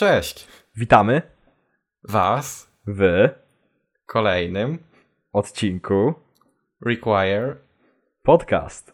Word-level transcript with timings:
Cześć! 0.00 0.46
Witamy 0.76 1.22
Was 2.04 2.70
w 2.86 3.28
kolejnym 4.06 4.78
odcinku 5.32 6.14
Require. 6.86 7.56
podcast. 8.22 8.92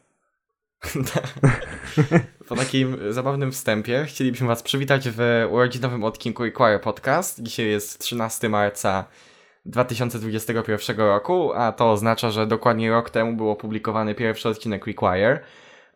Po 2.48 2.56
takim 2.56 3.12
zabawnym 3.12 3.52
wstępie 3.52 4.04
chcielibyśmy 4.04 4.46
Was 4.46 4.62
przywitać 4.62 5.08
w 5.08 5.46
urodzinowym 5.50 6.04
odcinku 6.04 6.42
Require 6.42 6.78
Podcast. 6.78 7.42
Dzisiaj 7.42 7.66
jest 7.66 7.98
13 7.98 8.48
marca 8.48 9.04
2021 9.64 10.96
roku, 10.96 11.52
a 11.54 11.72
to 11.72 11.90
oznacza, 11.90 12.30
że 12.30 12.46
dokładnie 12.46 12.90
rok 12.90 13.10
temu 13.10 13.36
był 13.36 13.50
opublikowany 13.50 14.14
pierwszy 14.14 14.48
odcinek 14.48 14.86
Require. 14.86 15.40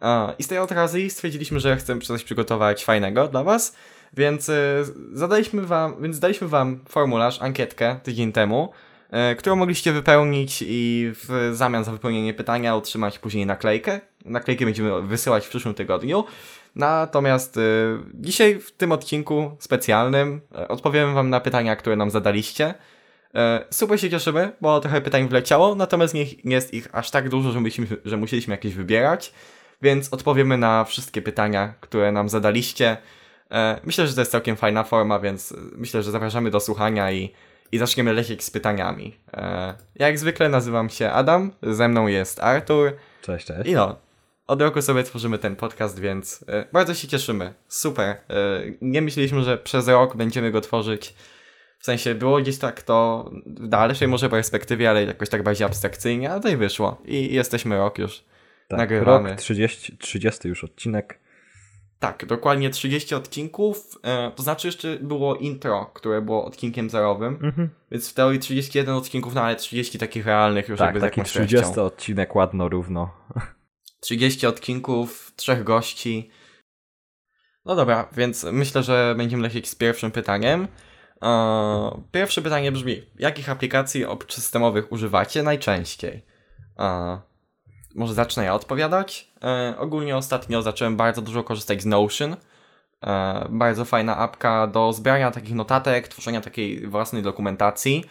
E, 0.02 0.34
I 0.38 0.42
z 0.42 0.48
tej 0.48 0.58
okazji 0.58 1.10
stwierdziliśmy, 1.10 1.60
że 1.60 1.76
chcemy 1.76 2.00
coś 2.00 2.24
przygotować 2.24 2.84
fajnego 2.84 3.28
dla 3.28 3.44
Was, 3.44 3.76
więc 4.12 4.48
e, 4.48 4.84
zadaliśmy 5.12 5.62
wam, 5.62 6.02
więc 6.02 6.18
daliśmy 6.18 6.48
Wam 6.48 6.80
formularz, 6.88 7.42
ankietkę 7.42 8.00
tydzień 8.02 8.32
temu, 8.32 8.72
e, 9.10 9.34
którą 9.34 9.56
mogliście 9.56 9.92
wypełnić 9.92 10.64
i 10.66 11.12
w 11.14 11.50
zamian 11.52 11.84
za 11.84 11.92
wypełnienie 11.92 12.34
pytania 12.34 12.76
otrzymać 12.76 13.18
później 13.18 13.46
naklejkę. 13.46 14.00
Naklejkę 14.24 14.64
będziemy 14.64 15.02
wysyłać 15.02 15.46
w 15.46 15.48
przyszłym 15.48 15.74
tygodniu. 15.74 16.24
Natomiast 16.76 17.58
dzisiaj 18.14 18.58
w 18.58 18.72
tym 18.72 18.92
odcinku 18.92 19.56
specjalnym 19.58 20.40
odpowiemy 20.68 21.12
Wam 21.12 21.30
na 21.30 21.40
pytania, 21.40 21.76
które 21.76 21.96
nam 21.96 22.10
zadaliście. 22.10 22.74
Super 23.70 24.00
się 24.00 24.10
cieszymy, 24.10 24.52
bo 24.60 24.80
trochę 24.80 25.00
pytań 25.00 25.28
wleciało, 25.28 25.74
natomiast 25.74 26.14
nie 26.14 26.26
jest 26.44 26.74
ich 26.74 26.88
aż 26.92 27.10
tak 27.10 27.28
dużo, 27.28 27.52
że, 27.52 27.60
że 28.04 28.16
musieliśmy 28.16 28.54
jakieś 28.54 28.74
wybierać 28.74 29.32
więc 29.82 30.12
odpowiemy 30.12 30.58
na 30.58 30.84
wszystkie 30.84 31.22
pytania, 31.22 31.74
które 31.80 32.12
nam 32.12 32.28
zadaliście. 32.28 32.96
E, 33.50 33.80
myślę, 33.84 34.06
że 34.06 34.14
to 34.14 34.20
jest 34.20 34.32
całkiem 34.32 34.56
fajna 34.56 34.84
forma, 34.84 35.18
więc 35.18 35.54
myślę, 35.72 36.02
że 36.02 36.10
zapraszamy 36.10 36.50
do 36.50 36.60
słuchania 36.60 37.12
i, 37.12 37.32
i 37.72 37.78
zaczniemy 37.78 38.12
lecieć 38.12 38.44
z 38.44 38.50
pytaniami. 38.50 39.16
E, 39.32 39.74
jak 39.94 40.18
zwykle 40.18 40.48
nazywam 40.48 40.90
się 40.90 41.10
Adam, 41.10 41.52
ze 41.62 41.88
mną 41.88 42.06
jest 42.06 42.40
Artur. 42.40 42.92
Cześć, 43.22 43.46
cześć. 43.46 43.68
I 43.70 43.74
no, 43.74 43.96
od 44.46 44.62
roku 44.62 44.82
sobie 44.82 45.02
tworzymy 45.02 45.38
ten 45.38 45.56
podcast, 45.56 46.00
więc 46.00 46.44
e, 46.48 46.64
bardzo 46.72 46.94
się 46.94 47.08
cieszymy. 47.08 47.54
Super. 47.68 48.16
Nie 48.80 49.02
myśleliśmy, 49.02 49.42
że 49.42 49.58
przez 49.58 49.88
rok 49.88 50.16
będziemy 50.16 50.50
go 50.50 50.60
tworzyć. 50.60 51.14
W 51.78 51.84
sensie 51.84 52.14
było 52.14 52.40
gdzieś 52.40 52.58
tak 52.58 52.82
to 52.82 53.30
w 53.46 53.68
dalszej 53.68 54.08
może 54.08 54.28
perspektywie, 54.28 54.90
ale 54.90 55.04
jakoś 55.04 55.28
tak 55.28 55.42
bardziej 55.42 55.66
abstrakcyjnie, 55.66 56.32
a 56.32 56.48
i 56.48 56.56
wyszło. 56.56 57.02
I 57.04 57.34
jesteśmy 57.34 57.76
rok 57.76 57.98
już 57.98 58.24
tak, 58.68 58.78
nagrywamy. 58.78 59.30
Rok 59.30 59.38
30, 59.38 59.96
30 59.96 60.48
już 60.48 60.64
odcinek. 60.64 61.18
Tak, 62.00 62.26
dokładnie 62.26 62.70
30 62.70 63.14
odcinków. 63.14 63.98
E, 64.02 64.30
to 64.36 64.42
znaczy 64.42 64.68
jeszcze 64.68 64.96
było 64.96 65.36
intro, 65.36 65.90
które 65.94 66.22
było 66.22 66.44
odcinkiem 66.44 66.90
zerowym. 66.90 67.38
Mhm. 67.42 67.70
Więc 67.90 68.10
w 68.10 68.14
teorii 68.14 68.38
31 68.38 68.94
odcinków, 68.94 69.34
no 69.34 69.42
ale 69.42 69.56
30 69.56 69.98
takich 69.98 70.26
realnych 70.26 70.68
już 70.68 70.78
tak, 70.78 70.86
jakby 70.86 71.00
taki 71.00 71.22
30 71.22 71.80
odcinek 71.80 72.34
ładno, 72.34 72.68
równo. 72.68 73.10
30 74.00 74.46
odcinków, 74.46 75.32
trzech 75.36 75.64
gości. 75.64 76.30
No 77.64 77.76
dobra, 77.76 78.08
więc 78.12 78.44
myślę, 78.44 78.82
że 78.82 79.14
będziemy 79.16 79.42
lecieć 79.42 79.68
z 79.68 79.74
pierwszym 79.74 80.10
pytaniem. 80.10 80.68
E, 81.22 82.02
pierwsze 82.12 82.42
pytanie 82.42 82.72
brzmi, 82.72 83.02
jakich 83.18 83.50
aplikacji 83.50 84.04
systemowych 84.28 84.92
używacie 84.92 85.42
najczęściej? 85.42 86.26
E, 86.78 87.20
może 87.94 88.14
zacznę 88.14 88.44
ja 88.44 88.54
odpowiadać. 88.54 89.30
E, 89.44 89.74
ogólnie 89.78 90.16
ostatnio 90.16 90.62
zacząłem 90.62 90.96
bardzo 90.96 91.22
dużo 91.22 91.44
korzystać 91.44 91.82
z 91.82 91.86
Notion. 91.86 92.36
E, 93.06 93.46
bardzo 93.50 93.84
fajna 93.84 94.16
apka 94.16 94.66
do 94.66 94.92
zbierania 94.92 95.30
takich 95.30 95.54
notatek, 95.54 96.08
tworzenia 96.08 96.40
takiej 96.40 96.86
własnej 96.86 97.22
dokumentacji. 97.22 98.04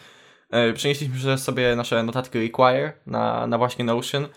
E, 0.50 0.72
przenieśliśmy 0.72 1.38
sobie 1.38 1.76
nasze 1.76 2.02
notatki 2.02 2.38
Require 2.38 2.92
na, 3.06 3.46
na 3.46 3.58
właśnie 3.58 3.84
Notion. 3.84 4.28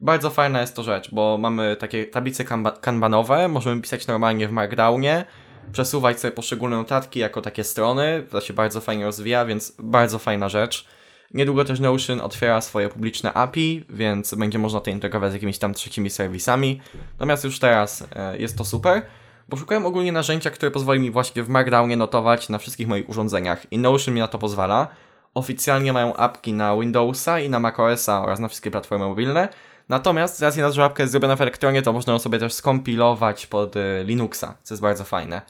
Bardzo 0.00 0.30
fajna 0.30 0.60
jest 0.60 0.76
to 0.76 0.82
rzecz, 0.82 1.14
bo 1.14 1.38
mamy 1.38 1.76
takie 1.76 2.04
tablice 2.04 2.44
kanbanowe, 2.80 3.48
możemy 3.48 3.82
pisać 3.82 4.06
normalnie 4.06 4.48
w 4.48 4.52
Markdownie, 4.52 5.24
przesuwać 5.72 6.20
sobie 6.20 6.32
poszczególne 6.32 6.76
notatki 6.76 7.18
jako 7.18 7.42
takie 7.42 7.64
strony, 7.64 8.26
to 8.30 8.40
się 8.40 8.54
bardzo 8.54 8.80
fajnie 8.80 9.04
rozwija, 9.04 9.44
więc 9.44 9.76
bardzo 9.78 10.18
fajna 10.18 10.48
rzecz. 10.48 10.86
Niedługo 11.34 11.64
też 11.64 11.80
Notion 11.80 12.20
otwiera 12.20 12.60
swoje 12.60 12.88
publiczne 12.88 13.32
API, 13.32 13.84
więc 13.88 14.34
będzie 14.34 14.58
można 14.58 14.80
to 14.80 14.90
integrować 14.90 15.30
z 15.30 15.34
jakimiś 15.34 15.58
tam 15.58 15.74
trzecimi 15.74 16.10
serwisami. 16.10 16.80
Natomiast 17.12 17.44
już 17.44 17.58
teraz 17.58 18.08
e, 18.16 18.38
jest 18.38 18.58
to 18.58 18.64
super, 18.64 19.02
bo 19.48 19.56
szukałem 19.56 19.86
ogólnie 19.86 20.12
narzędzia, 20.12 20.50
które 20.50 20.70
pozwoli 20.70 21.00
mi 21.00 21.10
właśnie 21.10 21.42
w 21.42 21.48
Markdownie 21.48 21.96
notować 21.96 22.48
na 22.48 22.58
wszystkich 22.58 22.88
moich 22.88 23.08
urządzeniach 23.08 23.72
i 23.72 23.78
Notion 23.78 24.14
mi 24.14 24.20
na 24.20 24.28
to 24.28 24.38
pozwala. 24.38 24.88
Oficjalnie 25.34 25.92
mają 25.92 26.16
apki 26.16 26.52
na 26.52 26.76
Windowsa 26.76 27.40
i 27.40 27.50
na 27.50 27.60
macOSa 27.60 28.22
oraz 28.22 28.40
na 28.40 28.48
wszystkie 28.48 28.70
platformy 28.70 29.04
mobilne. 29.04 29.48
Natomiast 29.88 30.38
z 30.38 30.42
racji 30.42 30.62
na 30.62 30.68
to, 30.68 30.74
że 30.74 30.84
apka 30.84 31.02
jest 31.02 31.12
zrobiona 31.12 31.36
w 31.36 31.40
Elektronie, 31.40 31.82
to 31.82 31.92
można 31.92 32.12
ją 32.12 32.18
sobie 32.18 32.38
też 32.38 32.52
skompilować 32.52 33.46
pod 33.46 33.76
e, 33.76 34.04
Linuxa, 34.04 34.54
co 34.62 34.74
jest 34.74 34.82
bardzo 34.82 35.04
fajne. 35.04 35.42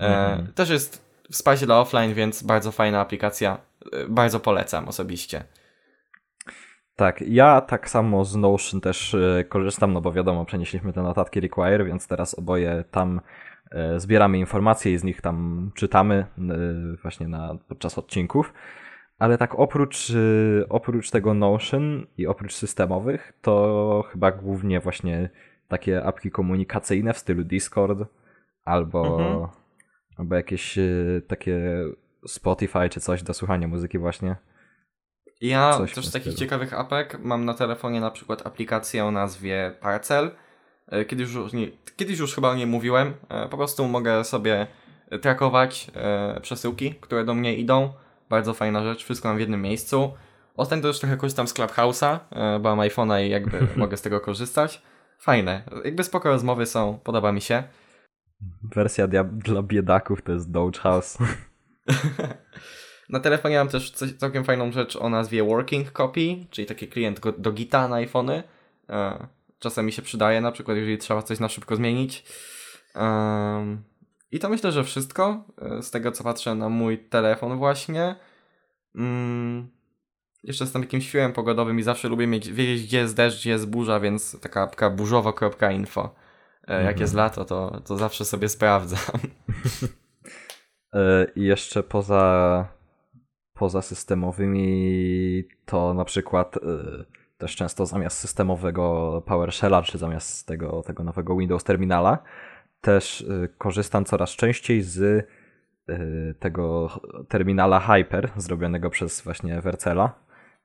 E, 0.00 0.06
mhm. 0.06 0.52
Też 0.52 0.70
jest 0.70 1.11
wsparcie 1.32 1.66
dla 1.66 1.80
offline, 1.80 2.14
więc 2.14 2.42
bardzo 2.42 2.72
fajna 2.72 3.00
aplikacja 3.00 3.58
bardzo 4.08 4.40
polecam 4.40 4.88
osobiście. 4.88 5.44
Tak, 6.96 7.22
ja 7.22 7.60
tak 7.60 7.90
samo 7.90 8.24
z 8.24 8.36
Notion 8.36 8.80
też 8.80 9.14
e, 9.14 9.44
korzystam, 9.44 9.92
no 9.92 10.00
bo 10.00 10.12
wiadomo, 10.12 10.44
przenieśliśmy 10.44 10.92
te 10.92 11.02
notatki 11.02 11.40
Require, 11.40 11.84
więc 11.84 12.08
teraz 12.08 12.38
oboje 12.38 12.84
tam 12.90 13.20
e, 13.70 14.00
zbieramy 14.00 14.38
informacje 14.38 14.92
i 14.92 14.98
z 14.98 15.04
nich 15.04 15.20
tam 15.20 15.70
czytamy 15.74 16.26
właśnie 17.02 17.28
na, 17.28 17.58
podczas 17.68 17.98
odcinków. 17.98 18.52
Ale 19.18 19.38
tak 19.38 19.58
oprócz, 19.58 20.12
oprócz 20.68 21.10
tego 21.10 21.34
Notion 21.34 22.06
i 22.18 22.26
oprócz 22.26 22.54
systemowych, 22.54 23.32
to 23.42 24.04
chyba 24.12 24.32
głównie 24.32 24.80
właśnie 24.80 25.30
takie 25.68 26.04
apki 26.04 26.30
komunikacyjne 26.30 27.12
w 27.12 27.18
stylu 27.18 27.44
Discord 27.44 27.98
albo, 28.64 29.20
mhm. 29.20 29.61
Albo 30.18 30.34
jakieś 30.34 30.78
takie 31.28 31.84
Spotify 32.26 32.88
czy 32.90 33.00
coś 33.00 33.22
do 33.22 33.34
słuchania 33.34 33.68
muzyki 33.68 33.98
właśnie. 33.98 34.36
Ja 35.40 35.76
coś 35.76 35.94
też 35.94 36.06
z 36.06 36.12
takich 36.12 36.34
ciekawych 36.34 36.74
apek 36.74 37.18
mam 37.20 37.44
na 37.44 37.54
telefonie 37.54 38.00
na 38.00 38.10
przykład 38.10 38.46
aplikację 38.46 39.04
o 39.04 39.10
nazwie 39.10 39.74
Parcel. 39.80 40.30
E, 40.88 41.04
kiedyś 41.04 41.32
już, 41.32 41.52
nie, 41.52 41.68
kiedyś 41.96 42.18
już 42.18 42.34
chyba 42.34 42.50
o 42.50 42.54
niej 42.54 42.66
mówiłem. 42.66 43.14
E, 43.28 43.48
po 43.48 43.56
prostu 43.56 43.88
mogę 43.88 44.24
sobie 44.24 44.66
trakować 45.22 45.90
e, 45.94 46.40
przesyłki, 46.40 46.94
które 47.00 47.24
do 47.24 47.34
mnie 47.34 47.56
idą. 47.56 47.92
Bardzo 48.30 48.54
fajna 48.54 48.82
rzecz, 48.82 49.04
wszystko 49.04 49.28
mam 49.28 49.36
w 49.36 49.40
jednym 49.40 49.62
miejscu. 49.62 50.12
Ostatnio 50.56 50.88
też 50.88 51.00
trochę 51.00 51.16
korzystam 51.16 51.48
z 51.48 51.54
Clubhouse'a, 51.54 52.18
bo 52.60 52.76
mam 52.76 52.88
iPhone'a 52.88 53.26
i 53.26 53.30
jakby 53.30 53.66
mogę 53.76 53.96
z 53.96 54.02
tego 54.02 54.20
korzystać. 54.20 54.82
Fajne. 55.18 55.62
Jakby 55.84 56.04
spoko 56.04 56.28
rozmowy 56.28 56.66
są, 56.66 56.98
podoba 57.04 57.32
mi 57.32 57.40
się. 57.40 57.62
Wersja 58.62 59.06
dla, 59.06 59.24
dla 59.24 59.62
biedaków 59.62 60.22
to 60.22 60.32
jest 60.32 60.50
Doge 60.50 60.80
House. 60.80 61.18
na 63.08 63.20
telefonie 63.20 63.58
mam 63.58 63.68
też 63.68 63.90
coś, 63.90 64.12
całkiem 64.12 64.44
fajną 64.44 64.72
rzecz 64.72 64.96
o 64.96 65.08
nazwie 65.08 65.44
Working 65.44 65.92
Copy, 65.92 66.46
czyli 66.50 66.66
taki 66.66 66.88
klient 66.88 67.20
do 67.38 67.52
Gita 67.52 67.88
na 67.88 67.96
iPhony. 67.96 68.42
E, 68.88 69.26
czasem 69.58 69.86
mi 69.86 69.92
się 69.92 70.02
przydaje, 70.02 70.40
na 70.40 70.52
przykład 70.52 70.76
jeżeli 70.76 70.98
trzeba 70.98 71.22
coś 71.22 71.40
na 71.40 71.48
szybko 71.48 71.76
zmienić. 71.76 72.24
I 74.32 74.38
to 74.38 74.48
myślę, 74.48 74.72
że 74.72 74.84
wszystko 74.84 75.44
e, 75.58 75.82
z 75.82 75.90
tego, 75.90 76.12
co 76.12 76.24
patrzę 76.24 76.54
na 76.54 76.68
mój 76.68 76.98
telefon 76.98 77.58
właśnie. 77.58 78.16
Mm, 78.94 79.68
jeszcze 80.44 80.64
jestem 80.64 80.82
takim 80.82 81.00
świłem 81.00 81.32
pogodowym 81.32 81.78
i 81.78 81.82
zawsze 81.82 82.08
lubię 82.08 82.26
mieć, 82.26 82.52
wiedzieć, 82.52 82.86
gdzie 82.86 82.98
jest 82.98 83.16
deszcz, 83.16 83.40
gdzie 83.40 83.50
jest 83.50 83.70
burza, 83.70 84.00
więc 84.00 84.40
taka 84.40 84.62
apka 84.62 84.90
burzowo.info. 84.90 86.14
Jak 86.68 86.80
mhm. 86.80 87.00
jest 87.00 87.14
lato, 87.14 87.44
to, 87.44 87.80
to 87.84 87.96
zawsze 87.96 88.24
sobie 88.24 88.48
sprawdzam. 88.48 89.20
E, 90.94 91.26
I 91.36 91.42
jeszcze 91.42 91.82
poza, 91.82 92.66
poza 93.54 93.82
systemowymi 93.82 95.44
to 95.66 95.94
na 95.94 96.04
przykład 96.04 96.56
e, 96.56 96.60
też 97.38 97.56
często 97.56 97.86
zamiast 97.86 98.18
systemowego 98.18 99.22
PowerShella, 99.26 99.82
czy 99.82 99.98
zamiast 99.98 100.46
tego, 100.46 100.82
tego 100.82 101.04
nowego 101.04 101.36
Windows 101.36 101.64
Terminala, 101.64 102.18
też 102.80 103.20
e, 103.44 103.48
korzystam 103.48 104.04
coraz 104.04 104.30
częściej 104.30 104.82
z 104.82 105.26
tego 106.38 106.90
terminala 107.28 107.80
Hyper, 107.80 108.30
zrobionego 108.36 108.90
przez 108.90 109.20
właśnie 109.20 109.60
Vercela. 109.60 110.14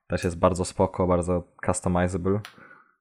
Też 0.07 0.23
jest 0.23 0.39
bardzo 0.39 0.65
spoko, 0.65 1.07
bardzo 1.07 1.43
customizable. 1.65 2.39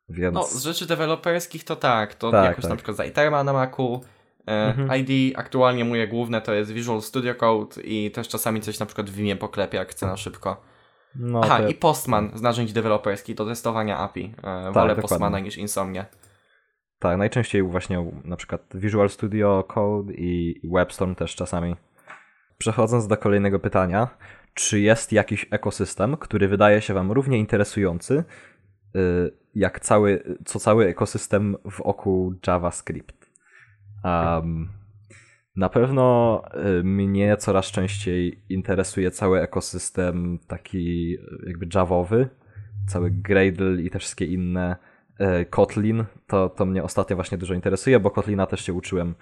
Więc... 0.08 0.34
No, 0.34 0.44
z 0.44 0.62
rzeczy 0.62 0.86
deweloperskich 0.86 1.64
to 1.64 1.76
tak. 1.76 2.14
To 2.14 2.30
tak, 2.30 2.44
jakoś 2.44 2.62
tak. 2.62 2.70
na 2.70 2.76
przykład 2.76 2.96
z 2.96 3.44
na 3.44 3.52
Macu, 3.52 4.00
E, 4.46 4.74
mhm. 4.74 5.00
ID 5.00 5.38
aktualnie 5.38 5.84
moje 5.84 6.08
główne 6.08 6.40
to 6.40 6.54
jest 6.54 6.72
Visual 6.72 7.02
Studio 7.02 7.34
Code 7.34 7.82
i 7.82 8.10
też 8.10 8.28
czasami 8.28 8.60
coś 8.60 8.78
na 8.78 8.86
przykład 8.86 9.10
w 9.10 9.14
Vimie 9.14 9.36
poklepię, 9.36 9.78
jak 9.78 9.88
chcę 9.88 10.06
na 10.06 10.16
szybko. 10.16 10.62
No, 11.14 11.40
Aha, 11.44 11.58
to... 11.58 11.68
i 11.68 11.74
Postman 11.74 12.30
z 12.34 12.42
narzędzi 12.42 12.72
deweloperskich 12.74 13.36
do 13.36 13.46
testowania 13.46 13.98
API. 13.98 14.34
E, 14.38 14.42
tak, 14.42 14.72
Wolę. 14.72 14.96
Postmana 14.96 15.40
niż 15.40 15.56
Insomnia. 15.56 16.06
Tak, 16.98 17.18
najczęściej 17.18 17.62
właśnie 17.62 18.12
na 18.24 18.36
przykład 18.36 18.62
Visual 18.74 19.10
Studio 19.10 19.64
Code 19.68 20.12
i 20.12 20.60
WebStorm 20.74 21.14
też 21.14 21.34
czasami. 21.34 21.76
przechodząc 22.58 23.06
do 23.06 23.16
kolejnego 23.16 23.58
pytania, 23.58 24.08
czy 24.54 24.80
jest 24.80 25.12
jakiś 25.12 25.46
ekosystem, 25.50 26.16
który 26.16 26.48
wydaje 26.48 26.80
się 26.80 26.94
Wam 26.94 27.12
równie 27.12 27.38
interesujący, 27.38 28.24
jak 29.54 29.80
cały, 29.80 30.36
co 30.44 30.60
cały 30.60 30.86
ekosystem 30.86 31.56
wokół 31.64 32.34
JavaScript? 32.46 33.30
Um, 34.04 34.68
na 35.56 35.68
pewno 35.68 36.42
y, 36.80 36.84
mnie 36.84 37.36
coraz 37.36 37.66
częściej 37.66 38.42
interesuje 38.48 39.10
cały 39.10 39.40
ekosystem 39.40 40.38
taki 40.46 41.16
jakby 41.46 41.68
javowy, 41.74 42.28
cały 42.88 43.10
Gradle 43.10 43.82
i 43.82 43.90
te 43.90 43.98
wszystkie 43.98 44.26
inne 44.26 44.76
y, 45.20 45.46
Kotlin, 45.46 46.04
to, 46.26 46.48
to 46.48 46.66
mnie 46.66 46.82
ostatnio 46.82 47.16
właśnie 47.16 47.38
dużo 47.38 47.54
interesuje, 47.54 48.00
bo 48.00 48.10
Kotlina 48.10 48.46
też 48.46 48.60
się 48.60 48.72
uczyłem 48.72 49.14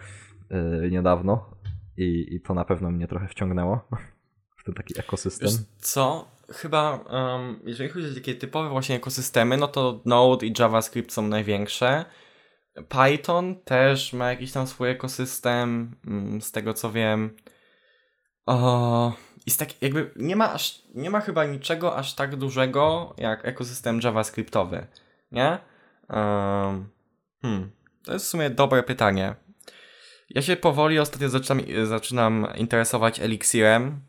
niedawno 0.90 1.50
i, 1.96 2.34
i 2.34 2.40
to 2.40 2.54
na 2.54 2.64
pewno 2.64 2.90
mnie 2.90 3.08
trochę 3.08 3.28
wciągnęło 3.28 3.88
w 4.56 4.64
ten 4.64 4.74
taki 4.74 5.00
ekosystem. 5.00 5.48
Wiesz 5.48 5.58
co? 5.78 6.33
Chyba, 6.52 6.96
um, 6.96 7.60
jeżeli 7.64 7.90
chodzi 7.90 8.10
o 8.10 8.14
takie 8.14 8.34
typowe 8.34 8.68
właśnie 8.68 8.96
ekosystemy, 8.96 9.56
no 9.56 9.68
to 9.68 10.02
Node 10.04 10.46
i 10.46 10.52
JavaScript 10.58 11.12
są 11.12 11.28
największe. 11.28 12.04
Python 12.88 13.60
też 13.64 14.12
ma 14.12 14.30
jakiś 14.30 14.52
tam 14.52 14.66
swój 14.66 14.90
ekosystem, 14.90 15.96
mm, 16.06 16.42
z 16.42 16.52
tego 16.52 16.74
co 16.74 16.92
wiem. 16.92 17.36
O, 18.46 19.12
jest 19.46 19.58
tak, 19.58 19.82
jakby 19.82 20.10
nie 20.16 20.36
ma, 20.36 20.52
aż, 20.52 20.82
nie 20.94 21.10
ma 21.10 21.20
chyba 21.20 21.44
niczego 21.44 21.96
aż 21.96 22.14
tak 22.14 22.36
dużego 22.36 23.14
jak 23.18 23.44
ekosystem 23.44 24.00
JavaScriptowy, 24.04 24.86
nie? 25.32 25.58
Um, 26.08 26.88
hmm, 27.42 27.70
to 28.04 28.12
jest 28.12 28.26
w 28.26 28.28
sumie 28.28 28.50
dobre 28.50 28.82
pytanie. 28.82 29.34
Ja 30.30 30.42
się 30.42 30.56
powoli 30.56 30.98
ostatnio 30.98 31.28
zaczynam, 31.28 31.60
zaczynam 31.84 32.46
interesować 32.56 33.20
Elixirem, 33.20 34.00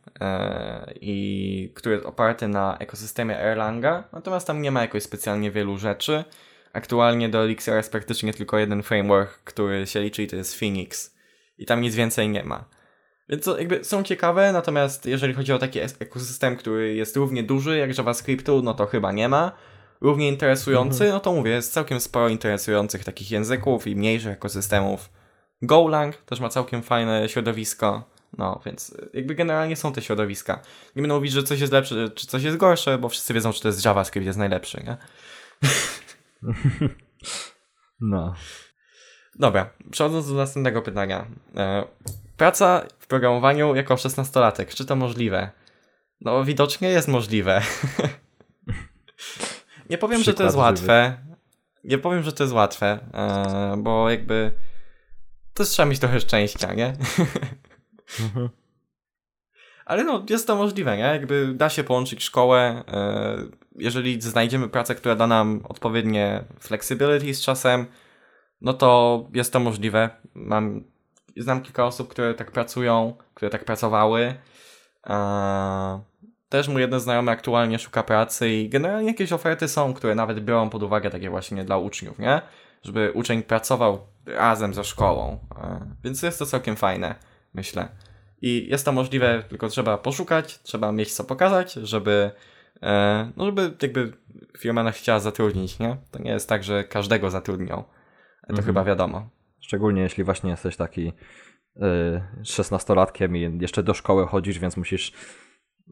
i, 1.01 1.71
który 1.75 1.95
jest 1.95 2.07
oparty 2.07 2.47
na 2.47 2.77
ekosystemie 2.77 3.39
Erlanga, 3.39 4.03
natomiast 4.13 4.47
tam 4.47 4.61
nie 4.61 4.71
ma 4.71 4.81
jakoś 4.81 5.03
specjalnie 5.03 5.51
wielu 5.51 5.77
rzeczy. 5.77 6.23
Aktualnie 6.73 7.29
do 7.29 7.43
Elixira 7.43 7.77
jest 7.77 7.91
praktycznie 7.91 8.33
tylko 8.33 8.57
jeden 8.57 8.83
framework, 8.83 9.43
który 9.43 9.87
się 9.87 10.01
liczy 10.01 10.23
i 10.23 10.27
to 10.27 10.35
jest 10.35 10.59
Phoenix. 10.59 11.15
I 11.57 11.65
tam 11.65 11.81
nic 11.81 11.95
więcej 11.95 12.29
nie 12.29 12.43
ma. 12.43 12.65
Więc 13.29 13.45
jakby 13.57 13.83
są 13.83 14.03
ciekawe, 14.03 14.51
natomiast 14.51 15.05
jeżeli 15.05 15.33
chodzi 15.33 15.53
o 15.53 15.59
taki 15.59 15.79
ekosystem, 15.79 16.57
który 16.57 16.95
jest 16.95 17.15
równie 17.15 17.43
duży 17.43 17.77
jak 17.77 17.97
JavaScriptu, 17.97 18.61
no 18.61 18.73
to 18.73 18.85
chyba 18.85 19.11
nie 19.11 19.29
ma. 19.29 19.51
Równie 20.01 20.27
interesujący, 20.27 21.03
mhm. 21.03 21.11
no 21.11 21.19
to 21.19 21.33
mówię, 21.33 21.51
jest 21.51 21.73
całkiem 21.73 21.99
sporo 21.99 22.29
interesujących 22.29 23.03
takich 23.03 23.31
języków 23.31 23.87
i 23.87 23.95
mniejszych 23.95 24.31
ekosystemów 24.31 25.09
Golang 25.61 26.15
też 26.15 26.39
ma 26.39 26.49
całkiem 26.49 26.83
fajne 26.83 27.29
środowisko. 27.29 28.03
No, 28.37 28.61
więc 28.65 28.97
jakby 29.13 29.35
generalnie 29.35 29.75
są 29.75 29.93
te 29.93 30.01
środowiska. 30.01 30.61
Nie 30.95 31.01
będę 31.01 31.15
mówić, 31.15 31.31
że 31.31 31.43
coś 31.43 31.59
jest 31.59 31.73
lepsze, 31.73 32.09
czy 32.09 32.27
coś 32.27 32.43
jest 32.43 32.57
gorsze, 32.57 32.97
bo 32.97 33.09
wszyscy 33.09 33.33
wiedzą, 33.33 33.53
czy 33.53 33.61
to 33.61 33.67
jest 33.67 33.85
JavaScript 33.85 34.25
jest 34.25 34.39
najlepszy, 34.39 34.83
nie? 34.83 34.97
No. 37.99 38.35
Dobra, 39.39 39.69
przechodząc 39.91 40.27
do 40.27 40.33
następnego 40.33 40.81
pytania. 40.81 41.25
E, 41.55 41.83
praca 42.37 42.85
w 42.99 43.07
programowaniu 43.07 43.75
jako 43.75 43.95
16-latek, 43.95 44.75
czy 44.75 44.85
to 44.85 44.95
możliwe? 44.95 45.49
No, 46.21 46.43
widocznie 46.43 46.89
jest 46.89 47.07
możliwe. 47.07 47.61
Nie 49.89 49.97
powiem, 49.97 50.21
Przykład 50.21 50.35
że 50.35 50.37
to 50.37 50.43
jest 50.43 50.57
łatwe. 50.57 51.17
Nie 51.83 51.97
powiem, 51.97 52.23
że 52.23 52.33
to 52.33 52.43
jest 52.43 52.53
łatwe, 52.53 52.99
e, 53.13 53.75
bo 53.77 54.09
jakby 54.09 54.51
to 55.53 55.63
trzeba 55.63 55.89
mieć 55.89 55.99
trochę 55.99 56.19
szczęścia, 56.19 56.73
nie? 56.73 56.93
Mhm. 58.19 58.49
Ale 59.85 60.03
no, 60.03 60.25
jest 60.29 60.47
to 60.47 60.55
możliwe, 60.55 60.97
nie? 60.97 61.03
Jakby 61.03 61.53
da 61.55 61.69
się 61.69 61.83
połączyć 61.83 62.23
szkołę, 62.23 62.83
e, 62.87 63.37
jeżeli 63.75 64.21
znajdziemy 64.21 64.69
pracę, 64.69 64.95
która 64.95 65.15
da 65.15 65.27
nam 65.27 65.61
odpowiednie 65.69 66.43
flexibility 66.59 67.33
z 67.33 67.41
czasem, 67.41 67.85
no 68.61 68.73
to 68.73 69.23
jest 69.33 69.53
to 69.53 69.59
możliwe. 69.59 70.09
Mam, 70.33 70.83
znam 71.37 71.61
kilka 71.61 71.85
osób, 71.85 72.07
które 72.09 72.33
tak 72.33 72.51
pracują, 72.51 73.13
które 73.33 73.51
tak 73.51 73.65
pracowały. 73.65 74.33
E, 75.07 75.99
też 76.49 76.67
mój 76.67 76.81
jeden 76.81 76.99
znajomy 76.99 77.31
aktualnie 77.31 77.79
szuka 77.79 78.03
pracy 78.03 78.49
i 78.49 78.69
generalnie 78.69 79.07
jakieś 79.07 79.33
oferty 79.33 79.67
są, 79.67 79.93
które 79.93 80.15
nawet 80.15 80.39
biorą 80.39 80.69
pod 80.69 80.83
uwagę 80.83 81.09
takie 81.09 81.29
właśnie 81.29 81.65
dla 81.65 81.77
uczniów, 81.77 82.19
nie? 82.19 82.41
Żeby 82.83 83.11
uczeń 83.13 83.43
pracował 83.43 83.99
razem 84.25 84.73
ze 84.73 84.83
szkołą. 84.83 85.39
E, 85.61 85.79
więc 86.03 86.21
jest 86.21 86.39
to 86.39 86.45
całkiem 86.45 86.75
fajne, 86.75 87.15
myślę. 87.55 87.87
I 88.41 88.67
jest 88.69 88.85
to 88.85 88.91
możliwe, 88.91 89.43
tylko 89.49 89.67
trzeba 89.67 89.97
poszukać, 89.97 90.61
trzeba 90.61 90.91
mieć 90.91 91.13
co 91.13 91.23
pokazać, 91.23 91.73
żeby, 91.73 92.31
e, 92.81 93.31
no 93.37 93.45
żeby 93.45 93.75
jakby 93.81 94.13
firma 94.57 94.83
nas 94.83 94.97
chciała 94.97 95.19
zatrudnić, 95.19 95.79
nie? 95.79 95.97
To 96.11 96.21
nie 96.21 96.31
jest 96.31 96.49
tak, 96.49 96.63
że 96.63 96.83
każdego 96.83 97.31
zatrudnią. 97.31 97.83
To 98.41 98.49
mhm. 98.49 98.65
chyba 98.65 98.83
wiadomo. 98.83 99.29
Szczególnie 99.59 100.01
jeśli 100.01 100.23
właśnie 100.23 100.49
jesteś 100.49 100.75
taki 100.75 101.13
szesnastolatkiem 102.43 103.37
i 103.37 103.57
jeszcze 103.61 103.83
do 103.83 103.93
szkoły 103.93 104.27
chodzisz, 104.27 104.59
więc 104.59 104.77
musisz 104.77 105.13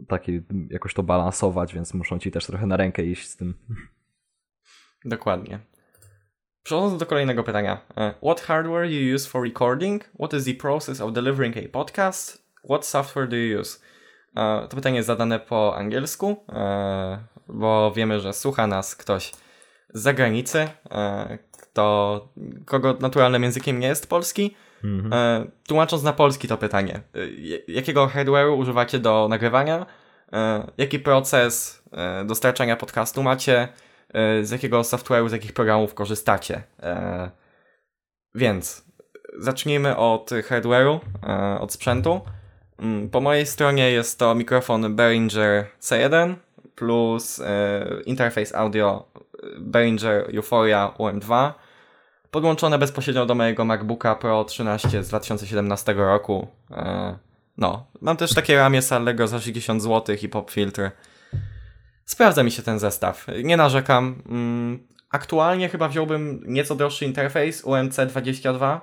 taki 0.07 0.41
jakoś 0.69 0.93
to 0.93 1.03
balansować, 1.03 1.73
więc 1.73 1.93
muszą 1.93 2.19
ci 2.19 2.31
też 2.31 2.45
trochę 2.45 2.65
na 2.65 2.77
rękę 2.77 3.03
iść 3.03 3.29
z 3.29 3.37
tym. 3.37 3.53
Dokładnie. 5.05 5.59
Przechodząc 6.73 6.99
do 6.99 7.05
kolejnego 7.05 7.43
pytania. 7.43 7.77
E, 7.97 8.13
what 8.23 8.41
hardware 8.41 8.85
you 8.85 9.15
use 9.15 9.29
for 9.29 9.43
recording? 9.43 10.03
What 10.19 10.33
is 10.33 10.45
the 10.45 10.53
process 10.53 11.01
of 11.01 11.13
delivering 11.13 11.57
a 11.57 11.69
podcast? 11.71 12.43
What 12.69 12.85
software 12.85 13.29
do 13.29 13.35
you 13.35 13.59
use? 13.59 13.79
E, 14.35 14.67
to 14.69 14.75
pytanie 14.75 14.95
jest 14.95 15.07
zadane 15.07 15.39
po 15.39 15.75
angielsku, 15.75 16.45
e, 16.53 17.17
bo 17.47 17.91
wiemy, 17.95 18.19
że 18.19 18.33
słucha 18.33 18.67
nas 18.67 18.95
ktoś 18.95 19.31
z 19.93 20.01
zagranicy, 20.01 20.67
kto, 21.61 22.27
kogo 22.65 22.97
naturalnym 22.99 23.43
językiem 23.43 23.79
nie 23.79 23.87
jest 23.87 24.09
polski. 24.09 24.55
Mhm. 24.83 25.51
Tłumacząc 25.67 26.03
na 26.03 26.13
polski 26.13 26.47
to 26.47 26.57
pytanie. 26.57 27.01
Jakiego 27.67 28.07
hardware'u 28.07 28.57
używacie 28.57 28.99
do 28.99 29.27
nagrywania? 29.29 29.85
Jaki 30.77 30.99
proces 30.99 31.83
dostarczania 32.25 32.75
podcastu 32.75 33.23
macie? 33.23 33.67
E, 34.13 34.45
z 34.45 34.51
jakiego 34.51 34.81
software'u, 34.81 35.29
z 35.29 35.31
jakich 35.31 35.53
programów 35.53 35.93
korzystacie. 35.93 36.63
E, 36.83 37.31
więc 38.35 38.85
zacznijmy 39.37 39.97
od 39.97 40.29
hardware'u, 40.29 40.99
e, 41.27 41.59
od 41.59 41.73
sprzętu. 41.73 42.21
Mm, 42.79 43.09
po 43.09 43.21
mojej 43.21 43.45
stronie 43.45 43.91
jest 43.91 44.19
to 44.19 44.35
mikrofon 44.35 44.95
Behringer 44.95 45.65
C1 45.81 46.35
plus 46.75 47.41
interfejs 48.05 48.55
audio 48.55 49.07
Behringer 49.59 50.35
Euphoria 50.35 50.93
UM2 50.97 51.51
podłączone 52.31 52.79
bezpośrednio 52.79 53.25
do 53.25 53.35
mojego 53.35 53.65
MacBooka 53.65 54.15
Pro 54.15 54.43
13 54.43 55.03
z 55.03 55.07
2017 55.07 55.93
roku. 55.93 56.47
No, 57.57 57.85
mam 58.01 58.17
też 58.17 58.33
takie 58.33 58.57
ramię 58.57 58.81
z 58.81 58.91
Allegro 58.91 59.27
za 59.27 59.39
60 59.39 59.83
zł 59.83 60.15
i 60.21 60.29
pop 60.29 60.51
filtr 60.51 60.91
Sprawdza 62.05 62.43
mi 62.43 62.51
się 62.51 62.63
ten 62.63 62.79
zestaw. 62.79 63.27
Nie 63.43 63.57
narzekam. 63.57 64.21
Mm, 64.29 64.87
aktualnie 65.09 65.69
chyba 65.69 65.87
wziąłbym 65.87 66.43
nieco 66.47 66.75
droższy 66.75 67.05
interfejs 67.05 67.63
UMC22 67.63 68.79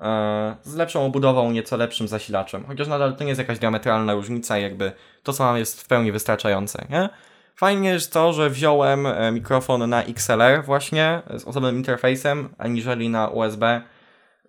e, 0.00 0.56
z 0.62 0.74
lepszą 0.74 1.06
obudową, 1.06 1.50
nieco 1.50 1.76
lepszym 1.76 2.08
zasilaczem. 2.08 2.64
Chociaż 2.66 2.88
nadal 2.88 3.16
to 3.16 3.24
nie 3.24 3.28
jest 3.28 3.38
jakaś 3.38 3.58
diametralna 3.58 4.14
różnica, 4.14 4.58
jakby 4.58 4.92
to 5.22 5.32
co 5.32 5.44
mam 5.44 5.56
jest 5.56 5.82
w 5.82 5.86
pełni 5.86 6.12
wystarczające. 6.12 6.86
Nie? 6.90 7.08
Fajnie 7.56 7.88
jest 7.88 8.12
to, 8.12 8.32
że 8.32 8.50
wziąłem 8.50 9.06
e, 9.06 9.32
mikrofon 9.32 9.90
na 9.90 10.02
XLR 10.02 10.64
właśnie 10.64 11.22
z 11.36 11.44
osobnym 11.44 11.76
interfejsem, 11.76 12.48
aniżeli 12.58 13.08
na 13.08 13.28
USB, 13.28 13.80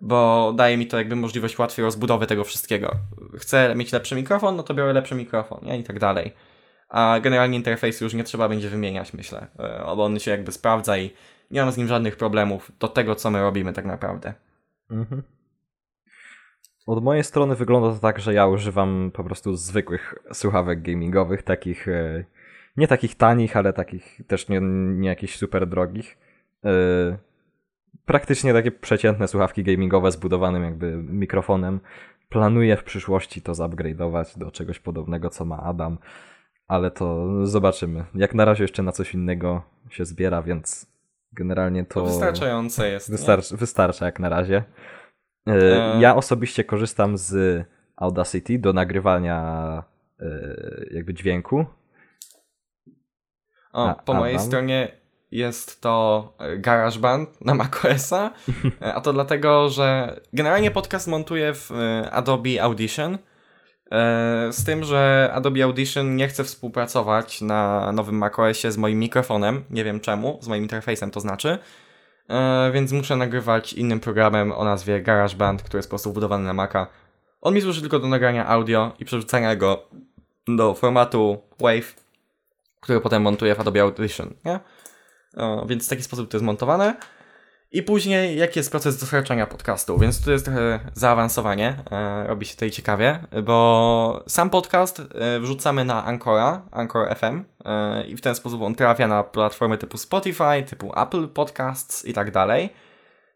bo 0.00 0.52
daje 0.56 0.76
mi 0.76 0.86
to 0.86 0.98
jakby 0.98 1.16
możliwość 1.16 1.58
łatwiej 1.58 1.84
rozbudowy 1.84 2.26
tego 2.26 2.44
wszystkiego. 2.44 2.94
Chcę 3.38 3.74
mieć 3.74 3.92
lepszy 3.92 4.14
mikrofon, 4.14 4.56
no 4.56 4.62
to 4.62 4.74
biorę 4.74 4.92
lepszy 4.92 5.14
mikrofon, 5.14 5.58
nie? 5.62 5.78
I 5.78 5.84
tak 5.84 5.98
dalej 5.98 6.32
a 6.88 7.20
generalnie 7.20 7.56
interfejs 7.56 8.00
już 8.00 8.14
nie 8.14 8.24
trzeba 8.24 8.48
będzie 8.48 8.68
wymieniać, 8.68 9.12
myślę. 9.12 9.46
E, 9.58 9.84
on 9.84 10.18
się 10.18 10.30
jakby 10.30 10.52
sprawdza 10.52 10.98
i 10.98 11.10
nie 11.50 11.62
mam 11.62 11.72
z 11.72 11.76
nim 11.76 11.88
żadnych 11.88 12.16
problemów 12.16 12.72
do 12.78 12.88
tego, 12.88 13.14
co 13.14 13.30
my 13.30 13.40
robimy 13.40 13.72
tak 13.72 13.84
naprawdę. 13.84 14.34
Mhm. 14.90 15.22
Od 16.86 17.04
mojej 17.04 17.24
strony 17.24 17.54
wygląda 17.54 17.92
to 17.92 17.98
tak, 17.98 18.20
że 18.20 18.34
ja 18.34 18.46
używam 18.46 19.10
po 19.14 19.24
prostu 19.24 19.56
zwykłych 19.56 20.14
słuchawek 20.32 20.82
gamingowych, 20.82 21.42
takich 21.42 21.88
e, 21.88 22.24
nie 22.76 22.88
takich 22.88 23.14
tanich, 23.14 23.56
ale 23.56 23.72
takich 23.72 24.20
też 24.26 24.48
nie, 24.48 24.60
nie 24.60 25.08
jakichś 25.08 25.36
super 25.36 25.66
drogich. 25.66 26.18
E, 26.64 26.70
praktycznie 28.04 28.52
takie 28.52 28.70
przeciętne 28.70 29.28
słuchawki 29.28 29.64
gamingowe 29.64 30.12
z 30.12 30.16
budowanym 30.16 30.64
jakby 30.64 30.96
mikrofonem. 30.96 31.80
Planuję 32.28 32.76
w 32.76 32.84
przyszłości 32.84 33.42
to 33.42 33.52
zupgrade'ować 33.52 34.38
do 34.38 34.50
czegoś 34.50 34.78
podobnego, 34.78 35.30
co 35.30 35.44
ma 35.44 35.62
Adam 35.62 35.98
ale 36.68 36.90
to 36.90 37.26
zobaczymy. 37.46 38.04
Jak 38.14 38.34
na 38.34 38.44
razie 38.44 38.64
jeszcze 38.64 38.82
na 38.82 38.92
coś 38.92 39.14
innego 39.14 39.62
się 39.90 40.04
zbiera, 40.04 40.42
więc 40.42 40.86
generalnie 41.32 41.84
to. 41.84 41.94
to 41.94 42.06
wystarczające 42.06 42.90
jest. 42.90 43.10
Wystarcza, 43.10 43.56
wystarcza 43.56 44.06
jak 44.06 44.20
na 44.20 44.28
razie. 44.28 44.64
E, 45.48 45.52
e... 45.52 46.00
Ja 46.00 46.16
osobiście 46.16 46.64
korzystam 46.64 47.18
z 47.18 47.64
Audacity 47.96 48.58
do 48.58 48.72
nagrywania 48.72 49.82
jakby 50.90 51.14
dźwięku. 51.14 51.66
O, 53.72 53.94
po 54.04 54.14
mojej 54.14 54.38
stronie 54.38 54.92
jest 55.30 55.80
to 55.80 56.36
GarageBand 56.58 57.44
na 57.44 57.54
macOSa, 57.54 58.30
a 58.94 59.00
to 59.00 59.12
dlatego, 59.12 59.68
że 59.68 60.20
generalnie 60.32 60.70
podcast 60.70 61.08
montuję 61.08 61.54
w 61.54 61.70
Adobe 62.10 62.62
Audition, 62.62 63.14
E, 63.14 63.18
z 64.50 64.64
tym, 64.64 64.84
że 64.84 65.30
Adobe 65.34 65.64
Audition 65.64 66.16
nie 66.16 66.28
chce 66.28 66.44
współpracować 66.44 67.40
na 67.40 67.92
nowym 67.92 68.18
macOSie 68.18 68.72
z 68.72 68.76
moim 68.76 68.98
mikrofonem. 68.98 69.64
Nie 69.70 69.84
wiem 69.84 70.00
czemu, 70.00 70.38
z 70.42 70.48
moim 70.48 70.62
interfejsem 70.62 71.10
to 71.10 71.20
znaczy. 71.20 71.58
E, 72.28 72.70
więc 72.72 72.92
muszę 72.92 73.16
nagrywać 73.16 73.72
innym 73.72 74.00
programem 74.00 74.52
o 74.52 74.64
nazwie 74.64 75.02
GarageBand, 75.02 75.62
który 75.62 75.78
jest 75.78 75.88
po 75.88 75.90
prostu 75.90 76.10
wbudowany 76.10 76.44
na 76.44 76.52
Maca. 76.52 76.86
On 77.40 77.54
mi 77.54 77.60
służy 77.60 77.80
tylko 77.80 77.98
do 77.98 78.08
nagrania 78.08 78.46
audio 78.46 78.92
i 78.98 79.04
przerzucania 79.04 79.56
go 79.56 79.88
do 80.48 80.74
formatu 80.74 81.42
WAV, 81.60 81.82
który 82.80 83.00
potem 83.00 83.22
montuję 83.22 83.54
w 83.54 83.60
Adobe 83.60 83.82
Audition. 83.82 84.34
Nie? 84.44 84.60
E, 85.36 85.66
więc 85.66 85.86
w 85.86 85.88
taki 85.88 86.02
sposób 86.02 86.30
to 86.30 86.36
jest 86.36 86.44
montowane. 86.44 86.96
I 87.72 87.82
później, 87.82 88.38
jaki 88.38 88.58
jest 88.58 88.70
proces 88.70 89.00
dostarczania 89.00 89.46
podcastu, 89.46 89.98
więc 89.98 90.24
tu 90.24 90.30
jest 90.30 90.44
trochę 90.44 90.80
zaawansowanie, 90.94 91.76
e, 91.90 92.26
robi 92.26 92.46
się 92.46 92.54
tutaj 92.54 92.70
ciekawie, 92.70 93.18
bo 93.42 94.24
sam 94.28 94.50
podcast 94.50 95.00
e, 95.00 95.40
wrzucamy 95.40 95.84
na 95.84 96.04
Ancora, 96.04 96.62
Anchor 96.70 97.16
FM 97.16 97.44
e, 97.64 98.04
i 98.06 98.16
w 98.16 98.20
ten 98.20 98.34
sposób 98.34 98.62
on 98.62 98.74
trafia 98.74 99.08
na 99.08 99.24
platformy 99.24 99.78
typu 99.78 99.98
Spotify, 99.98 100.62
typu 100.66 101.00
Apple 101.00 101.28
Podcasts 101.28 102.04
i 102.04 102.12
tak 102.12 102.30
dalej. 102.30 102.70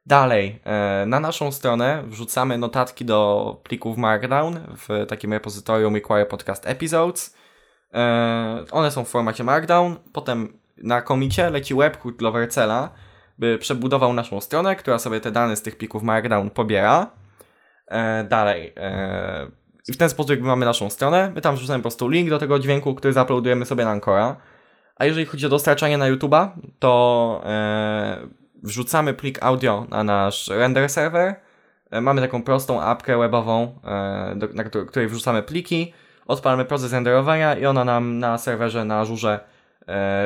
Dalej, 0.06 0.60
na 1.06 1.20
naszą 1.20 1.52
stronę 1.52 2.02
wrzucamy 2.06 2.58
notatki 2.58 3.04
do 3.04 3.60
plików 3.62 3.96
Markdown 3.96 4.60
w 4.68 5.06
takim 5.08 5.32
repozytorium 5.32 5.94
Require 5.94 6.26
Podcast 6.26 6.66
Episodes. 6.66 7.36
One 8.70 8.90
są 8.90 9.04
w 9.04 9.08
formacie 9.08 9.44
Markdown, 9.44 9.96
potem 10.12 10.58
na 10.76 11.02
komicie 11.02 11.50
leci 11.50 11.74
webhook 11.74 12.16
dla 12.16 12.30
Vercela, 12.30 12.88
by 12.88 13.11
przebudował 13.58 14.12
naszą 14.12 14.40
stronę, 14.40 14.76
która 14.76 14.98
sobie 14.98 15.20
te 15.20 15.30
dane 15.30 15.56
z 15.56 15.62
tych 15.62 15.76
plików 15.76 16.02
Markdown 16.02 16.50
pobiera. 16.50 17.10
E, 17.88 18.24
dalej. 18.24 18.72
E, 18.76 19.46
I 19.88 19.92
w 19.92 19.96
ten 19.96 20.08
sposób 20.10 20.30
jakby 20.30 20.46
mamy 20.46 20.66
naszą 20.66 20.90
stronę. 20.90 21.32
My 21.34 21.40
tam 21.40 21.56
wrzucamy 21.56 21.78
po 21.78 21.82
prostu 21.82 22.08
link 22.08 22.30
do 22.30 22.38
tego 22.38 22.58
dźwięku, 22.58 22.94
który 22.94 23.12
zauploadujemy 23.12 23.66
sobie 23.66 23.84
na 23.84 23.90
Ancora. 23.90 24.36
A 24.96 25.04
jeżeli 25.04 25.26
chodzi 25.26 25.46
o 25.46 25.48
dostarczanie 25.48 25.98
na 25.98 26.12
YouTube'a, 26.12 26.48
to 26.78 27.42
e, 27.44 28.28
wrzucamy 28.62 29.14
plik 29.14 29.42
audio 29.42 29.86
na 29.90 30.04
nasz 30.04 30.48
render 30.48 30.88
server. 30.88 31.34
E, 31.90 32.00
mamy 32.00 32.20
taką 32.20 32.42
prostą 32.42 32.82
apkę 32.82 33.18
webową, 33.18 33.80
e, 33.84 34.34
do, 34.36 34.48
na 34.54 34.64
której 34.64 35.08
wrzucamy 35.08 35.42
pliki. 35.42 35.92
Odpalamy 36.26 36.64
proces 36.64 36.92
renderowania 36.92 37.54
i 37.56 37.66
ona 37.66 37.84
nam 37.84 38.18
na 38.18 38.38
serwerze 38.38 38.84
na 38.84 39.04
żurze 39.04 39.40
E, 39.40 39.51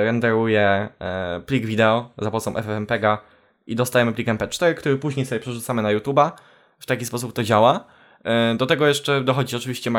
renderuje 0.05 0.89
e, 1.01 1.41
plik 1.47 1.67
wideo 1.67 2.11
za 2.19 2.31
pomocą 2.31 2.55
FFmpega 2.55 3.19
i 3.67 3.77
dostajemy 3.77 4.13
plik 4.13 4.29
MP4, 4.29 4.75
który 4.75 4.97
później 4.97 5.27
sobie 5.27 5.41
przerzucamy 5.41 5.83
na 5.83 5.95
YouTube'a. 5.95 6.31
W 6.79 6.87
taki 6.87 7.07
sposób 7.07 7.33
to 7.33 7.43
działa. 7.43 7.85
E, 8.25 8.55
do 8.55 8.67
tego 8.67 8.87
jeszcze 8.87 9.21
dochodzi 9.21 9.57
oczywiście 9.57 9.91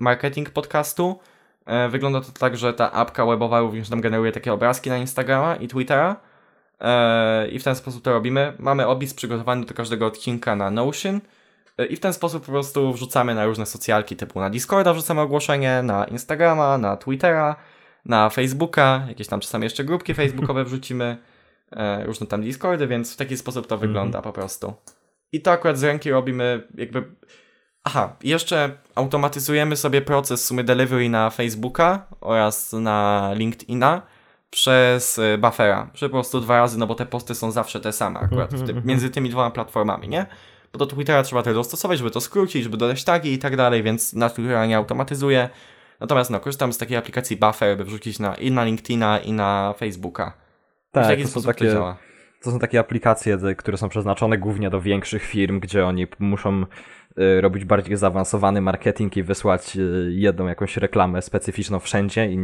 marketing 0.00 0.50
podcastu. 0.50 1.18
Wygląda 1.90 2.20
to 2.20 2.32
tak, 2.38 2.56
że 2.56 2.74
ta 2.74 2.92
apka 2.92 3.26
webowa 3.26 3.60
również 3.60 3.90
nam 3.90 4.00
generuje 4.00 4.32
takie 4.32 4.52
obrazki 4.52 4.90
na 4.90 4.98
Instagrama 4.98 5.56
i 5.56 5.68
Twittera. 5.68 6.16
I 7.50 7.58
w 7.58 7.64
ten 7.64 7.74
sposób 7.74 8.02
to 8.02 8.12
robimy. 8.12 8.52
Mamy 8.58 8.86
opis 8.86 9.14
przygotowany 9.14 9.66
do 9.66 9.74
każdego 9.74 10.06
odcinka 10.06 10.56
na 10.56 10.70
Notion. 10.70 11.20
I 11.90 11.96
w 11.96 12.00
ten 12.00 12.12
sposób 12.12 12.46
po 12.46 12.52
prostu 12.52 12.92
wrzucamy 12.92 13.34
na 13.34 13.46
różne 13.46 13.66
socjalki, 13.66 14.16
typu 14.16 14.40
na 14.40 14.50
Discorda 14.50 14.94
wrzucamy 14.94 15.20
ogłoszenie, 15.20 15.82
na 15.82 16.04
Instagrama, 16.04 16.78
na 16.78 16.96
Twittera 16.96 17.56
na 18.08 18.30
Facebooka, 18.30 19.04
jakieś 19.08 19.26
tam 19.26 19.40
czasami 19.40 19.64
jeszcze 19.64 19.84
grupki 19.84 20.14
facebookowe 20.14 20.64
wrzucimy, 20.64 21.16
różne 22.04 22.26
tam 22.26 22.42
Discordy, 22.42 22.86
więc 22.86 23.14
w 23.14 23.16
taki 23.16 23.36
sposób 23.36 23.66
to 23.66 23.78
wygląda 23.78 24.22
po 24.22 24.32
prostu. 24.32 24.74
I 25.32 25.40
to 25.40 25.50
akurat 25.50 25.78
z 25.78 25.84
ręki 25.84 26.10
robimy 26.10 26.68
jakby... 26.74 27.04
Aha, 27.84 28.16
jeszcze 28.22 28.70
automatyzujemy 28.94 29.76
sobie 29.76 30.02
proces 30.02 30.44
sumy 30.44 30.64
delivery 30.64 31.08
na 31.08 31.30
Facebooka 31.30 32.06
oraz 32.20 32.72
na 32.72 33.30
LinkedIna 33.34 34.02
przez 34.50 35.18
e, 35.18 35.38
buffera, 35.38 35.90
że 35.94 36.08
po 36.08 36.12
prostu 36.12 36.40
dwa 36.40 36.58
razy, 36.58 36.78
no 36.78 36.86
bo 36.86 36.94
te 36.94 37.06
posty 37.06 37.34
są 37.34 37.50
zawsze 37.50 37.80
te 37.80 37.92
same 37.92 38.20
akurat 38.20 38.50
ty 38.50 38.56
mhm, 38.56 38.86
między 38.86 39.10
tymi 39.10 39.30
dwoma 39.30 39.50
platformami, 39.50 40.08
nie? 40.08 40.26
Bo 40.72 40.78
do 40.78 40.86
Twittera 40.86 41.22
trzeba 41.22 41.42
to 41.42 41.54
dostosować, 41.54 41.98
żeby 41.98 42.10
to 42.10 42.20
skrócić, 42.20 42.64
żeby 42.64 42.76
dodać 42.76 43.04
tagi 43.04 43.32
i 43.32 43.38
tak 43.38 43.56
dalej, 43.56 43.82
więc 43.82 44.12
na 44.12 44.30
Twittera 44.30 44.66
nie 44.66 44.76
automatyzuje. 44.76 45.48
Natomiast 46.00 46.30
no, 46.30 46.40
korzystam 46.40 46.72
z 46.72 46.78
takiej 46.78 46.96
aplikacji 46.96 47.36
Buffer, 47.36 47.76
by 47.76 47.84
wrzucić 47.84 48.18
na, 48.18 48.34
i 48.34 48.50
na 48.50 48.64
LinkedIna, 48.64 49.18
i 49.18 49.32
na 49.32 49.74
Facebooka. 49.78 50.32
Tak, 50.92 51.20
to 51.20 51.28
są, 51.28 51.42
takie, 51.42 51.72
to, 51.72 51.96
to 52.42 52.50
są 52.50 52.58
takie 52.58 52.80
aplikacje, 52.80 53.38
które 53.56 53.76
są 53.76 53.88
przeznaczone 53.88 54.38
głównie 54.38 54.70
do 54.70 54.80
większych 54.80 55.22
firm, 55.22 55.60
gdzie 55.60 55.86
oni 55.86 56.06
muszą 56.18 56.62
y, 57.18 57.40
robić 57.40 57.64
bardziej 57.64 57.96
zaawansowany 57.96 58.60
marketing 58.60 59.16
i 59.16 59.22
wysłać 59.22 59.76
y, 59.76 60.12
jedną 60.14 60.46
jakąś 60.46 60.76
reklamę 60.76 61.22
specyficzną 61.22 61.78
wszędzie 61.78 62.26
i 62.26 62.38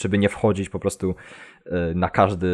żeby 0.00 0.18
nie 0.18 0.28
wchodzić 0.28 0.68
po 0.68 0.78
prostu 0.78 1.14
y, 1.66 1.70
na 1.94 2.08
każdy, 2.08 2.48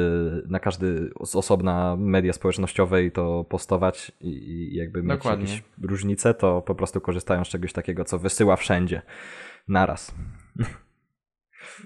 na 0.49 0.61
każdy 0.61 1.11
z 1.25 1.37
osobna 1.37 1.97
media 1.99 2.33
społecznościowe 2.33 3.05
i 3.05 3.13
to 3.13 3.45
postować 3.45 4.13
i 4.21 4.71
jakby 4.75 5.03
mieć 5.03 5.17
Dokładnie. 5.17 5.45
jakieś 5.45 5.63
różnice, 5.83 6.35
to 6.35 6.63
po 6.63 6.75
prostu 6.75 7.01
korzystają 7.01 7.45
z 7.45 7.49
czegoś 7.49 7.73
takiego, 7.73 8.05
co 8.05 8.19
wysyła 8.19 8.57
wszędzie 8.57 9.03
naraz. 9.69 10.15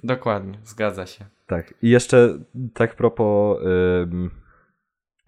Dokładnie, 0.05 0.59
zgadza 0.65 1.07
się. 1.07 1.25
Tak. 1.47 1.75
I 1.83 1.91
jeszcze 1.91 2.39
tak 2.75 2.97
propos 2.97 3.59
ym, 4.03 4.31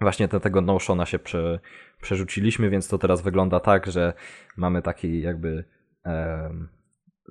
właśnie 0.00 0.28
do 0.28 0.40
tego 0.40 0.60
Notiona 0.60 1.06
się 1.06 1.18
prze, 1.18 1.60
przerzuciliśmy, 2.02 2.70
więc 2.70 2.88
to 2.88 2.98
teraz 2.98 3.22
wygląda 3.22 3.60
tak, 3.60 3.86
że 3.86 4.12
mamy 4.56 4.82
taki 4.82 5.20
jakby 5.20 5.64
ym, 6.06 6.68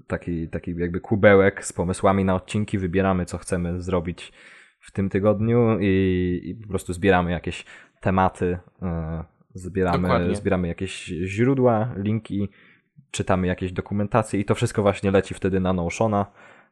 taki, 0.08 0.50
taki 0.50 0.76
jakby 0.76 1.00
kubełek 1.00 1.66
z 1.66 1.74
pomysłami 1.74 2.26
na 2.26 2.36
odcinki, 2.36 2.78
wybieramy 2.78 3.26
co 3.26 3.38
chcemy 3.38 3.82
zrobić 3.82 4.34
w 4.80 4.92
tym 4.92 5.10
tygodniu 5.10 5.80
i, 5.80 6.42
i 6.44 6.56
po 6.56 6.68
prostu 6.68 6.94
zbieramy 6.94 7.32
jakieś 7.32 7.66
tematy, 8.00 8.58
yy, 8.82 8.88
zbieramy, 9.54 10.36
zbieramy 10.36 10.68
jakieś 10.68 11.06
źródła, 11.06 11.94
linki, 11.98 12.50
czytamy 13.12 13.48
jakieś 13.48 13.72
dokumentacje 13.72 14.40
i 14.40 14.46
to 14.46 14.56
wszystko 14.56 14.82
właśnie 14.82 15.12
leci 15.12 15.34
wtedy 15.34 15.60
na 15.60 15.74
Notiona, 15.74 16.26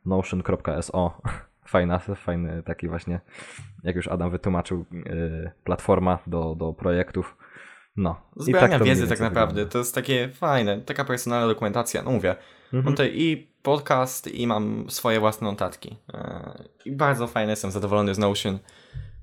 notion.so. 0.06 1.12
Fajna, 1.66 2.00
fajny 2.00 2.64
taki 2.64 2.88
właśnie, 2.88 3.20
jak 3.84 3.96
już 3.96 4.08
Adam 4.08 4.32
wytłumaczył, 4.32 4.86
yy, 4.92 5.52
platforma 5.64 6.20
do, 6.28 6.56
do 6.56 6.74
projektów. 6.74 7.38
No. 7.96 8.22
Zbierania 8.36 8.80
tak 8.80 8.88
wiedzy 8.88 9.08
tak 9.08 9.20
naprawdę, 9.20 9.54
wygląda. 9.54 9.72
to 9.72 9.80
jest 9.80 9.96
takie 9.96 10.30
fajne, 10.30 10.82
taka 10.82 11.06
personalna 11.06 11.48
dokumentacja, 11.48 12.04
no 12.04 12.12
mówię. 12.12 12.36
Mhm. 12.66 12.84
Mam 12.84 12.94
tutaj 12.94 13.12
i 13.16 13.48
podcast 13.64 14.28
i 14.28 14.48
mam 14.48 14.86
swoje 14.90 15.20
własne 15.20 15.48
notatki. 15.48 15.98
Yy, 16.14 16.22
I 16.86 16.92
bardzo 16.92 17.28
fajny, 17.28 17.52
jestem 17.52 17.72
zadowolony 17.72 18.16
z 18.16 18.18
Notion. 18.18 18.60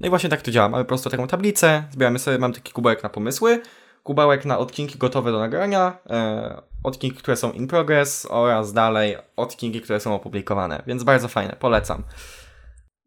No 0.00 0.06
i 0.06 0.10
właśnie 0.10 0.30
tak 0.30 0.42
to 0.42 0.50
działa. 0.50 0.68
Mamy 0.68 0.84
po 0.84 0.88
prostu 0.88 1.10
taką 1.10 1.26
tablicę, 1.26 1.84
zbieramy 1.90 2.18
sobie, 2.18 2.38
mam 2.38 2.52
taki 2.52 2.72
kubełek 2.72 3.02
na 3.02 3.08
pomysły, 3.08 3.62
kubełek 4.06 4.44
na 4.44 4.58
odcinki 4.58 4.98
gotowe 4.98 5.32
do 5.32 5.38
nagrania, 5.38 5.98
e, 6.10 6.62
odcinki, 6.82 7.16
które 7.16 7.36
są 7.36 7.52
in 7.52 7.66
progress 7.66 8.26
oraz 8.30 8.72
dalej 8.72 9.16
odcinki, 9.36 9.80
które 9.80 10.00
są 10.00 10.14
opublikowane. 10.14 10.82
Więc 10.86 11.04
bardzo 11.04 11.28
fajne, 11.28 11.56
polecam. 11.58 12.02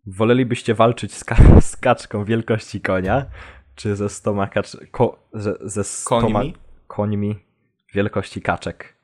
Wolelibyście 0.08 0.74
walczyć 0.76 1.14
z, 1.14 1.24
ka- 1.24 1.62
z 1.62 1.78
kaczką 1.78 2.26
wielkości 2.26 2.82
konia, 2.82 3.26
czy 3.76 3.96
ze 3.96 4.10
stoma 4.10 4.48
kacz... 4.48 4.78
Ko- 4.92 5.20
ze, 5.34 5.54
ze 5.62 5.84
stoma 5.84 6.40
końmi? 6.40 6.56
końmi 6.88 7.40
wielkości 7.94 8.42
kaczek? 8.42 8.96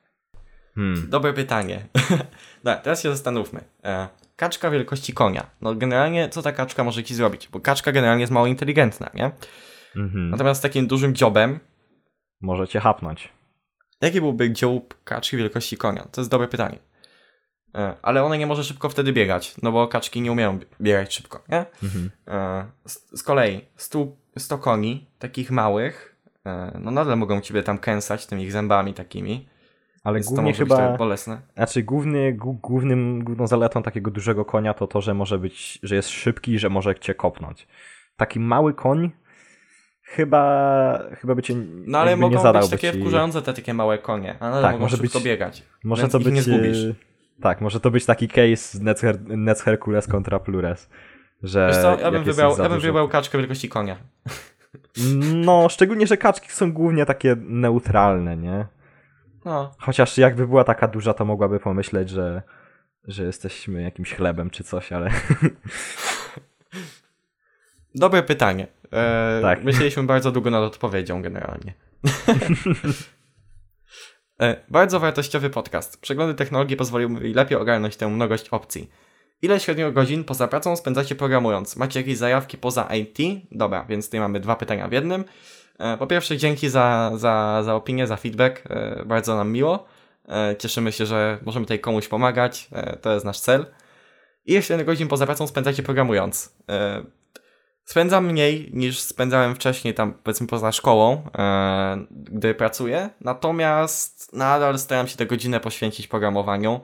Hmm. 0.76 1.10
Dobre 1.10 1.34
pytanie. 1.34 1.86
Dobra, 2.64 2.76
teraz 2.76 3.04
się 3.04 3.10
zastanówmy. 3.10 3.64
E, 3.84 4.08
kaczka 4.36 4.70
wielkości 4.70 5.14
konia. 5.14 5.46
No 5.62 5.76
generalnie 5.76 6.30
co 6.30 6.42
ta 6.42 6.52
kaczka 6.52 6.84
może 6.84 7.04
ci 7.04 7.16
zrobić? 7.16 7.50
Bo 7.52 7.60
kaczka 7.60 7.92
generalnie 7.92 8.22
jest 8.22 8.34
mało 8.34 8.48
inteligentna, 8.48 9.10
nie? 9.14 9.32
Mhm. 9.96 10.30
Natomiast 10.30 10.60
z 10.60 10.64
takim 10.64 10.88
dużym 10.88 11.16
dziobem 11.16 11.60
możecie 12.42 12.80
hapnąć. 12.80 13.30
Jaki 14.02 14.22
byłby 14.22 14.52
dziób 14.52 15.04
kaczki 15.04 15.38
wielkości 15.38 15.78
konia? 15.78 16.08
To 16.12 16.22
jest 16.22 16.32
dobre 16.32 16.48
pytanie. 16.48 16.80
E, 17.76 17.96
ale 18.02 18.24
one 18.24 18.38
nie 18.38 18.48
może 18.48 18.64
szybko 18.64 18.90
wtedy 18.90 19.14
biegać, 19.14 19.56
no 19.64 19.72
bo 19.72 19.88
kaczki 19.88 20.22
nie 20.22 20.32
umieją 20.32 20.60
biegać 20.82 21.16
szybko, 21.16 21.44
nie? 21.50 21.66
Mhm. 21.84 22.12
E, 22.28 22.66
z, 22.90 23.20
z, 23.20 23.24
kolei 23.24 23.62
100, 23.76 24.08
100 24.38 24.58
koni, 24.58 25.06
takich 25.20 25.52
małych, 25.52 26.16
e, 26.46 26.80
no 26.84 26.92
nadal 26.92 27.18
mogą 27.18 27.42
ciebie 27.42 27.64
tam 27.64 27.78
kęsać 27.78 28.26
tymi 28.26 28.44
ich 28.44 28.52
zębami 28.52 28.94
takimi. 28.94 29.48
Ale 30.04 30.20
głównie 30.20 30.54
chyba, 30.54 30.98
bolesne. 30.98 31.42
Znaczy 31.56 31.84
główny, 31.84 32.34
głównym, 32.62 33.24
główną 33.24 33.48
zaletą 33.48 33.84
takiego 33.84 34.12
dużego 34.12 34.46
konia 34.46 34.74
to 34.74 34.88
to, 34.88 35.02
że 35.02 35.14
może 35.14 35.40
być, 35.40 35.80
że 35.84 35.96
jest 35.96 36.10
szybki 36.10 36.60
że 36.60 36.70
może 36.70 36.96
cię 36.96 37.16
kopnąć. 37.16 37.68
Taki 38.18 38.40
mały 38.40 38.74
koń 38.74 39.12
chyba, 40.06 41.00
chyba 41.22 41.36
by 41.36 41.42
cię 41.42 41.56
No 41.86 42.00
ale 42.00 42.12
nie 42.12 42.18
mogą 42.18 42.42
zadał 42.42 42.62
być 42.62 42.72
takie 42.72 42.92
ci... 42.94 43.00
wkurzające 43.00 43.42
te 43.42 43.54
takie 43.54 43.74
małe 43.74 43.98
konie, 43.98 44.36
ale 44.40 44.62
Tak, 44.62 44.80
może 44.80 44.98
być- 44.98 45.24
biegać. 45.24 45.64
Może 45.84 46.08
to 46.08 46.20
być... 46.20 46.48
nie 46.48 46.56
e, 46.56 46.94
Tak, 47.42 47.62
może 47.62 47.80
to 47.80 47.92
być 47.92 48.06
taki 48.06 48.28
case 48.28 48.80
Nets, 48.82 49.02
Her- 49.02 49.38
Nets 49.38 49.62
Hercules 49.62 50.08
kontra 50.08 50.40
Plures. 50.40 50.90
Że 51.44 51.68
Wiesz 51.68 51.82
co, 51.82 52.00
ja 52.00 52.12
bym 52.12 52.24
wybrał, 52.24 52.58
ja 52.58 52.70
bym 52.70 52.80
wybrał 52.80 53.08
kaczkę 53.08 53.38
wielkości 53.38 53.70
konia. 53.70 53.98
No, 55.36 55.70
szczególnie, 55.70 56.08
że 56.08 56.18
kaczki 56.18 56.52
są 56.52 56.74
głównie 56.74 57.06
takie 57.06 57.36
neutralne, 57.40 58.38
nie? 58.38 58.66
No, 59.46 59.72
Chociaż 59.80 60.18
jakby 60.18 60.48
była 60.48 60.64
taka 60.64 60.88
duża, 60.88 61.14
to 61.14 61.26
mogłaby 61.26 61.60
pomyśleć, 61.60 62.10
że, 62.10 62.42
że 63.08 63.24
jesteśmy 63.24 63.82
jakimś 63.82 64.14
chlebem 64.14 64.50
czy 64.50 64.64
coś, 64.64 64.92
ale 64.92 65.12
dobre 67.96 68.24
pytanie. 68.24 68.68
E, 68.94 69.40
Tak. 69.42 69.64
Myśleliśmy 69.64 70.04
bardzo 70.04 70.32
długo 70.32 70.52
nad 70.52 70.64
odpowiedzią 70.64 71.22
generalnie. 71.22 71.74
e, 74.42 74.56
bardzo 74.70 75.00
wartościowy 75.00 75.50
podcast. 75.50 76.02
Przeglądy 76.02 76.34
technologii 76.34 76.78
pozwoliły 76.78 77.12
mi 77.12 77.34
lepiej 77.34 77.58
ogarnąć 77.58 77.96
tę 77.96 78.08
mnogość 78.08 78.50
opcji. 78.50 78.90
Ile 79.42 79.60
średnio 79.60 79.92
godzin 79.92 80.24
poza 80.24 80.48
pracą 80.48 80.76
spędzacie 80.76 81.16
programując? 81.16 81.76
Macie 81.76 82.00
jakieś 82.00 82.18
zajawki 82.18 82.58
poza 82.58 82.90
IT? 82.96 83.18
Dobra, 83.52 83.86
więc 83.90 84.06
tutaj 84.06 84.20
mamy 84.20 84.40
dwa 84.40 84.56
pytania 84.56 84.88
w 84.88 84.92
jednym. 84.92 85.24
E, 85.80 85.98
Po 85.98 86.08
pierwsze, 86.08 86.38
dzięki 86.38 86.70
za, 86.70 87.12
za, 87.16 87.64
za 87.64 87.76
opinię, 87.76 88.08
za 88.08 88.16
feedback. 88.18 88.64
E, 88.70 89.04
Bardzo 89.06 89.36
nam 89.36 89.52
miło. 89.52 89.86
E, 90.30 90.56
Cieszymy 90.60 90.92
się, 90.92 91.06
że 91.06 91.38
możemy 91.46 91.66
tutaj 91.66 91.80
komuś 91.80 92.08
pomagać. 92.08 92.68
E, 92.72 92.98
To 92.98 93.14
jest 93.14 93.26
nasz 93.26 93.40
cel. 93.40 93.66
Ile 94.46 94.62
średnio 94.62 94.86
godzin 94.86 95.08
poza 95.08 95.26
pracą 95.26 95.48
spędzacie 95.48 95.84
programując? 95.84 96.56
Spędzam 97.86 98.26
mniej 98.26 98.70
niż 98.74 99.00
spędzałem 99.00 99.56
wcześniej 99.56 99.94
tam 99.94 100.14
powiedzmy 100.14 100.48
poza 100.48 100.72
szkołą, 100.72 101.22
e, 101.38 102.06
gdy 102.12 102.56
pracuję. 102.56 103.10
Natomiast 103.22 104.34
nadal 104.34 104.80
staram 104.80 105.08
się 105.08 105.18
tę 105.18 105.26
godzinę 105.26 105.60
poświęcić 105.60 106.08
programowaniu. 106.08 106.82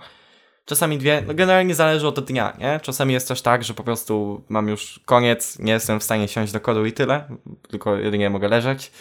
Czasami 0.66 0.98
dwie, 0.98 1.24
no 1.28 1.34
generalnie 1.34 1.76
zależy 1.76 2.08
od 2.08 2.20
dnia, 2.20 2.58
nie? 2.60 2.80
Czasami 2.84 3.14
jest 3.14 3.28
też 3.28 3.42
tak, 3.42 3.64
że 3.64 3.74
po 3.74 3.84
prostu 3.84 4.44
mam 4.50 4.68
już 4.68 5.00
koniec, 5.06 5.60
nie 5.60 5.74
jestem 5.74 6.00
w 6.00 6.04
stanie 6.04 6.28
siąść 6.28 6.54
do 6.54 6.60
kodu 6.60 6.86
i 6.86 6.92
tyle, 6.94 7.24
tylko 7.70 7.96
jedynie 7.96 8.30
mogę 8.30 8.48
leżeć. 8.48 8.92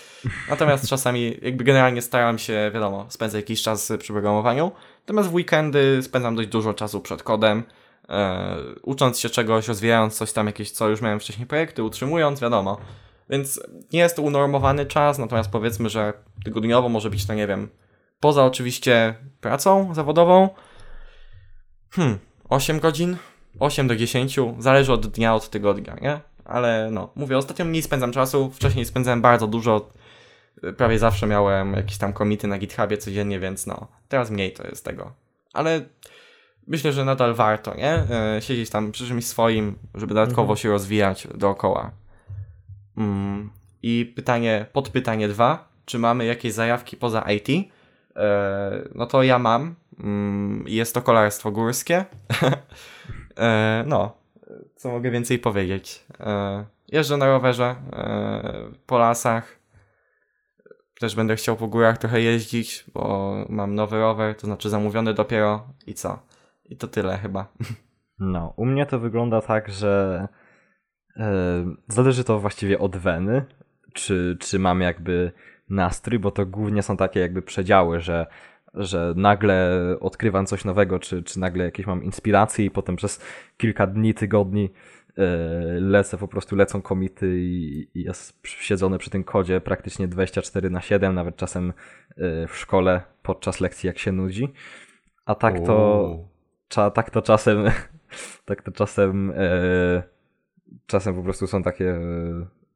Natomiast 0.48 0.88
czasami 0.88 1.36
jakby 1.42 1.64
generalnie 1.64 2.02
staram 2.02 2.38
się, 2.38 2.70
wiadomo, 2.74 3.06
spędzać 3.08 3.40
jakiś 3.40 3.62
czas 3.62 3.92
przy 3.98 4.12
programowaniu. 4.12 4.72
Natomiast 5.00 5.28
w 5.28 5.34
weekendy 5.34 6.02
spędzam 6.02 6.36
dość 6.36 6.48
dużo 6.48 6.74
czasu 6.74 7.00
przed 7.00 7.22
kodem, 7.22 7.62
e, 8.10 8.56
ucząc 8.82 9.20
się 9.20 9.30
czegoś, 9.30 9.68
rozwijając 9.68 10.16
coś 10.16 10.32
tam, 10.32 10.46
jakieś, 10.46 10.70
co 10.70 10.88
już 10.88 11.00
miałem 11.00 11.20
wcześniej 11.20 11.46
projekty, 11.46 11.82
utrzymując, 11.82 12.40
wiadomo. 12.40 12.78
Więc 13.30 13.60
nie 13.92 14.00
jest 14.00 14.16
to 14.16 14.22
unormowany 14.22 14.86
czas, 14.86 15.18
natomiast 15.18 15.50
powiedzmy, 15.50 15.88
że 15.88 16.12
tygodniowo 16.44 16.88
może 16.88 17.10
być 17.10 17.26
to, 17.26 17.34
nie 17.34 17.46
wiem, 17.46 17.68
poza 18.20 18.44
oczywiście 18.44 19.14
pracą 19.40 19.94
zawodową, 19.94 20.48
Hmm, 21.90 22.18
8 22.48 22.80
godzin? 22.80 23.16
8 23.58 23.88
do 23.88 23.96
10, 23.96 24.36
zależy 24.58 24.92
od 24.92 25.06
dnia, 25.06 25.34
od 25.34 25.50
tygodnia, 25.50 25.96
nie? 26.02 26.20
Ale 26.44 26.88
no, 26.92 27.12
mówię, 27.14 27.38
ostatnio 27.38 27.64
mniej 27.64 27.82
spędzam 27.82 28.12
czasu, 28.12 28.50
wcześniej 28.50 28.84
spędzałem 28.84 29.22
bardzo 29.22 29.46
dużo, 29.46 29.88
prawie 30.76 30.98
zawsze 30.98 31.26
miałem 31.26 31.72
jakieś 31.72 31.98
tam 31.98 32.12
komity 32.12 32.48
na 32.48 32.58
GitHubie 32.58 32.98
codziennie, 32.98 33.40
więc 33.40 33.66
no, 33.66 33.88
teraz 34.08 34.30
mniej 34.30 34.52
to 34.52 34.66
jest 34.66 34.84
tego. 34.84 35.12
Ale 35.52 35.80
myślę, 36.70 36.92
że 36.92 37.04
nadal 37.04 37.34
warto, 37.34 37.74
nie? 37.74 37.92
E, 37.92 38.42
Siedzieć 38.42 38.70
tam 38.70 38.92
przy 38.92 39.06
czymś 39.06 39.26
swoim, 39.26 39.78
żeby 39.94 40.14
dodatkowo 40.14 40.56
się 40.56 40.68
rozwijać 40.68 41.28
dookoła. 41.34 41.90
Mm. 42.96 43.50
I 43.82 44.12
pytanie, 44.16 44.66
podpytanie 44.72 45.28
dwa, 45.28 45.68
czy 45.84 45.98
mamy 45.98 46.24
jakieś 46.24 46.52
zajawki 46.52 46.96
poza 46.96 47.20
IT? 47.22 47.48
E, 48.16 48.70
no 48.94 49.06
to 49.06 49.22
ja 49.22 49.38
mam. 49.38 49.74
Mm, 50.00 50.64
Jest 50.68 50.94
to 50.94 51.02
kolarstwo 51.02 51.50
górskie. 51.50 52.04
E, 53.38 53.84
no, 53.86 54.16
co 54.76 54.90
mogę 54.90 55.10
więcej 55.10 55.38
powiedzieć? 55.38 56.04
E, 56.20 56.64
Jeżdżę 56.88 57.16
na 57.16 57.26
rowerze 57.26 57.76
po 58.86 58.98
lasach. 58.98 59.58
Też 61.00 61.14
będę 61.16 61.36
chciał 61.36 61.56
po 61.56 61.66
górach 61.68 61.98
trochę 61.98 62.20
jeździć, 62.20 62.84
bo 62.94 63.34
mam 63.48 63.74
nowy 63.74 63.98
rower, 63.98 64.34
to 64.36 64.46
znaczy 64.46 64.70
zamówiony 64.70 65.14
dopiero 65.14 65.66
i 65.86 65.94
co? 65.94 66.18
I 66.70 66.76
to 66.76 66.88
tyle 66.88 67.18
chyba. 67.18 67.52
No, 68.18 68.52
u 68.56 68.66
mnie 68.66 68.86
to 68.86 68.98
wygląda 68.98 69.40
tak, 69.40 69.70
że 69.70 70.26
e, 71.16 71.74
zależy 71.88 72.24
to 72.24 72.40
właściwie 72.40 72.78
od 72.78 72.96
weny, 72.96 73.44
czy, 73.92 74.36
czy 74.40 74.58
mam 74.58 74.80
jakby 74.80 75.32
nastrój, 75.68 76.18
bo 76.18 76.30
to 76.30 76.46
głównie 76.46 76.82
są 76.82 76.96
takie 76.96 77.20
jakby 77.20 77.42
przedziały, 77.42 78.00
że, 78.00 78.26
że 78.74 79.12
nagle 79.16 79.70
odkrywam 80.00 80.46
coś 80.46 80.64
nowego, 80.64 80.98
czy, 80.98 81.22
czy 81.22 81.40
nagle 81.40 81.64
jakieś 81.64 81.86
mam 81.86 82.04
inspiracje 82.04 82.64
i 82.64 82.70
potem 82.70 82.96
przez 82.96 83.24
kilka 83.56 83.86
dni, 83.86 84.14
tygodni 84.14 84.70
e, 85.18 85.26
lecę, 85.80 86.18
po 86.18 86.28
prostu 86.28 86.56
lecą 86.56 86.82
komity 86.82 87.40
i, 87.40 87.88
i 87.94 88.02
jest 88.02 88.46
siedzony 88.46 88.98
przy 88.98 89.10
tym 89.10 89.24
kodzie 89.24 89.60
praktycznie 89.60 90.08
24 90.08 90.70
na 90.70 90.80
7, 90.80 91.14
nawet 91.14 91.36
czasem 91.36 91.72
e, 92.16 92.46
w 92.46 92.56
szkole 92.56 93.02
podczas 93.22 93.60
lekcji 93.60 93.86
jak 93.86 93.98
się 93.98 94.12
nudzi. 94.12 94.48
A 95.26 95.34
tak 95.34 95.60
to. 95.60 96.29
Cza, 96.70 96.90
tak 96.90 97.10
to 97.10 97.22
czasem, 97.22 97.64
tak 98.48 98.62
to 98.62 98.72
czasem, 98.72 99.32
e, 99.36 100.02
czasem 100.86 101.14
po 101.14 101.22
prostu 101.22 101.46
są 101.46 101.62
takie 101.62 101.90
e, 101.90 102.00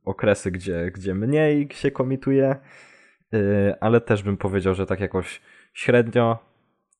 okresy, 0.05 0.51
gdzie, 0.51 0.91
gdzie 0.95 1.15
mniej 1.15 1.69
się 1.73 1.91
komituje, 1.91 2.57
e, 3.35 3.77
ale 3.81 4.01
też 4.01 4.23
bym 4.23 4.37
powiedział, 4.37 4.75
że 4.75 4.87
tak 4.87 5.01
jakoś 5.01 5.41
średnio, 5.73 6.39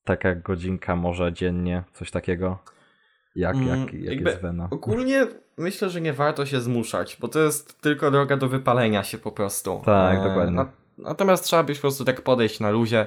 taka 0.05 0.35
godzinka 0.35 0.97
może 0.97 1.33
dziennie, 1.33 1.83
coś 1.93 2.11
takiego, 2.11 2.59
jak, 3.37 3.57
Mm, 3.57 3.69
jak, 3.69 3.95
jak 3.95 4.03
jakby 4.03 4.31
jest 4.31 4.43
wena. 4.43 4.69
Ogólnie 4.71 5.27
myślę, 5.59 5.91
że 5.91 6.01
nie 6.01 6.13
warto 6.13 6.47
się 6.47 6.61
zmuszać, 6.61 7.17
bo 7.21 7.29
to 7.29 7.41
jest 7.41 7.81
tylko 7.81 8.11
droga 8.11 8.37
do 8.37 8.49
wypalenia 8.49 9.03
się 9.03 9.19
po 9.19 9.33
prostu. 9.33 9.83
Tak, 9.85 10.23
dokładnie. 10.23 10.57
na- 10.57 10.73
natomiast 10.99 11.45
trzeba 11.45 11.63
być 11.63 11.79
po 11.79 11.83
prostu 11.83 12.05
tak 12.05 12.23
podejść 12.23 12.61
na 12.61 12.71
luzie 12.71 13.07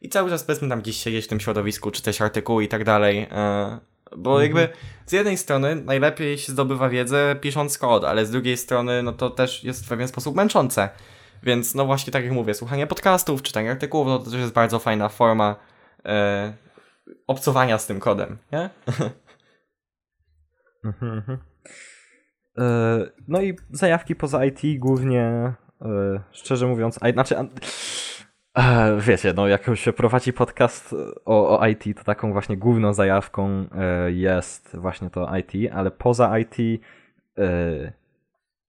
i 0.00 0.08
cały 0.08 0.30
czas 0.30 0.44
powiedzmy 0.44 0.68
tam 0.68 0.80
gdzieś 0.80 0.96
siedzieć 0.96 1.24
w 1.24 1.28
tym 1.28 1.40
środowisku, 1.40 1.90
czytać 1.90 2.20
artykuły 2.20 2.64
i 2.64 2.68
tak 2.68 2.84
dalej. 2.84 3.28
e, 3.30 3.78
Bo 4.16 4.42
Mhm. 4.42 4.42
jakby 4.42 4.76
z 5.06 5.12
jednej 5.12 5.36
strony 5.36 5.74
najlepiej 5.76 6.38
się 6.38 6.52
zdobywa 6.52 6.88
wiedzę 6.88 7.36
pisząc 7.40 7.78
kod, 7.78 8.04
ale 8.04 8.26
z 8.26 8.30
drugiej 8.30 8.56
strony 8.56 9.02
no 9.02 9.12
to 9.12 9.30
też 9.30 9.64
jest 9.64 9.86
w 9.86 9.88
pewien 9.88 10.08
sposób 10.08 10.36
męczące. 10.36 10.88
Więc 11.42 11.74
no 11.74 11.86
właśnie 11.86 12.12
tak 12.12 12.24
jak 12.24 12.32
mówię, 12.32 12.54
słuchanie 12.54 12.86
podcastów, 12.86 13.42
czytanie 13.42 13.70
artykułów, 13.70 14.06
no 14.06 14.18
to 14.18 14.30
też 14.30 14.40
jest 14.40 14.52
bardzo 14.52 14.78
fajna 14.78 15.08
forma 15.08 15.56
e, 16.04 16.52
obcowania 17.26 17.78
z 17.78 17.86
tym 17.86 18.00
kodem, 18.00 18.38
nie? 18.52 18.70
Mhm, 20.84 21.12
mhm. 21.12 21.38
E, 22.58 23.10
No 23.28 23.40
i 23.42 23.56
zajawki 23.70 24.16
poza 24.16 24.44
IT 24.44 24.60
głównie, 24.78 25.22
e, 25.82 26.20
szczerze 26.32 26.66
mówiąc, 26.66 26.98
a, 27.02 27.12
znaczy, 27.12 27.36
wiecie, 28.98 29.32
no 29.32 29.48
jak 29.48 29.70
się 29.74 29.92
prowadzi 29.92 30.32
podcast 30.32 30.94
o, 31.24 31.60
o 31.60 31.66
IT, 31.66 31.84
to 31.96 32.04
taką 32.04 32.32
właśnie 32.32 32.56
główną 32.56 32.92
zajawką 32.92 33.66
e, 33.74 34.12
jest 34.12 34.76
właśnie 34.76 35.10
to 35.10 35.36
IT, 35.36 35.72
ale 35.72 35.90
poza 35.90 36.38
IT 36.38 36.82
e, 37.38 37.92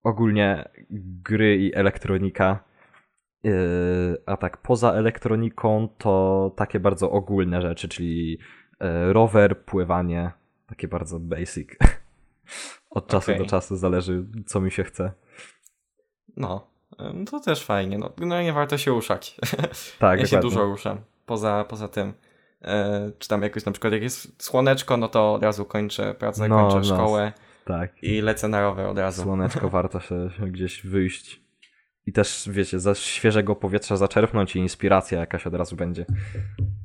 ogólnie 0.03 0.69
gry 1.23 1.57
i 1.57 1.75
elektronika, 1.75 2.63
e, 3.45 3.49
a 4.25 4.37
tak 4.37 4.57
poza 4.57 4.93
elektroniką 4.93 5.87
to 5.97 6.51
takie 6.55 6.79
bardzo 6.79 7.11
ogólne 7.11 7.61
rzeczy, 7.61 7.89
czyli 7.89 8.39
e, 8.79 9.13
rower, 9.13 9.63
pływanie, 9.65 10.31
takie 10.67 10.87
bardzo 10.87 11.19
basic. 11.19 11.69
Od 12.89 13.07
czasu 13.07 13.31
Okej. 13.31 13.43
do 13.43 13.49
czasu 13.49 13.75
zależy, 13.75 14.25
co 14.45 14.61
mi 14.61 14.71
się 14.71 14.83
chce. 14.83 15.11
No, 16.37 16.67
to 17.31 17.39
też 17.39 17.65
fajnie. 17.65 17.97
No, 17.97 18.11
no 18.17 18.41
nie 18.41 18.53
warto 18.53 18.77
się 18.77 18.91
ruszać. 18.91 19.35
Tak, 19.99 20.19
ja 20.19 20.25
się 20.25 20.39
dużo 20.39 20.63
ruszam. 20.63 20.97
Poza, 21.25 21.65
poza 21.69 21.87
tym. 21.87 22.13
E, 22.61 23.11
czy 23.19 23.29
tam 23.29 23.41
jakoś 23.41 23.65
na 23.65 23.71
przykład 23.71 23.93
jak 23.93 24.01
jest 24.01 24.43
słoneczko, 24.43 24.97
no 24.97 25.07
to 25.07 25.33
od 25.33 25.43
razu 25.43 25.65
kończę 25.65 26.13
pracę, 26.13 26.47
No, 26.47 26.69
kończę 26.69 26.87
szkołę 26.87 27.33
Tak. 27.65 28.03
i 28.03 28.21
lecę 28.21 28.47
na 28.47 28.61
rower 28.61 28.85
od 28.85 28.97
razu. 28.97 29.23
Słoneczko 29.23 29.69
warto 29.79 29.99
się, 29.99 30.29
się 30.37 30.47
gdzieś 30.47 30.85
wyjść. 30.85 31.41
I 32.05 32.11
też, 32.11 32.49
wiecie, 32.51 32.79
ze 32.79 32.95
świeżego 32.95 33.55
powietrza 33.55 33.97
zaczerpnąć 33.97 34.55
i 34.55 34.59
inspiracja 34.59 35.19
jakaś 35.19 35.47
od 35.47 35.53
razu 35.53 35.75
będzie. 35.75 36.05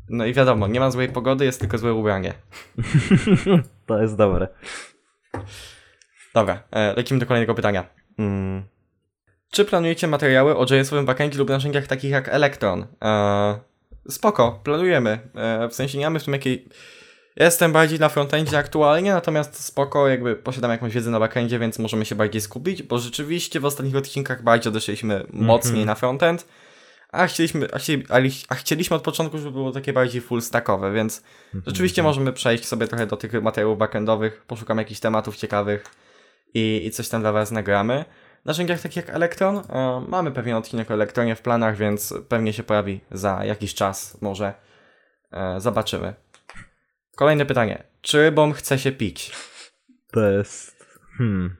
No 0.08 0.26
i 0.26 0.32
wiadomo, 0.34 0.66
nie 0.66 0.80
ma 0.80 0.90
złej 0.90 1.08
pogody, 1.08 1.44
jest 1.44 1.60
tylko 1.60 1.78
złe 1.78 1.94
ubranie. 1.94 2.34
to 3.86 4.02
jest 4.02 4.16
dobre. 4.16 4.48
Dobra, 6.34 6.62
e, 6.70 6.94
lecimy 6.96 7.20
do 7.20 7.26
kolejnego 7.26 7.54
pytania. 7.54 7.84
Mm. 8.18 8.62
Czy 9.54 9.64
planujecie 9.64 10.06
materiały 10.06 10.56
o 10.56 10.66
JS-owym 10.70 11.06
backendzie 11.06 11.38
lub 11.38 11.48
narzędziach 11.48 11.86
takich 11.86 12.10
jak 12.10 12.28
Electron? 12.28 12.86
E, 13.02 13.58
spoko, 14.08 14.60
planujemy. 14.64 15.18
E, 15.34 15.68
w 15.68 15.74
sensie 15.74 15.98
nie 15.98 16.04
mamy 16.04 16.20
w 16.20 16.24
tym 16.24 16.32
jakiej, 16.32 16.68
Jestem 17.36 17.72
bardziej 17.72 17.98
na 17.98 18.08
frontendzie 18.08 18.58
aktualnie, 18.58 19.12
natomiast 19.12 19.64
spoko, 19.64 20.08
jakby 20.08 20.36
posiadam 20.36 20.70
jakąś 20.70 20.94
wiedzę 20.94 21.10
na 21.10 21.20
backendzie, 21.20 21.58
więc 21.58 21.78
możemy 21.78 22.04
się 22.04 22.14
bardziej 22.14 22.40
skupić, 22.40 22.82
bo 22.82 22.98
rzeczywiście 22.98 23.60
w 23.60 23.64
ostatnich 23.64 23.96
odcinkach 23.96 24.42
bardziej 24.42 24.70
odeszliśmy 24.70 25.14
mm 25.14 25.26
-hmm. 25.26 25.42
mocniej 25.42 25.86
na 25.86 25.94
frontend, 25.94 26.46
a 27.12 27.26
chcieliśmy, 27.26 27.68
a, 27.72 27.78
chcieli, 27.78 28.04
a 28.48 28.54
chcieliśmy 28.54 28.96
od 28.96 29.02
początku, 29.02 29.38
żeby 29.38 29.50
było 29.50 29.72
takie 29.72 29.92
bardziej 29.92 30.20
full 30.20 30.42
stackowe, 30.42 30.92
więc 30.92 31.22
mm 31.54 31.62
-hmm. 31.62 31.66
rzeczywiście 31.68 32.02
możemy 32.02 32.32
przejść 32.32 32.66
sobie 32.66 32.88
trochę 32.88 33.06
do 33.06 33.16
tych 33.16 33.42
materiałów 33.42 33.78
backendowych, 33.78 34.44
poszukam 34.46 34.78
jakichś 34.78 35.00
tematów 35.00 35.36
ciekawych 35.36 35.84
i, 36.54 36.82
i 36.86 36.90
coś 36.90 37.08
tam 37.08 37.20
dla 37.20 37.32
Was 37.32 37.50
nagramy. 37.50 38.04
Narzędziach 38.44 38.80
takich 38.80 38.96
jak 38.96 39.10
Electron, 39.10 39.56
e, 39.56 40.04
mamy 40.08 40.30
pewien 40.30 40.56
odcinek 40.56 40.90
o 40.90 40.94
Electronie 40.94 41.36
w 41.36 41.42
planach, 41.42 41.76
więc 41.76 42.14
pewnie 42.28 42.52
się 42.52 42.62
pojawi 42.62 43.00
za 43.10 43.44
jakiś 43.44 43.74
czas, 43.74 44.22
może 44.22 44.54
e, 45.32 45.60
zobaczymy. 45.60 46.14
Kolejne 47.16 47.46
pytanie. 47.46 47.84
Czy 48.00 48.32
bom 48.32 48.52
chce 48.52 48.78
się 48.78 48.92
pić? 48.92 49.32
To 50.12 50.30
jest... 50.30 50.86
Hmm. 51.18 51.56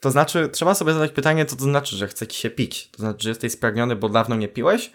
To 0.00 0.10
znaczy, 0.10 0.48
trzeba 0.48 0.74
sobie 0.74 0.92
zadać 0.92 1.12
pytanie, 1.12 1.46
co 1.46 1.56
to 1.56 1.62
znaczy, 1.62 1.96
że 1.96 2.08
chce 2.08 2.26
ci 2.26 2.40
się 2.40 2.50
pić. 2.50 2.90
To 2.90 2.98
znaczy, 2.98 3.22
że 3.22 3.28
jesteś 3.28 3.52
spragniony, 3.52 3.96
bo 3.96 4.08
dawno 4.08 4.36
nie 4.36 4.48
piłeś, 4.48 4.92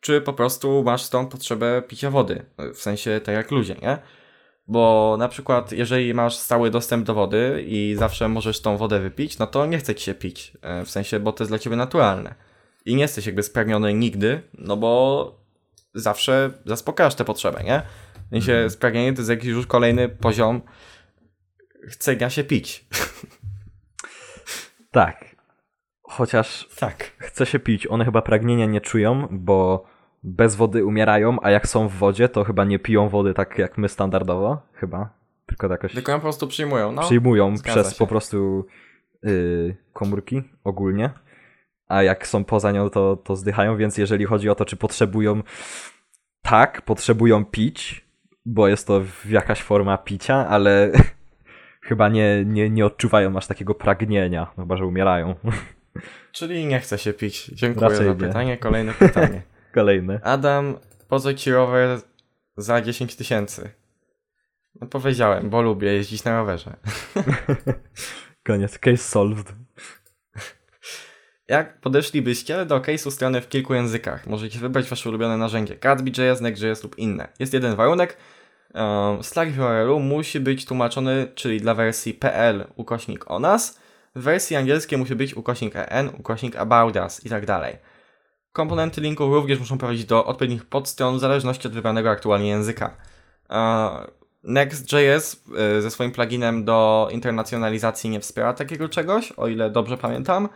czy 0.00 0.20
po 0.20 0.32
prostu 0.32 0.82
masz 0.84 1.08
tą 1.08 1.28
potrzebę 1.28 1.82
picia 1.82 2.10
wody. 2.10 2.46
W 2.74 2.78
sensie 2.78 3.20
tak 3.24 3.34
jak 3.34 3.50
ludzie, 3.50 3.76
nie? 3.82 3.98
Bo 4.68 5.16
na 5.18 5.28
przykład, 5.28 5.72
jeżeli 5.72 6.14
masz 6.14 6.36
stały 6.36 6.70
dostęp 6.70 7.06
do 7.06 7.14
wody 7.14 7.64
i 7.66 7.94
zawsze 7.98 8.28
możesz 8.28 8.60
tą 8.60 8.76
wodę 8.76 9.00
wypić, 9.00 9.38
no 9.38 9.46
to 9.46 9.66
nie 9.66 9.78
chce 9.78 9.94
ci 9.94 10.04
się 10.04 10.14
pić. 10.14 10.52
E, 10.62 10.84
w 10.84 10.90
sensie, 10.90 11.20
bo 11.20 11.32
to 11.32 11.44
jest 11.44 11.50
dla 11.50 11.58
ciebie 11.58 11.76
naturalne. 11.76 12.34
I 12.84 12.94
nie 12.94 13.02
jesteś 13.02 13.26
jakby 13.26 13.42
spragniony 13.42 13.94
nigdy, 13.94 14.42
no 14.58 14.76
bo 14.76 15.34
zawsze 15.94 16.50
zaspokajasz 16.64 17.14
tę 17.14 17.24
potrzebę, 17.24 17.64
nie? 17.64 17.82
W 18.26 18.30
sensie 18.30 18.52
mhm. 18.52 18.70
spragnienie 18.70 19.12
to 19.12 19.20
jest 19.20 19.30
jakiś 19.30 19.48
już 19.48 19.66
kolejny 19.66 20.08
poziom 20.08 20.62
chcenia 21.88 22.30
się 22.30 22.44
pić. 22.44 22.84
Tak. 24.90 25.36
Chociaż 26.02 26.68
tak. 26.78 27.12
chce 27.18 27.46
się 27.46 27.58
pić. 27.58 27.86
One 27.86 28.04
chyba 28.04 28.22
pragnienia 28.22 28.66
nie 28.66 28.80
czują, 28.80 29.28
bo 29.30 29.84
bez 30.26 30.56
wody 30.56 30.84
umierają, 30.84 31.36
a 31.42 31.50
jak 31.50 31.68
są 31.68 31.88
w 31.88 31.92
wodzie, 31.92 32.28
to 32.28 32.44
chyba 32.44 32.64
nie 32.64 32.78
piją 32.78 33.08
wody 33.08 33.34
tak 33.34 33.58
jak 33.58 33.78
my 33.78 33.88
standardowo. 33.88 34.62
Chyba. 34.72 35.10
Tylko 35.46 35.66
jakoś. 35.66 35.92
Tylko 35.92 36.12
ją 36.12 36.18
po 36.18 36.22
prostu 36.22 36.46
przyjmują. 36.46 36.92
No, 36.92 37.02
przyjmują 37.02 37.54
przez 37.54 37.90
się. 37.92 37.98
po 37.98 38.06
prostu 38.06 38.66
yy, 39.22 39.76
komórki 39.92 40.42
ogólnie. 40.64 41.10
A 41.88 42.02
jak 42.02 42.26
są 42.26 42.44
poza 42.44 42.72
nią, 42.72 42.90
to, 42.90 43.16
to 43.16 43.36
zdychają, 43.36 43.76
więc 43.76 43.98
jeżeli 43.98 44.24
chodzi 44.24 44.50
o 44.50 44.54
to, 44.54 44.64
czy 44.64 44.76
potrzebują. 44.76 45.42
Tak, 46.42 46.82
potrzebują 46.82 47.44
pić, 47.44 48.04
bo 48.46 48.68
jest 48.68 48.86
to 48.86 49.02
jakaś 49.28 49.62
forma 49.62 49.98
picia, 49.98 50.48
ale 50.48 50.90
chyba 51.88 52.08
nie, 52.08 52.44
nie, 52.44 52.70
nie 52.70 52.86
odczuwają 52.86 53.36
aż 53.36 53.46
takiego 53.46 53.74
pragnienia, 53.74 54.46
chyba 54.56 54.76
że 54.76 54.86
umierają. 54.86 55.34
Czyli 56.32 56.66
nie 56.66 56.80
chce 56.80 56.98
się 56.98 57.12
pić. 57.12 57.46
Dziękuję 57.46 57.88
Raczej 57.88 58.06
za 58.06 58.12
nie. 58.12 58.18
pytanie. 58.18 58.56
Kolejne 58.56 58.92
pytanie. 58.92 59.42
Kolejne. 59.76 60.20
Adam, 60.22 60.78
po 61.08 61.20
co 61.20 61.34
ci 61.34 61.50
rower 61.50 62.00
za 62.56 62.80
10 62.80 63.16
tysięcy? 63.16 63.70
No 64.80 64.86
powiedziałem, 64.86 65.50
bo 65.50 65.62
lubię 65.62 65.92
jeździć 65.92 66.24
na 66.24 66.38
rowerze. 66.38 66.76
Koniec, 68.46 68.78
case 68.78 68.96
solved. 68.96 69.52
Jak 71.48 71.80
podeszlibyście 71.80 72.66
do 72.66 72.80
case'u 72.80 73.10
strony 73.10 73.40
w 73.40 73.48
kilku 73.48 73.74
językach? 73.74 74.26
Możecie 74.26 74.58
wybrać 74.58 74.88
wasze 74.88 75.08
ulubione 75.08 75.36
narzędzie 75.36 75.76
Gatsby.js, 75.76 76.40
Next.js 76.40 76.82
lub 76.82 76.98
inne. 76.98 77.28
Jest 77.38 77.52
jeden 77.52 77.76
warunek, 77.76 78.16
um, 78.74 79.22
Slack 79.22 79.50
w 79.50 79.58
URL-u 79.58 80.00
musi 80.00 80.40
być 80.40 80.64
tłumaczony, 80.64 81.28
czyli 81.34 81.60
dla 81.60 81.74
wersji 81.74 82.14
PL 82.14 82.64
ukośnik 82.76 83.30
o 83.30 83.38
nas, 83.38 83.80
w 84.14 84.22
wersji 84.22 84.56
angielskiej 84.56 84.98
musi 84.98 85.14
być 85.14 85.34
ukośnik 85.34 85.72
EN, 85.76 86.10
ukośnik 86.18 86.56
about 86.56 86.96
us 86.96 87.26
i 87.26 87.28
tak 87.28 87.46
dalej. 87.46 87.76
Komponenty 88.56 89.00
linków 89.00 89.32
również 89.32 89.58
muszą 89.58 89.78
prowadzić 89.78 90.04
do 90.04 90.24
odpowiednich 90.24 90.64
podstron 90.64 91.16
w 91.16 91.20
zależności 91.20 91.68
od 91.68 91.74
wybranego 91.74 92.10
aktualnie 92.10 92.48
języka. 92.48 92.96
Next.js 94.42 95.42
e, 95.58 95.82
ze 95.82 95.90
swoim 95.90 96.12
pluginem 96.12 96.64
do 96.64 97.08
internacjonalizacji 97.12 98.10
nie 98.10 98.20
wspiera 98.20 98.52
takiego 98.52 98.88
czegoś, 98.88 99.32
o 99.32 99.48
ile 99.48 99.70
dobrze 99.70 99.96
pamiętam. 99.96 100.48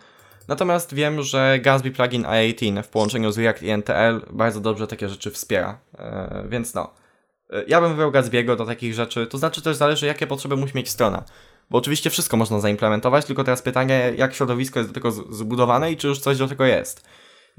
Natomiast 0.48 0.94
wiem, 0.94 1.22
że 1.22 1.58
Gatsby 1.62 1.90
plugin 1.90 2.22
i18 2.22 2.82
w 2.82 2.88
połączeniu 2.88 3.32
z 3.32 3.38
React 3.38 3.62
i 3.62 3.70
NTL 3.70 4.20
bardzo 4.30 4.60
dobrze 4.60 4.86
takie 4.86 5.08
rzeczy 5.08 5.30
wspiera. 5.30 5.78
E, 5.98 6.44
więc 6.48 6.74
no. 6.74 6.90
E, 7.50 7.64
ja 7.68 7.80
bym 7.80 7.90
wybrał 7.90 8.10
Gatsby'ego 8.10 8.56
do 8.56 8.66
takich 8.66 8.94
rzeczy. 8.94 9.26
To 9.26 9.38
znaczy 9.38 9.62
też 9.62 9.76
zależy, 9.76 10.06
jakie 10.06 10.26
potrzeby 10.26 10.56
musi 10.56 10.76
mieć 10.76 10.90
strona. 10.90 11.24
Bo 11.70 11.78
oczywiście 11.78 12.10
wszystko 12.10 12.36
można 12.36 12.60
zaimplementować, 12.60 13.24
tylko 13.24 13.44
teraz 13.44 13.62
pytanie, 13.62 14.12
jak 14.16 14.34
środowisko 14.34 14.78
jest 14.78 14.90
do 14.90 14.94
tego 14.94 15.10
zbudowane 15.10 15.92
i 15.92 15.96
czy 15.96 16.08
już 16.08 16.18
coś 16.18 16.38
do 16.38 16.48
tego 16.48 16.64
jest. 16.64 17.04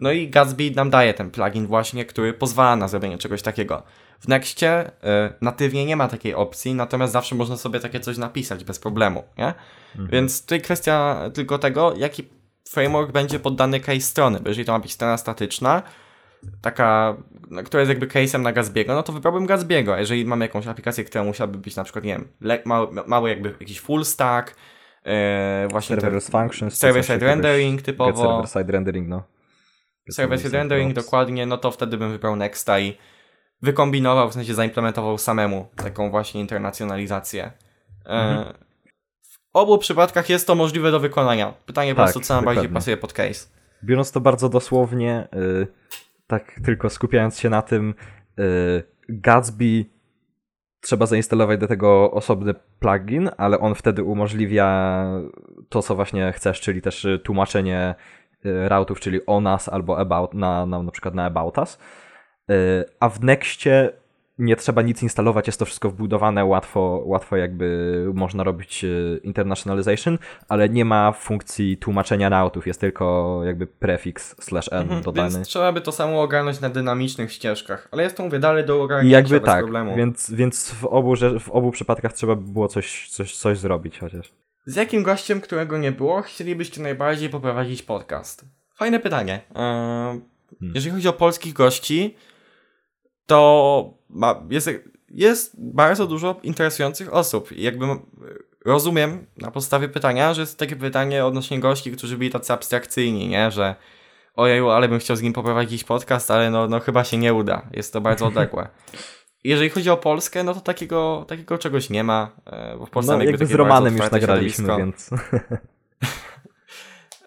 No 0.01 0.11
i 0.11 0.29
Gatsby 0.29 0.71
nam 0.75 0.89
daje 0.89 1.13
ten 1.13 1.31
plugin 1.31 1.67
właśnie, 1.67 2.05
który 2.05 2.33
pozwala 2.33 2.75
na 2.75 2.87
zrobienie 2.87 3.17
czegoś 3.17 3.41
takiego. 3.41 3.83
W 4.19 4.27
Nextie 4.27 4.87
y, 4.87 4.91
natywnie 5.41 5.85
nie 5.85 5.95
ma 5.95 6.07
takiej 6.07 6.35
opcji, 6.35 6.73
natomiast 6.73 7.13
zawsze 7.13 7.35
można 7.35 7.57
sobie 7.57 7.79
takie 7.79 7.99
coś 7.99 8.17
napisać 8.17 8.63
bez 8.63 8.79
problemu, 8.79 9.23
nie? 9.37 9.53
Mhm. 9.91 10.09
Więc 10.09 10.41
tutaj 10.41 10.61
kwestia 10.61 11.29
tylko 11.33 11.57
tego, 11.57 11.93
jaki 11.97 12.27
framework 12.69 13.11
będzie 13.11 13.39
poddany 13.39 13.79
case 13.79 14.01
strony, 14.01 14.39
bo 14.39 14.49
jeżeli 14.49 14.65
to 14.65 14.71
ma 14.71 14.79
być 14.79 14.91
strona 14.91 15.17
statyczna, 15.17 15.83
taka, 16.61 17.17
która 17.65 17.81
jest 17.81 17.89
jakby 17.89 18.07
case'em 18.07 18.39
na 18.39 18.53
Gatsby'ego, 18.53 18.87
no 18.87 19.03
to 19.03 19.13
wybrałbym 19.13 19.47
Gatsby'ego. 19.47 19.97
Jeżeli 19.97 20.25
mamy 20.25 20.45
jakąś 20.45 20.67
aplikację, 20.67 21.03
która 21.03 21.23
musiałaby 21.23 21.57
być 21.57 21.75
na 21.75 21.83
przykład, 21.83 22.05
nie 22.05 22.13
wiem, 22.13 22.27
mały, 22.65 22.87
mały 23.07 23.29
jakby 23.29 23.55
jakiś 23.59 23.79
full 23.79 24.05
stack, 24.05 24.55
yy, 25.05 25.11
właśnie 25.69 25.95
server 25.95 26.21
functions, 26.21 26.83
server-side 26.83 27.19
rendering 27.19 27.81
typowo. 27.81 28.23
Server-side 28.23 28.71
rendering, 28.71 29.07
no. 29.07 29.23
Server-side 30.11 30.57
rendering 30.57 30.93
dokładnie, 30.93 31.45
no 31.45 31.57
to 31.57 31.71
wtedy 31.71 31.97
bym 31.97 32.11
wybrał 32.11 32.35
Nexta 32.35 32.79
i 32.79 32.97
wykombinował, 33.61 34.29
w 34.29 34.33
sensie 34.33 34.53
zaimplementował 34.53 35.17
samemu 35.17 35.67
taką 35.75 36.11
właśnie 36.11 36.41
internacjonalizację. 36.41 37.51
E, 38.05 38.09
mhm. 38.09 38.53
W 39.23 39.37
obu 39.53 39.77
przypadkach 39.77 40.29
jest 40.29 40.47
to 40.47 40.55
możliwe 40.55 40.91
do 40.91 40.99
wykonania. 40.99 41.53
Pytanie 41.65 41.91
tak, 41.91 41.97
po 41.97 42.03
prostu, 42.03 42.19
co 42.19 42.35
nam 42.35 42.45
bardziej 42.45 42.69
pasuje 42.69 42.97
pod 42.97 43.13
case. 43.13 43.47
Biorąc 43.83 44.11
to 44.11 44.21
bardzo 44.21 44.49
dosłownie, 44.49 45.27
yy, 45.33 45.67
tak 46.27 46.59
tylko 46.65 46.89
skupiając 46.89 47.39
się 47.39 47.49
na 47.49 47.61
tym, 47.61 47.93
yy, 48.37 48.83
Gatsby 49.09 49.85
trzeba 50.81 51.05
zainstalować 51.05 51.59
do 51.59 51.67
tego 51.67 52.11
osobny 52.11 52.53
plugin, 52.79 53.29
ale 53.37 53.59
on 53.59 53.75
wtedy 53.75 54.03
umożliwia 54.03 55.05
to, 55.69 55.81
co 55.81 55.95
właśnie 55.95 56.31
chcesz, 56.31 56.61
czyli 56.61 56.81
też 56.81 57.07
tłumaczenie 57.23 57.95
routów, 58.43 58.99
czyli 58.99 59.25
o 59.25 59.41
nas 59.41 59.69
albo 59.69 59.99
about, 59.99 60.33
na, 60.33 60.65
na, 60.65 60.83
na 60.83 60.91
przykład 60.91 61.15
na 61.15 61.25
about 61.25 61.57
us. 61.57 61.77
Y, 62.49 62.85
a 62.99 63.09
w 63.09 63.23
Nextie 63.23 64.01
nie 64.41 64.55
trzeba 64.55 64.81
nic 64.81 65.03
instalować, 65.03 65.47
jest 65.47 65.59
to 65.59 65.65
wszystko 65.65 65.89
wbudowane, 65.89 66.45
łatwo, 66.45 67.01
łatwo 67.05 67.37
jakby 67.37 68.07
można 68.13 68.43
robić 68.43 68.83
y, 68.83 69.19
internationalization, 69.23 70.17
ale 70.49 70.69
nie 70.69 70.85
ma 70.85 71.11
funkcji 71.11 71.77
tłumaczenia 71.77 72.29
routów, 72.29 72.67
jest 72.67 72.81
tylko 72.81 73.41
jakby 73.45 73.67
prefix 73.67 74.35
slash 74.43 74.73
n 74.73 74.81
mhm, 74.81 75.01
dodany. 75.01 75.29
Więc 75.29 75.47
trzeba 75.47 75.71
by 75.71 75.81
to 75.81 75.91
samo 75.91 76.21
ogarnąć 76.21 76.61
na 76.61 76.69
dynamicznych 76.69 77.31
ścieżkach, 77.31 77.87
ale 77.91 78.03
jest 78.03 78.17
to 78.17 78.23
mówię 78.23 78.39
dalej 78.39 78.65
do 78.65 78.83
ogarnięcia 78.83 79.17
jakby 79.17 79.39
bez 79.39 79.45
tak, 79.49 79.59
problemu. 79.59 79.95
Więc, 79.95 80.31
więc 80.31 80.71
w, 80.71 80.85
obu, 80.85 81.15
w 81.39 81.49
obu 81.49 81.71
przypadkach 81.71 82.13
trzeba 82.13 82.35
by 82.35 82.51
było 82.51 82.67
coś, 82.67 83.09
coś, 83.09 83.35
coś 83.35 83.57
zrobić 83.57 83.99
chociaż. 83.99 84.33
Z 84.65 84.75
jakim 84.75 85.03
gościem, 85.03 85.41
którego 85.41 85.77
nie 85.77 85.91
było, 85.91 86.21
chcielibyście 86.21 86.81
najbardziej 86.81 87.29
poprowadzić 87.29 87.83
podcast? 87.83 88.45
Fajne 88.75 88.99
pytanie. 88.99 89.41
Eee, 89.49 90.21
hmm. 90.59 90.75
Jeżeli 90.75 90.95
chodzi 90.95 91.07
o 91.07 91.13
polskich 91.13 91.53
gości, 91.53 92.15
to 93.25 93.93
ma, 94.09 94.43
jest, 94.49 94.69
jest 95.09 95.55
bardzo 95.57 96.07
dużo 96.07 96.39
interesujących 96.43 97.13
osób. 97.13 97.51
Jakby 97.51 97.85
rozumiem 98.65 99.27
na 99.37 99.51
podstawie 99.51 99.89
pytania, 99.89 100.33
że 100.33 100.41
jest 100.41 100.59
takie 100.59 100.75
pytanie 100.75 101.25
odnośnie 101.25 101.59
gości, 101.59 101.91
którzy 101.91 102.17
byli 102.17 102.29
tacy 102.29 102.53
abstrakcyjni, 102.53 103.27
nie? 103.27 103.51
Że 103.51 103.75
ojeju, 104.35 104.69
ale 104.69 104.89
bym 104.89 104.99
chciał 104.99 105.15
z 105.15 105.21
nim 105.21 105.33
poprowadzić 105.33 105.83
podcast, 105.83 106.31
ale 106.31 106.51
no, 106.51 106.67
no 106.67 106.79
chyba 106.79 107.03
się 107.03 107.17
nie 107.17 107.33
uda. 107.33 107.69
Jest 107.73 107.93
to 107.93 108.01
bardzo 108.01 108.25
odległe. 108.31 108.67
Jeżeli 109.43 109.69
chodzi 109.69 109.89
o 109.89 109.97
Polskę, 109.97 110.43
no 110.43 110.53
to 110.53 110.59
takiego, 110.59 111.25
takiego 111.27 111.57
czegoś 111.57 111.89
nie 111.89 112.03
ma. 112.03 112.31
E, 112.45 112.77
bo 112.77 112.85
w 112.85 112.89
Polsce 112.89 113.17
no, 113.17 113.23
jakby 113.23 113.45
z 113.45 113.51
Romanem 113.51 113.97
już 113.97 114.11
nagraliśmy, 114.11 114.77
więc... 114.77 115.09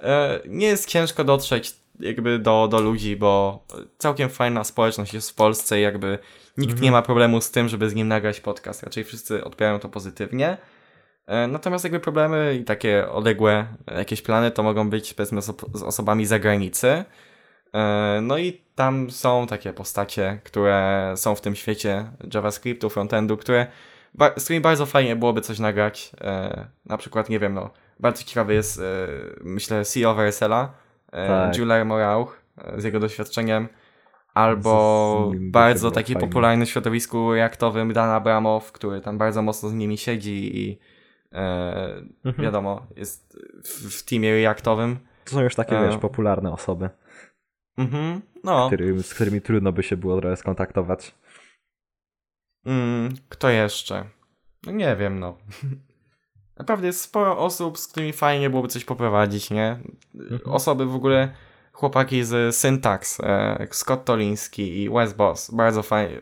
E, 0.03 0.41
nie 0.49 0.67
jest 0.67 0.89
ciężko 0.89 1.25
dotrzeć 1.25 1.75
jakby 2.01 2.39
do, 2.39 2.69
do 2.69 2.81
ludzi, 2.81 3.17
bo 3.17 3.65
całkiem 3.99 4.29
fajna 4.29 4.65
społeczność 4.65 5.15
jest 5.15 5.31
w 5.31 5.35
Polsce 5.35 5.79
i 5.79 5.83
jakby 5.83 6.19
nikt 6.57 6.73
mhm. 6.73 6.85
nie 6.85 6.93
ma 6.93 7.03
problemu 7.03 7.41
z 7.41 7.51
tym, 7.51 7.69
żeby 7.69 7.91
z 7.91 7.95
nim 7.95 8.09
nagrać 8.09 8.41
podcast. 8.41 8.83
Raczej 8.83 9.05
wszyscy 9.05 9.45
odbierają 9.45 9.79
to 9.79 9.89
pozytywnie. 9.89 10.57
E, 11.27 11.47
natomiast 11.47 11.85
jakby 11.85 12.01
problemy 12.01 12.59
i 12.61 12.65
takie 12.65 13.09
odległe 13.09 13.67
jakieś 13.97 14.23
plany 14.23 14.51
to 14.51 14.63
mogą 14.63 14.91
być 14.91 15.15
powiedzmy 15.15 15.43
z 15.43 15.83
osobami 15.83 16.27
z 16.27 16.29
zagranicy. 16.29 17.05
E, 17.75 18.21
no 18.23 18.39
i 18.39 18.61
tam 18.75 19.11
są 19.11 19.47
takie 19.47 19.73
postacie, 19.73 20.41
które 20.45 21.13
są 21.17 21.35
w 21.35 21.41
tym 21.41 21.55
świecie 21.55 22.11
JavaScriptu, 22.35 22.91
frontendu, 22.91 23.37
które, 23.37 23.67
z 24.37 24.45
którymi 24.45 24.63
bardzo 24.63 24.87
fajnie 24.87 25.17
byłoby 25.17 25.41
coś 25.41 25.59
nagrać. 25.59 26.13
E, 26.21 26.67
na 26.87 26.97
przykład, 26.97 27.29
nie 27.29 27.39
wiem, 27.39 27.55
no, 27.55 27.71
bardzo 28.01 28.23
ciekawy 28.25 28.55
jest, 28.55 28.81
myślę, 29.41 29.85
CEO 29.85 30.15
Versela, 30.15 30.73
tak. 31.11 31.57
Julia 31.57 31.85
Morauch, 31.85 32.41
z 32.77 32.85
jego 32.85 33.01
doświadczeniem, 33.01 33.69
albo 34.35 35.31
z, 35.35 35.37
z 35.37 35.51
bardzo 35.51 35.91
taki 35.91 36.13
fajnie. 36.13 36.29
popularny 36.29 36.67
w 36.67 36.71
środowisku 36.71 37.33
reaktowym 37.33 37.93
Dan 37.93 38.11
Abramow, 38.11 38.73
który 38.73 39.01
tam 39.01 39.19
bardzo 39.19 39.43
mocno 39.43 39.69
z 39.69 39.75
nimi 39.75 39.99
siedzi 39.99 40.59
i 40.59 40.79
e, 41.33 42.03
mhm. 42.25 42.45
wiadomo, 42.45 42.87
jest 42.97 43.39
w, 43.65 43.99
w 43.99 44.05
teamie 44.05 44.33
reaktowym. 44.35 44.99
To 45.25 45.31
są 45.31 45.41
już 45.41 45.55
takie, 45.55 45.79
e, 45.79 45.87
wiesz, 45.87 45.97
popularne 45.97 46.53
osoby. 46.53 46.91
Mhm, 47.79 48.21
no. 48.45 48.67
Który, 48.67 49.03
z 49.03 49.15
którymi 49.15 49.41
trudno 49.41 49.73
by 49.73 49.83
się 49.83 49.97
było 49.97 50.21
trochę 50.21 50.37
skontaktować. 50.37 51.15
Mm, 52.67 53.15
kto 53.29 53.51
jeszcze? 53.51 54.05
No 54.67 54.73
nie 54.73 54.97
wiem, 54.97 55.21
no. 55.21 55.37
Naprawdę 56.59 56.87
jest 56.87 57.01
sporo 57.01 57.39
osób, 57.39 57.79
z 57.79 57.89
którymi 57.89 58.13
fajnie 58.13 58.51
byłoby 58.51 58.69
coś 58.69 58.85
poprowadzić, 58.85 59.51
nie? 59.51 59.79
Mhm. 60.15 60.41
Osoby 60.45 60.87
w 60.87 60.95
ogóle 60.95 61.35
chłopaki 61.73 62.25
z 62.25 62.57
Syntax, 62.57 63.21
e, 63.21 63.67
Scott 63.71 64.05
Toliński 64.05 64.83
i 64.83 64.91
Wes 64.91 65.13
Boss, 65.13 65.51
bardzo 65.51 65.83
fajnie. 65.83 66.21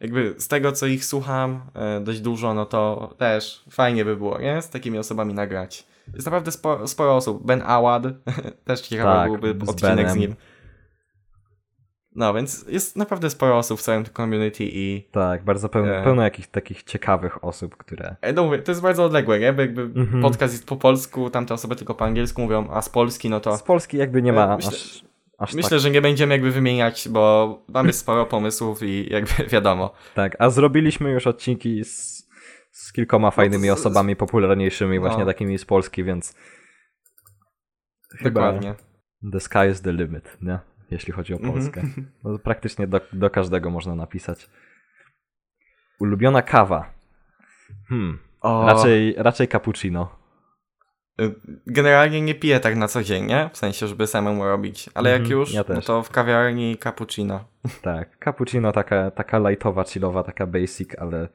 Jakby 0.00 0.34
z 0.38 0.48
tego, 0.48 0.72
co 0.72 0.86
ich 0.86 1.04
słucham 1.04 1.60
e, 1.74 2.00
dość 2.00 2.20
dużo, 2.20 2.54
no 2.54 2.66
to 2.66 3.14
też 3.18 3.64
fajnie 3.70 4.04
by 4.04 4.16
było, 4.16 4.38
nie? 4.38 4.62
Z 4.62 4.70
takimi 4.70 4.98
osobami 4.98 5.34
nagrać. 5.34 5.86
Jest 6.14 6.26
naprawdę 6.26 6.52
sporo, 6.52 6.88
sporo 6.88 7.16
osób. 7.16 7.46
Ben 7.46 7.62
Awad, 7.66 8.02
też 8.64 8.80
ciekawy 8.80 9.30
tak, 9.30 9.40
byłby 9.40 9.70
odcinek 9.70 9.96
Benem. 9.96 10.12
z 10.12 10.16
nim. 10.16 10.34
No, 12.16 12.34
więc 12.34 12.64
jest 12.68 12.96
naprawdę 12.96 13.30
sporo 13.30 13.58
osób 13.58 13.80
w 13.80 13.82
całym 13.82 14.04
tym 14.04 14.14
community 14.14 14.64
i... 14.64 15.08
Tak, 15.10 15.44
bardzo 15.44 15.68
pełno, 15.68 15.94
e... 15.94 16.04
pełno 16.04 16.22
jakichś 16.22 16.48
takich 16.48 16.82
ciekawych 16.82 17.44
osób, 17.44 17.76
które... 17.76 18.16
E, 18.20 18.32
no 18.32 18.44
mówię, 18.44 18.58
to 18.58 18.72
jest 18.72 18.82
bardzo 18.82 19.04
odległe, 19.04 19.40
nie? 19.40 19.52
Bo 19.52 19.60
jakby 19.60 19.88
mm-hmm. 19.88 20.22
podcast 20.22 20.54
jest 20.54 20.66
po 20.66 20.76
polsku, 20.76 21.30
tamte 21.30 21.54
osoby 21.54 21.76
tylko 21.76 21.94
po 21.94 22.04
angielsku 22.04 22.42
mówią, 22.42 22.68
a 22.70 22.82
z 22.82 22.88
Polski 22.88 23.30
no 23.30 23.40
to... 23.40 23.56
Z 23.56 23.62
Polski 23.62 23.96
jakby 23.96 24.22
nie 24.22 24.32
ma 24.32 24.52
e, 24.52 24.56
myślę, 24.56 24.70
aż, 24.70 25.04
aż 25.38 25.54
Myślę, 25.54 25.70
tak. 25.70 25.80
że 25.80 25.90
nie 25.90 26.02
będziemy 26.02 26.34
jakby 26.34 26.50
wymieniać, 26.50 27.08
bo 27.08 27.64
mamy 27.68 27.92
sporo 27.92 28.26
pomysłów 28.26 28.82
i 28.82 29.12
jakby 29.12 29.46
wiadomo. 29.52 29.92
Tak, 30.14 30.36
a 30.38 30.50
zrobiliśmy 30.50 31.10
już 31.10 31.26
odcinki 31.26 31.84
z, 31.84 32.26
z 32.70 32.92
kilkoma 32.92 33.30
fajnymi 33.30 33.68
no 33.68 33.74
to, 33.74 33.80
osobami 33.80 34.16
popularniejszymi, 34.16 34.96
no. 34.96 35.00
właśnie 35.00 35.24
takimi 35.24 35.58
z 35.58 35.64
Polski, 35.64 36.04
więc... 36.04 36.34
Dokładnie. 38.22 38.74
The 39.32 39.40
sky 39.40 39.68
is 39.72 39.82
the 39.82 39.92
limit, 39.92 40.36
nie? 40.42 40.58
Jeśli 40.90 41.12
chodzi 41.12 41.34
o 41.34 41.38
Polskę. 41.38 41.80
Mhm. 41.80 42.10
No, 42.24 42.38
praktycznie 42.38 42.86
do, 42.86 43.00
do 43.12 43.30
każdego 43.30 43.70
można 43.70 43.94
napisać. 43.94 44.50
Ulubiona 46.00 46.42
kawa. 46.42 46.94
Hmm. 47.88 48.18
O. 48.40 48.66
Raczej, 48.66 49.14
raczej 49.18 49.48
cappuccino. 49.48 50.26
Y, 51.20 51.34
generalnie 51.66 52.20
nie 52.20 52.34
piję 52.34 52.60
tak 52.60 52.76
na 52.76 52.88
co 52.88 53.02
dzień, 53.02 53.26
nie? 53.26 53.50
W 53.52 53.56
sensie, 53.56 53.86
żeby 53.86 54.06
samemu 54.06 54.44
robić. 54.44 54.90
Ale 54.94 55.10
jak 55.10 55.20
mhm, 55.20 55.40
już, 55.40 55.52
ja 55.52 55.64
no 55.68 55.80
to 55.80 56.02
w 56.02 56.10
kawiarni 56.10 56.78
cappuccino. 56.78 57.44
Tak, 57.82 58.24
cappuccino 58.24 58.72
taka, 58.72 59.10
taka 59.10 59.38
lightowa, 59.38 59.84
chillowa, 59.84 60.22
taka 60.22 60.46
basic, 60.46 60.90
ale 60.98 61.28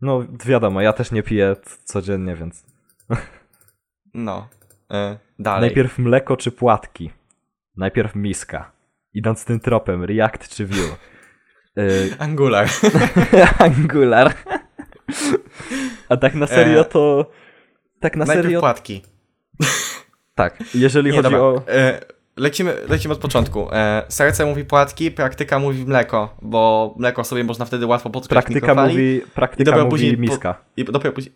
no 0.00 0.24
wiadomo, 0.46 0.80
ja 0.80 0.92
też 0.92 1.12
nie 1.12 1.22
piję 1.22 1.56
codziennie, 1.84 2.36
więc... 2.36 2.66
No, 4.14 4.48
y, 4.92 5.18
dalej. 5.38 5.60
Najpierw 5.60 5.98
mleko 5.98 6.36
czy 6.36 6.52
płatki? 6.52 7.10
Najpierw 7.76 8.14
miska. 8.14 8.72
Idąc 9.14 9.44
tym 9.44 9.60
tropem, 9.60 10.04
React 10.04 10.48
czy 10.48 10.66
Vue? 10.66 10.96
Yy... 11.76 12.14
Angular. 12.18 12.68
Angular. 13.58 14.34
A 16.08 16.16
tak 16.16 16.34
na 16.34 16.46
serio 16.46 16.80
e, 16.80 16.84
to... 16.84 17.30
Tak 18.00 18.16
na 18.16 18.24
Najpierw 18.24 18.46
serio... 18.46 18.60
płatki. 18.60 19.02
Tak, 20.34 20.58
jeżeli 20.74 21.10
Nie, 21.10 21.16
chodzi 21.16 21.22
dobra. 21.22 21.40
o... 21.40 21.62
E, 21.68 22.00
lecimy, 22.36 22.76
lecimy 22.88 23.14
od 23.14 23.20
początku. 23.20 23.68
E, 23.72 24.02
serce 24.08 24.46
mówi 24.46 24.64
płatki, 24.64 25.10
praktyka 25.10 25.58
mówi 25.58 25.86
mleko, 25.86 26.36
bo 26.42 26.94
mleko 26.98 27.24
sobie 27.24 27.44
można 27.44 27.64
wtedy 27.64 27.86
łatwo 27.86 28.10
podpiąć 28.10 28.28
Praktyka 28.28 28.74
mówi, 28.74 29.20
praktyka 29.34 29.76
mówi 29.76 29.90
później, 29.90 30.18
miska. 30.18 30.54
Po, 30.54 30.60
I 30.76 30.84
dopiero 30.84 31.14
później... 31.14 31.34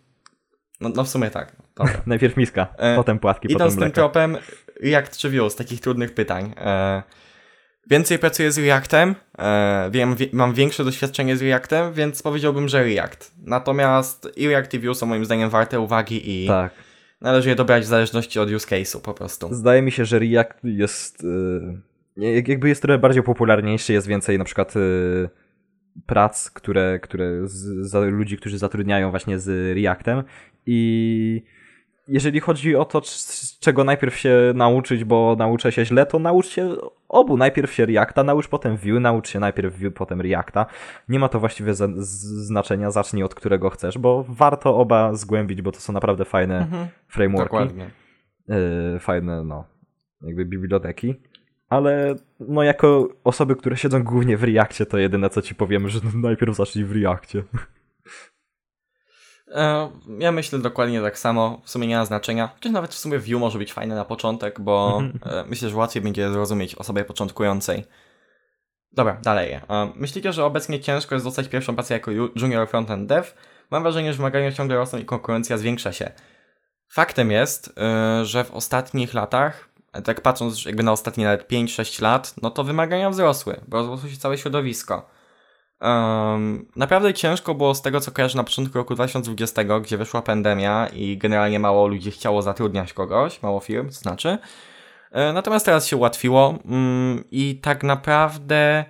No, 0.81 0.89
no 0.95 1.03
w 1.03 1.09
sumie 1.09 1.29
tak. 1.29 1.55
Najpierw 2.05 2.37
miska, 2.37 2.67
e, 2.77 2.95
potem 2.95 3.19
płatki, 3.19 3.47
potem 3.47 3.67
mleko. 3.67 3.73
Idąc 3.73 3.85
tym 3.85 3.91
tropem, 3.91 4.37
React 4.83 5.17
czy 5.17 5.29
Vue 5.29 5.49
z 5.49 5.55
takich 5.55 5.81
trudnych 5.81 6.13
pytań. 6.13 6.53
E, 6.57 7.03
więcej 7.89 8.19
pracuję 8.19 8.51
z 8.51 8.57
Reactem, 8.57 9.15
e, 9.37 9.89
wiem, 9.91 10.15
wie, 10.15 10.27
mam 10.33 10.53
większe 10.53 10.83
doświadczenie 10.83 11.37
z 11.37 11.41
Reactem, 11.41 11.93
więc 11.93 12.21
powiedziałbym, 12.21 12.67
że 12.67 12.83
React. 12.83 13.31
Natomiast 13.45 14.29
i 14.35 14.47
React 14.47 14.73
i 14.73 14.79
Vue 14.79 14.95
są 14.95 15.05
moim 15.05 15.25
zdaniem 15.25 15.49
warte 15.49 15.79
uwagi 15.79 16.43
i 16.43 16.47
tak. 16.47 16.73
należy 17.21 17.49
je 17.49 17.55
dobrać 17.55 17.83
w 17.83 17.87
zależności 17.87 18.39
od 18.39 18.51
use 18.51 18.67
case'u 18.67 19.01
po 19.01 19.13
prostu. 19.13 19.53
Zdaje 19.53 19.81
mi 19.81 19.91
się, 19.91 20.05
że 20.05 20.19
React 20.19 20.59
jest... 20.63 21.23
Yy, 22.17 22.43
jakby 22.47 22.69
jest 22.69 22.81
trochę 22.81 22.97
bardziej 22.97 23.23
popularniejszy, 23.23 23.93
jest 23.93 24.07
więcej 24.07 24.37
na 24.37 24.43
przykład... 24.43 24.75
Yy 24.75 25.29
prac, 26.05 26.51
które, 26.51 26.99
które 26.99 27.47
z, 27.47 27.87
za 27.87 27.99
ludzi, 27.99 28.37
którzy 28.37 28.57
zatrudniają 28.57 29.09
właśnie 29.09 29.39
z 29.39 29.77
Reactem 29.77 30.23
i 30.65 31.43
jeżeli 32.09 32.39
chodzi 32.39 32.75
o 32.75 32.85
to, 32.85 33.01
czego 33.59 33.83
najpierw 33.83 34.17
się 34.17 34.51
nauczyć, 34.55 35.03
bo 35.03 35.35
nauczę 35.39 35.71
się 35.71 35.85
źle, 35.85 36.05
to 36.05 36.19
naucz 36.19 36.47
się 36.47 36.75
obu. 37.09 37.37
Najpierw 37.37 37.73
się 37.73 37.85
Reacta, 37.85 38.23
naucz 38.23 38.47
potem 38.47 38.77
Vue, 38.77 38.99
naucz 38.99 39.29
się 39.29 39.39
najpierw 39.39 39.79
Vue, 39.79 39.91
potem 39.91 40.21
Reacta. 40.21 40.65
Nie 41.09 41.19
ma 41.19 41.29
to 41.29 41.39
właściwie 41.39 41.73
znaczenia, 41.95 42.91
zacznij 42.91 43.23
od 43.23 43.35
którego 43.35 43.69
chcesz, 43.69 43.97
bo 43.97 44.25
warto 44.29 44.77
oba 44.77 45.13
zgłębić, 45.13 45.61
bo 45.61 45.71
to 45.71 45.79
są 45.79 45.93
naprawdę 45.93 46.25
fajne 46.25 46.57
mhm. 46.57 46.87
frameworki. 47.07 47.45
Dokładnie. 47.45 47.89
Yy, 48.47 48.99
fajne, 48.99 49.43
no, 49.43 49.65
jakby 50.21 50.45
biblioteki. 50.45 51.15
Ale 51.69 52.15
no 52.39 52.63
jako 52.63 53.09
osoby, 53.23 53.55
które 53.55 53.77
siedzą 53.77 54.03
głównie 54.03 54.37
w 54.37 54.43
Reakcie, 54.43 54.85
to 54.85 54.97
jedyne 54.97 55.29
co 55.29 55.41
ci 55.41 55.55
powiem, 55.55 55.89
że 55.89 55.99
najpierw 56.13 56.55
zacznij 56.55 56.85
w 56.85 56.91
Reakcie. 56.91 57.43
E, 59.51 59.89
ja 60.19 60.31
myślę 60.31 60.59
dokładnie 60.59 61.01
tak 61.01 61.19
samo, 61.19 61.61
w 61.63 61.69
sumie 61.69 61.87
nie 61.87 61.97
ma 61.97 62.05
znaczenia. 62.05 62.49
Chociaż 62.55 62.71
nawet 62.71 62.93
w 62.93 62.97
sumie 62.97 63.19
view 63.19 63.39
może 63.39 63.57
być 63.59 63.73
fajne 63.73 63.95
na 63.95 64.05
początek, 64.05 64.59
bo 64.59 65.01
e, 65.25 65.43
myślę, 65.47 65.69
że 65.69 65.75
łatwiej 65.75 66.01
będzie 66.03 66.31
zrozumieć 66.31 66.75
osobie 66.75 67.05
początkującej. 67.05 67.85
Dobra, 68.91 69.17
dalej. 69.23 69.51
E, 69.53 69.61
myślicie, 69.95 70.33
że 70.33 70.45
obecnie 70.45 70.79
ciężko 70.79 71.15
jest 71.15 71.25
dostać 71.25 71.47
pierwszą 71.47 71.75
pracę 71.75 71.93
jako 71.93 72.11
junior 72.11 72.67
frontend 72.67 73.09
dev? 73.09 73.27
Mam 73.71 73.83
wrażenie, 73.83 74.13
że 74.13 74.17
wymagania 74.17 74.51
ciągle 74.51 74.77
rosną 74.77 74.99
i 74.99 75.05
konkurencja 75.05 75.57
zwiększa 75.57 75.93
się. 75.93 76.11
Faktem 76.91 77.31
jest, 77.31 77.73
że 78.23 78.43
w 78.43 78.51
ostatnich 78.51 79.13
latach, 79.13 79.69
tak 80.03 80.21
patrząc 80.21 80.65
jakby 80.65 80.83
na 80.83 80.91
ostatnie 80.91 81.25
nawet 81.25 81.49
5-6 81.49 82.01
lat, 82.01 82.33
no 82.41 82.51
to 82.51 82.63
wymagania 82.63 83.09
wzrosły, 83.09 83.59
bo 83.67 83.77
rozrosło 83.77 84.09
się 84.09 84.17
całe 84.17 84.37
środowisko. 84.37 85.09
Um, 85.81 86.65
naprawdę 86.75 87.13
ciężko 87.13 87.55
było 87.55 87.75
z 87.75 87.81
tego, 87.81 88.01
co 88.01 88.11
kojarzę 88.11 88.37
na 88.37 88.43
początku 88.43 88.77
roku 88.77 88.95
2020, 88.95 89.63
gdzie 89.63 89.97
wyszła 89.97 90.21
pandemia 90.21 90.87
i 90.87 91.17
generalnie 91.17 91.59
mało 91.59 91.87
ludzi 91.87 92.11
chciało 92.11 92.41
zatrudniać 92.41 92.93
kogoś, 92.93 93.41
mało 93.41 93.59
firm, 93.59 93.87
to 93.87 93.93
znaczy. 93.93 94.37
E, 95.11 95.33
natomiast 95.33 95.65
teraz 95.65 95.87
się 95.87 95.97
ułatwiło 95.97 96.55
mm, 96.65 97.23
i 97.31 97.55
tak 97.55 97.83
naprawdę 97.83 98.85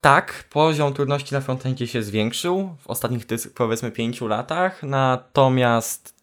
tak, 0.00 0.44
poziom 0.50 0.94
trudności 0.94 1.34
na 1.34 1.40
frontendzie 1.40 1.86
się 1.86 2.02
zwiększył 2.02 2.76
w 2.80 2.86
ostatnich 2.86 3.26
powiedzmy 3.54 3.90
pięciu 3.90 4.26
latach, 4.26 4.82
natomiast 4.82 6.14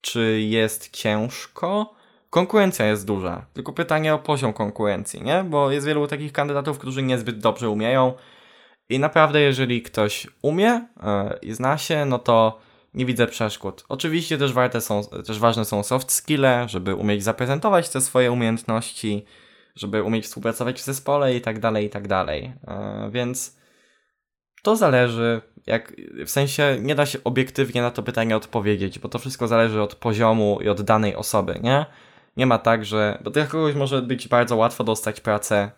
czy 0.00 0.40
jest 0.40 0.90
ciężko? 0.90 1.94
Konkurencja 2.30 2.86
jest 2.86 3.06
duża, 3.06 3.46
tylko 3.52 3.72
pytanie 3.72 4.14
o 4.14 4.18
poziom 4.18 4.52
konkurencji, 4.52 5.22
nie? 5.22 5.44
Bo 5.44 5.70
jest 5.70 5.86
wielu 5.86 6.06
takich 6.06 6.32
kandydatów, 6.32 6.78
którzy 6.78 7.02
niezbyt 7.02 7.38
dobrze 7.38 7.70
umieją, 7.70 8.14
i 8.92 8.98
naprawdę, 8.98 9.40
jeżeli 9.40 9.82
ktoś 9.82 10.26
umie 10.42 10.86
yy, 10.96 11.38
i 11.42 11.52
zna 11.52 11.78
się, 11.78 12.04
no 12.04 12.18
to 12.18 12.60
nie 12.94 13.06
widzę 13.06 13.26
przeszkód. 13.26 13.84
Oczywiście 13.88 14.38
też, 14.38 14.52
warte 14.52 14.80
są, 14.80 15.04
też 15.26 15.38
ważne 15.38 15.64
są 15.64 15.82
soft 15.82 16.12
skille, 16.12 16.66
żeby 16.68 16.94
umieć 16.94 17.22
zaprezentować 17.24 17.88
te 17.88 18.00
swoje 18.00 18.32
umiejętności, 18.32 19.24
żeby 19.76 20.02
umieć 20.02 20.24
współpracować 20.24 20.80
w 20.80 20.84
zespole 20.84 21.36
i 21.36 21.40
tak 21.40 21.60
dalej, 21.60 21.86
i 21.86 21.90
tak 21.90 22.08
dalej. 22.08 22.52
Yy, 23.02 23.10
więc 23.10 23.56
to 24.62 24.76
zależy, 24.76 25.40
jak, 25.66 25.92
w 26.26 26.30
sensie 26.30 26.76
nie 26.80 26.94
da 26.94 27.06
się 27.06 27.18
obiektywnie 27.24 27.82
na 27.82 27.90
to 27.90 28.02
pytanie 28.02 28.36
odpowiedzieć, 28.36 28.98
bo 28.98 29.08
to 29.08 29.18
wszystko 29.18 29.48
zależy 29.48 29.82
od 29.82 29.94
poziomu 29.94 30.58
i 30.62 30.68
od 30.68 30.82
danej 30.82 31.16
osoby, 31.16 31.60
nie? 31.62 31.86
Nie 32.36 32.46
ma 32.46 32.58
tak, 32.58 32.84
że. 32.84 33.18
Bo 33.24 33.30
dla 33.30 33.46
kogoś 33.46 33.74
może 33.74 34.02
być 34.02 34.28
bardzo 34.28 34.56
łatwo 34.56 34.84
dostać 34.84 35.20
pracę, 35.20 35.56
e, 35.56 35.70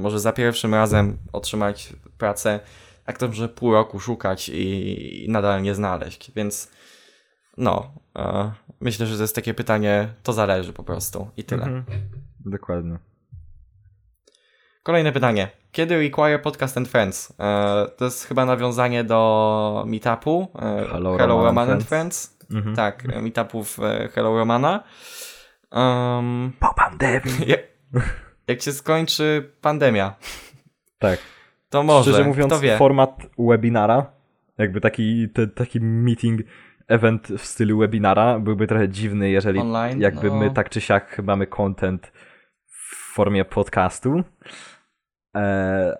może 0.00 0.20
za 0.20 0.32
pierwszym 0.32 0.74
razem 0.74 1.18
otrzymać 1.32 1.92
pracę, 2.18 2.60
a 3.06 3.12
ktoś 3.12 3.28
może 3.28 3.48
pół 3.48 3.72
roku 3.72 4.00
szukać 4.00 4.48
i, 4.48 5.24
i 5.24 5.30
nadal 5.30 5.62
nie 5.62 5.74
znaleźć. 5.74 6.32
Więc 6.36 6.70
no, 7.56 7.92
e, 8.18 8.52
myślę, 8.80 9.06
że 9.06 9.16
to 9.16 9.22
jest 9.22 9.34
takie 9.34 9.54
pytanie, 9.54 10.08
to 10.22 10.32
zależy 10.32 10.72
po 10.72 10.82
prostu 10.84 11.30
i 11.36 11.44
tyle. 11.44 11.64
Mhm. 11.64 11.84
Dokładnie. 12.40 12.98
Kolejne 14.82 15.12
pytanie. 15.12 15.48
Kiedy 15.72 15.98
Require 15.98 16.38
Podcast 16.38 16.76
and 16.76 16.88
Friends? 16.88 17.32
E, 17.40 17.86
to 17.96 18.04
jest 18.04 18.24
chyba 18.24 18.44
nawiązanie 18.44 19.04
do 19.04 19.84
meetupu 19.86 20.48
e, 20.54 20.86
Hello, 20.92 21.16
Hello 21.16 21.36
Roman 21.36 21.44
Roman, 21.44 21.70
and 21.70 21.80
and 21.80 21.88
Friends. 21.88 22.38
Mhm. 22.50 22.76
Tak, 22.76 23.04
e, 23.12 23.22
meetupów 23.22 23.78
e, 23.78 24.08
Hello 24.14 24.38
Romana. 24.38 24.84
Um, 25.72 26.52
Po 26.60 26.74
pandemii. 26.74 27.48
jak, 27.50 27.60
jak 28.46 28.62
się 28.62 28.72
skończy 28.72 29.50
pandemia, 29.60 30.14
Tak. 30.98 31.18
to 31.70 31.82
może, 31.82 32.10
Szczerze 32.10 32.24
mówiąc, 32.28 32.54
format 32.78 33.26
webinara, 33.38 34.06
jakby 34.58 34.80
taki, 34.80 35.28
te, 35.28 35.46
taki 35.46 35.80
meeting, 35.80 36.40
event 36.88 37.28
w 37.28 37.44
stylu 37.44 37.78
webinara 37.78 38.38
byłby 38.38 38.66
trochę 38.66 38.88
dziwny, 38.88 39.30
jeżeli 39.30 39.60
Online? 39.60 40.00
jakby 40.00 40.28
No. 40.28 40.36
my 40.36 40.50
tak 40.50 40.70
czy 40.70 40.80
siak 40.80 41.18
mamy 41.22 41.46
content 41.46 42.12
w 42.66 43.14
formie 43.14 43.44
podcastu. 43.44 44.22
E, 45.36 45.96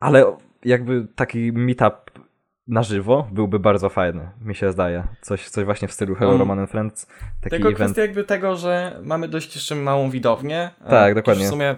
ale 0.00 0.36
jakby 0.64 1.06
taki 1.14 1.52
meetup 1.52 2.10
na 2.68 2.82
żywo 2.82 3.28
byłby 3.32 3.58
bardzo 3.58 3.88
fajny, 3.88 4.30
mi 4.44 4.54
się 4.54 4.72
zdaje. 4.72 5.04
Coś, 5.20 5.48
coś 5.48 5.64
właśnie 5.64 5.88
w 5.88 5.92
stylu 5.92 6.14
Hello 6.14 6.30
Um, 6.30 6.40
Roman 6.40 6.58
and 6.58 6.70
Friends. 6.70 7.06
Taki 7.06 7.50
Tylko 7.50 7.68
event. 7.68 7.76
kwestia 7.76 8.02
jakby 8.02 8.24
tego, 8.24 8.56
że 8.56 9.00
mamy 9.02 9.28
dość 9.28 9.54
jeszcze 9.54 9.74
małą 9.74 10.10
widownię. 10.10 10.70
e, 10.86 10.90
Tak, 10.90 11.14
dokładnie. 11.14 11.44
W 11.46 11.48
sumie, 11.48 11.76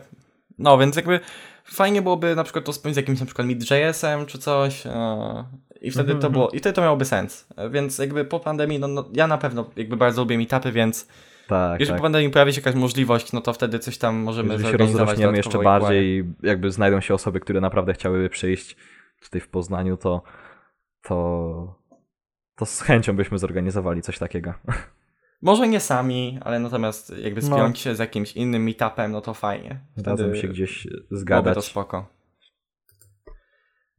no 0.59 0.79
więc 0.79 0.97
jakby 0.97 1.20
fajnie 1.64 2.03
byłoby 2.03 2.35
na 2.37 2.44
przykład 2.44 2.64
to 2.64 2.73
spełnić 2.73 2.94
z 2.94 2.97
jakimś 2.97 3.20
na 3.20 3.27
przykład 3.27 3.47
mid.js-em 3.49 4.27
czy 4.27 4.38
coś 4.38 4.87
e, 4.87 5.44
i 5.81 5.90
wtedy 5.90 6.12
Mhm, 6.12 6.20
to 6.20 6.31
było, 6.31 6.51
i 6.51 6.59
wtedy 6.59 6.73
to 6.77 6.83
miałoby 6.83 7.05
sens. 7.05 7.47
E, 7.57 7.70
Więc 7.70 7.99
jakby 7.99 8.25
po 8.25 8.40
pandemii, 8.40 8.79
no, 8.79 8.88
no 8.88 9.05
ja 9.12 9.27
na 9.27 9.38
pewno 9.38 9.70
jakby 9.77 9.97
bardzo 9.97 10.23
lubię 10.23 10.38
meetupy, 10.38 10.73
więc 10.73 11.09
Tak, 11.49 11.81
jeżeli 11.81 11.88
tak. 11.94 11.99
po 11.99 12.03
pandemii 12.03 12.31
pojawi 12.31 12.53
się 12.53 12.61
jakaś 12.61 12.75
możliwość, 12.75 13.33
no 13.33 13.40
to 13.40 13.53
wtedy 13.53 13.79
coś 13.79 13.99
tam 13.99 14.16
możemy 14.16 14.53
Jeżeli 14.53 14.70
się 14.70 14.77
rozrośniemy 14.77 15.37
jeszcze 15.37 15.59
bardziej 15.59 16.05
i 16.18 16.25
jakby 16.47 16.70
znajdą 16.70 17.01
się 17.01 17.14
osoby, 17.14 17.40
które 17.40 17.61
naprawdę 17.61 17.92
chciałyby 17.94 18.29
przyjść 18.29 18.77
tutaj 19.23 19.40
w 19.40 19.49
Poznaniu, 19.49 19.97
to, 19.97 20.23
to, 21.04 21.78
to 22.56 22.66
z 22.66 22.80
chęcią 22.80 23.16
byśmy 23.16 23.38
zorganizowali 23.38 24.02
coś 24.02 24.18
takiego. 24.18 24.54
Może 25.42 25.68
nie 25.68 25.80
sami, 25.80 26.38
ale 26.42 26.58
natomiast 26.58 27.18
jakby 27.18 27.40
No. 27.40 27.46
spiąć 27.46 27.78
się 27.78 27.94
z 27.94 27.98
jakimś 27.98 28.32
innym 28.32 28.62
meetupem, 28.64 29.12
no 29.12 29.20
to 29.20 29.34
fajnie. 29.34 29.80
Razem 30.04 30.36
się 30.36 30.48
gdzieś 30.48 30.84
Byłoby 30.86 31.08
to 31.10 31.16
zgadać. 31.16 31.64
spoko. 31.64 32.06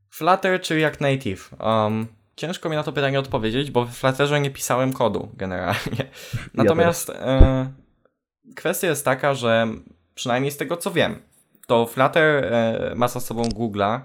Flutter 0.09 0.61
czy 0.61 0.75
React 0.75 1.01
Native? 1.01 1.49
Um, 1.59 2.07
ciężko 2.35 2.69
mi 2.69 2.75
na 2.75 2.83
to 2.83 2.91
pytanie 2.93 3.19
odpowiedzieć, 3.19 3.71
bo 3.71 3.85
w 3.85 3.91
Flutterze 3.91 4.41
nie 4.41 4.51
pisałem 4.51 4.93
kodu 4.93 5.29
generalnie. 5.33 6.09
Natomiast 6.53 7.09
e, 7.09 7.71
kwestia 8.55 8.87
jest 8.87 9.05
taka, 9.05 9.33
że 9.33 9.67
przynajmniej 10.15 10.51
z 10.51 10.57
tego 10.57 10.77
co 10.77 10.91
wiem, 10.91 11.15
to 11.67 11.85
Flutter 11.85 12.45
e, 12.45 12.93
ma 12.95 13.07
za 13.07 13.19
sobą 13.19 13.43
Google'a, 13.43 13.99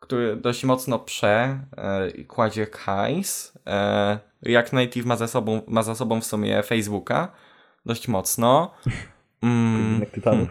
który 0.00 0.36
dość 0.36 0.64
mocno 0.64 0.98
prze 0.98 1.60
e, 1.76 2.10
i 2.10 2.26
kładzie 2.26 2.66
hajs. 2.66 3.58
React 4.42 4.72
Native 4.72 5.06
ma 5.06 5.16
za, 5.16 5.26
sobą, 5.26 5.62
ma 5.66 5.82
za 5.82 5.94
sobą 5.94 6.20
w 6.20 6.24
sumie 6.24 6.62
Facebooka 6.62 7.32
dość 7.86 8.08
mocno. 8.08 8.74
Mm, 9.42 10.06
tytanów. 10.06 10.48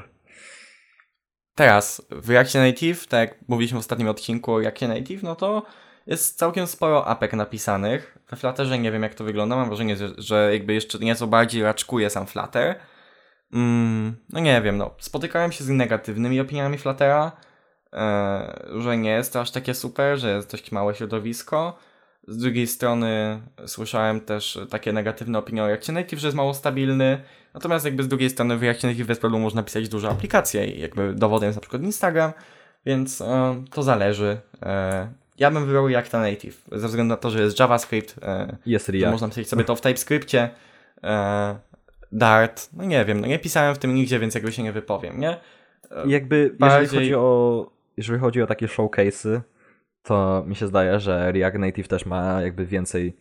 Teraz 1.55 2.07
w 2.11 2.29
Reactie 2.29 2.59
Native, 2.59 3.07
tak 3.07 3.29
jak 3.29 3.47
mówiliśmy 3.47 3.77
w 3.77 3.79
ostatnim 3.79 4.07
odcinku 4.07 4.53
o 4.53 4.59
Reactie 4.59 4.87
Native, 4.87 5.23
no 5.23 5.35
to 5.35 5.63
jest 6.07 6.37
całkiem 6.37 6.67
sporo 6.67 7.07
apek 7.07 7.33
napisanych. 7.33 8.17
We 8.29 8.37
Flutterze 8.37 8.79
nie 8.79 8.91
wiem 8.91 9.03
jak 9.03 9.15
to 9.15 9.23
wygląda, 9.23 9.55
mam 9.55 9.67
wrażenie, 9.67 9.97
że, 9.97 10.09
że 10.17 10.49
jakby 10.53 10.73
jeszcze 10.73 10.99
nieco 10.99 11.27
bardziej 11.27 11.63
raczkuje 11.63 12.09
sam 12.09 12.27
Flutter. 12.27 12.79
Mm, 13.53 14.15
no 14.29 14.39
nie 14.39 14.61
wiem, 14.61 14.77
no 14.77 14.95
spotykałem 14.99 15.51
się 15.51 15.63
z 15.63 15.69
negatywnymi 15.69 16.39
opiniami 16.39 16.77
Fluttera, 16.77 17.31
że 18.77 18.97
nie 18.97 19.09
jest 19.09 19.33
to 19.33 19.41
aż 19.41 19.51
takie 19.51 19.73
super, 19.73 20.17
że 20.19 20.35
jest 20.35 20.51
dość 20.51 20.71
małe 20.71 20.95
środowisko. 20.95 21.77
Z 22.27 22.37
drugiej 22.37 22.67
strony 22.67 23.41
słyszałem 23.65 24.21
też 24.21 24.59
takie 24.69 24.93
negatywne 24.93 25.39
opinie 25.39 25.63
o 25.63 25.67
Reactie 25.67 25.91
Native, 25.93 26.19
że 26.19 26.27
jest 26.27 26.37
mało 26.37 26.53
stabilny. 26.53 27.21
Natomiast 27.53 27.85
jakby 27.85 28.03
z 28.03 28.07
drugiej 28.07 28.29
strony 28.29 28.57
w 28.57 28.63
Reactie 28.63 28.87
Native 28.87 29.07
bez 29.07 29.19
problemu 29.19 29.43
można 29.43 29.63
pisać 29.63 29.89
dużo 29.89 30.09
aplikacji 30.09 30.77
i 30.77 30.81
jakby 30.81 31.13
dowodem 31.13 31.47
jest 31.47 31.57
na 31.57 31.61
przykład 31.61 31.81
Instagram, 31.83 32.31
więc 32.85 33.21
e, 33.21 33.63
to 33.71 33.83
zależy. 33.83 34.37
E, 34.63 35.07
ja 35.37 35.51
bym 35.51 35.65
wybrał 35.65 35.87
Reacta 35.87 36.19
Native, 36.19 36.61
ze 36.71 36.87
względu 36.87 37.13
na 37.13 37.17
to, 37.17 37.29
że 37.29 37.41
jest 37.41 37.59
JavaScript, 37.59 38.15
e, 38.23 38.57
Jest 38.65 38.89
React. 38.89 39.11
można 39.11 39.27
pisać 39.27 39.49
sobie 39.49 39.63
to 39.63 39.75
w 39.75 39.81
TypeScriptie, 39.81 40.49
e, 41.03 41.55
Dart, 42.11 42.69
no 42.73 42.83
nie 42.83 43.05
wiem, 43.05 43.21
no 43.21 43.27
nie 43.27 43.39
pisałem 43.39 43.75
w 43.75 43.77
tym 43.77 43.95
nigdzie, 43.95 44.19
więc 44.19 44.35
jakby 44.35 44.51
się 44.51 44.63
nie 44.63 44.71
wypowiem, 44.71 45.19
nie? 45.19 45.37
Jakby 46.05 46.37
jeżeli 46.37 46.57
bardziej- 46.59 46.99
chodzi 46.99 47.15
o 47.15 47.76
jeżeli 47.97 48.19
chodzi 48.19 48.41
o 48.41 48.47
takie 48.47 48.67
showcase'y, 48.67 49.41
to 50.03 50.43
mi 50.47 50.55
się 50.55 50.67
zdaje, 50.67 50.99
że 50.99 51.31
React 51.31 51.57
Native 51.57 51.87
też 51.87 52.05
ma 52.05 52.41
jakby 52.41 52.65
więcej, 52.65 53.17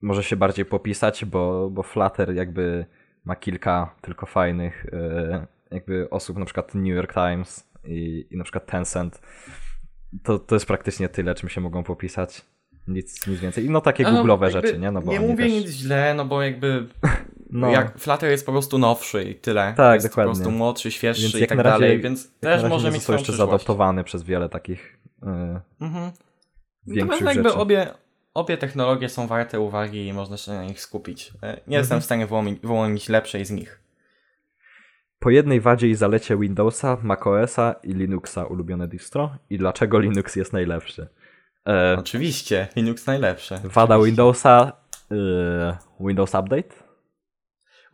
może 0.00 0.22
się 0.22 0.36
bardziej 0.36 0.64
popisać, 0.64 1.24
bo, 1.24 1.70
bo 1.70 1.82
Flutter 1.82 2.34
jakby 2.34 2.86
ma 3.24 3.36
kilka 3.36 3.94
tylko 4.00 4.26
fajnych 4.26 4.86
e, 4.92 5.46
jakby 5.70 6.10
osób, 6.10 6.38
na 6.38 6.44
przykład 6.44 6.74
New 6.74 6.94
York 6.96 7.14
Times 7.14 7.70
i, 7.84 8.26
i 8.30 8.36
na 8.36 8.44
przykład 8.44 8.66
Tencent. 8.66 9.20
To, 10.22 10.38
to 10.38 10.54
jest 10.54 10.66
praktycznie 10.66 11.08
tyle, 11.08 11.34
czym 11.34 11.48
się 11.48 11.60
mogą 11.60 11.84
popisać. 11.84 12.44
Nic, 12.88 13.26
nic 13.26 13.40
więcej. 13.40 13.64
I 13.64 13.70
no 13.70 13.80
takie 13.80 14.04
No, 14.04 14.12
googlowe 14.12 14.50
rzeczy, 14.50 14.78
nie? 14.78 14.90
No 14.90 15.02
bo 15.02 15.12
nie 15.12 15.20
mówię 15.20 15.44
też... 15.44 15.52
nic 15.52 15.68
źle, 15.68 16.14
no 16.14 16.24
bo 16.24 16.42
jakby 16.42 16.86
No. 17.50 17.70
jak 17.70 17.98
Flutter 17.98 18.30
jest 18.30 18.46
po 18.46 18.52
prostu 18.52 18.78
nowszy 18.78 19.24
i 19.24 19.34
tyle. 19.34 19.74
Tak, 19.76 19.94
jest 19.94 20.06
dokładnie. 20.08 20.32
po 20.32 20.36
prostu 20.36 20.50
młodszy, 20.50 20.90
świeższy 20.90 21.22
Więc 21.22 21.34
i 21.34 21.46
tak 21.46 21.58
razie- 21.58 21.62
dalej, 21.70 22.00
więc 22.00 22.38
też 22.40 22.62
może 22.64 22.90
mieć 22.90 23.02
swoją 23.02 23.18
jeszcze 23.18 23.32
przyszłość. 23.32 23.50
zaadoptowany 23.50 24.04
przez 24.04 24.22
wiele 24.22 24.48
takich 24.48 24.98
e, 25.22 25.60
Mhm. 25.80 26.10
większych 26.86 27.20
Natomiast 27.20 27.36
jakby 27.36 27.54
obie, 27.54 27.86
obie 28.34 28.56
technologie 28.58 29.08
są 29.08 29.26
warte 29.26 29.60
uwagi 29.60 30.06
i 30.06 30.12
można 30.12 30.36
się 30.36 30.52
na 30.52 30.64
nich 30.64 30.80
skupić. 30.80 31.32
E, 31.42 31.46
Nie 31.46 31.50
Mhm. 31.52 31.72
jestem 31.72 32.00
w 32.00 32.04
stanie 32.04 32.26
wyłonić, 32.26 32.60
wyłonić 32.60 33.08
lepszej 33.08 33.44
z 33.44 33.50
nich. 33.50 33.80
Po 35.18 35.30
jednej 35.30 35.60
wadzie 35.60 35.88
i 35.88 35.94
zalecie 35.94 36.36
Windowsa, 36.36 36.96
macOSa 37.02 37.74
i 37.82 37.94
Linuxa 37.94 38.44
ulubione 38.44 38.88
distro 38.88 39.36
i 39.50 39.58
dlaczego 39.58 39.98
Linux 39.98 40.36
jest 40.36 40.52
najlepszy. 40.52 41.08
E, 41.68 41.96
Oczywiście, 41.98 42.68
Linux 42.76 43.06
najlepsze. 43.06 43.60
wada 43.64 43.94
Oczywiście. 43.96 44.06
Windowsa, 44.06 44.72
e, 45.10 45.76
Windows 46.00 46.34
Update. 46.34 46.85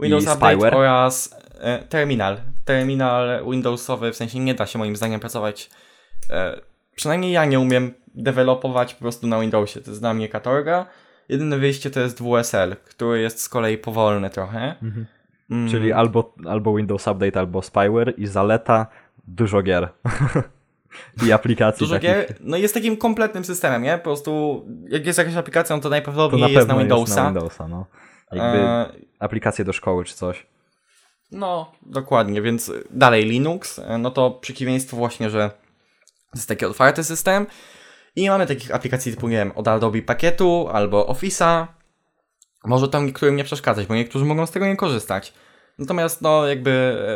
Windows 0.00 0.24
Update 0.24 0.52
spyware. 0.54 0.74
oraz 0.74 1.36
e, 1.60 1.78
terminal. 1.78 2.36
Terminal 2.64 3.44
Windowsowy, 3.50 4.12
w 4.12 4.16
sensie 4.16 4.38
nie 4.38 4.54
da 4.54 4.66
się 4.66 4.78
moim 4.78 4.96
zdaniem 4.96 5.20
pracować. 5.20 5.70
E, 6.30 6.60
przynajmniej 6.94 7.32
ja 7.32 7.44
nie 7.44 7.60
umiem 7.60 7.94
dewelopować 8.14 8.94
po 8.94 9.00
prostu 9.00 9.26
na 9.26 9.40
Windowsie. 9.40 9.80
To 9.80 9.90
jest 9.90 10.00
dla 10.02 10.14
mnie 10.14 10.28
katorga. 10.28 10.86
Jedyne 11.28 11.58
wyjście 11.58 11.90
to 11.90 12.00
jest 12.00 12.22
WSL, 12.22 12.76
który 12.84 13.20
jest 13.20 13.40
z 13.42 13.48
kolei 13.48 13.78
powolny 13.78 14.30
trochę. 14.30 14.74
Mm, 15.50 15.68
Czyli 15.70 15.92
albo, 15.92 16.34
albo 16.48 16.76
Windows 16.76 17.06
Update, 17.08 17.40
albo 17.40 17.62
spyware 17.62 18.14
i 18.16 18.26
zaleta 18.26 18.86
dużo 19.26 19.62
gier. 19.62 19.88
I 21.26 21.32
aplikacji 21.32 21.78
Dużo 21.86 21.94
takich. 21.94 22.10
gier, 22.10 22.34
no 22.40 22.56
jest 22.56 22.74
takim 22.74 22.96
kompletnym 22.96 23.44
systemem, 23.44 23.82
nie? 23.82 23.98
Po 23.98 24.04
prostu 24.04 24.62
jak 24.88 25.06
jest 25.06 25.18
jakaś 25.18 25.36
aplikacja, 25.36 25.76
no 25.76 25.80
to 25.80 25.82
To 25.82 25.90
najprawdopodobniej 25.90 26.52
na 26.54 26.58
jest 26.60 26.68
na 26.68 26.78
Windowsa. 26.78 27.02
jest 27.14 27.16
na 27.16 27.24
Windowsa, 27.30 27.68
no. 27.68 27.86
Jakby 28.32 28.58
E, 28.58 28.92
aplikacje 29.18 29.64
do 29.64 29.72
szkoły 29.72 30.04
czy 30.04 30.14
coś. 30.14 30.46
No, 31.30 31.72
dokładnie, 31.82 32.42
więc 32.42 32.72
dalej 32.90 33.24
Linux, 33.24 33.78
e, 33.78 33.98
no 33.98 34.10
to 34.10 34.30
przeciwieństwo 34.30 34.96
właśnie, 34.96 35.30
że 35.30 35.50
to 36.30 36.38
jest 36.38 36.48
taki 36.48 36.64
otwarty 36.64 37.04
system 37.04 37.46
i 38.16 38.30
mamy 38.30 38.46
takich 38.46 38.74
aplikacji 38.74 39.12
typu, 39.14 39.28
nie 39.28 39.36
wiem, 39.36 39.52
od 39.54 39.68
Adobe 39.68 40.02
Pakietu 40.02 40.68
albo 40.72 41.12
Office'a. 41.12 41.66
Może 42.64 42.88
to 42.88 43.02
niektórym 43.02 43.36
nie 43.36 43.44
przeszkadzać, 43.44 43.86
bo 43.86 43.94
niektórzy 43.94 44.24
mogą 44.24 44.46
z 44.46 44.50
tego 44.50 44.66
nie 44.66 44.76
korzystać. 44.76 45.32
Natomiast 45.78 46.22
no 46.22 46.46
jakby 46.46 46.70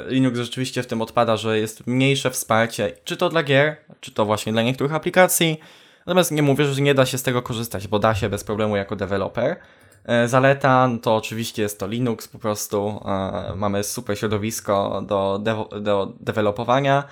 e, 0.06 0.10
Linux 0.10 0.38
rzeczywiście 0.38 0.82
w 0.82 0.86
tym 0.86 1.02
odpada, 1.02 1.36
że 1.36 1.58
jest 1.58 1.86
mniejsze 1.86 2.30
wsparcie, 2.30 2.92
czy 3.04 3.16
to 3.16 3.28
dla 3.28 3.42
gier, 3.42 3.76
czy 4.00 4.12
to 4.12 4.24
właśnie 4.24 4.52
dla 4.52 4.62
niektórych 4.62 4.94
aplikacji. 4.94 5.60
Natomiast 6.06 6.32
nie 6.32 6.42
mówię, 6.42 6.64
że 6.64 6.82
nie 6.82 6.94
da 6.94 7.06
się 7.06 7.18
z 7.18 7.22
tego 7.22 7.42
korzystać, 7.42 7.88
bo 7.88 7.98
da 7.98 8.14
się 8.14 8.28
bez 8.28 8.44
problemu 8.44 8.76
jako 8.76 8.96
deweloper. 8.96 9.56
E, 10.06 10.28
Zaleta 10.28 10.88
no 10.88 10.98
to 10.98 11.16
oczywiście 11.16 11.62
jest 11.62 11.80
to 11.80 11.86
Linux 11.86 12.28
po 12.28 12.38
prostu. 12.38 13.00
E, 13.06 13.52
Mamy 13.56 13.84
super 13.84 14.18
środowisko 14.18 15.02
do, 15.06 15.40
dewo- 15.42 15.80
do 15.80 16.12
dewelopowania. 16.20 17.04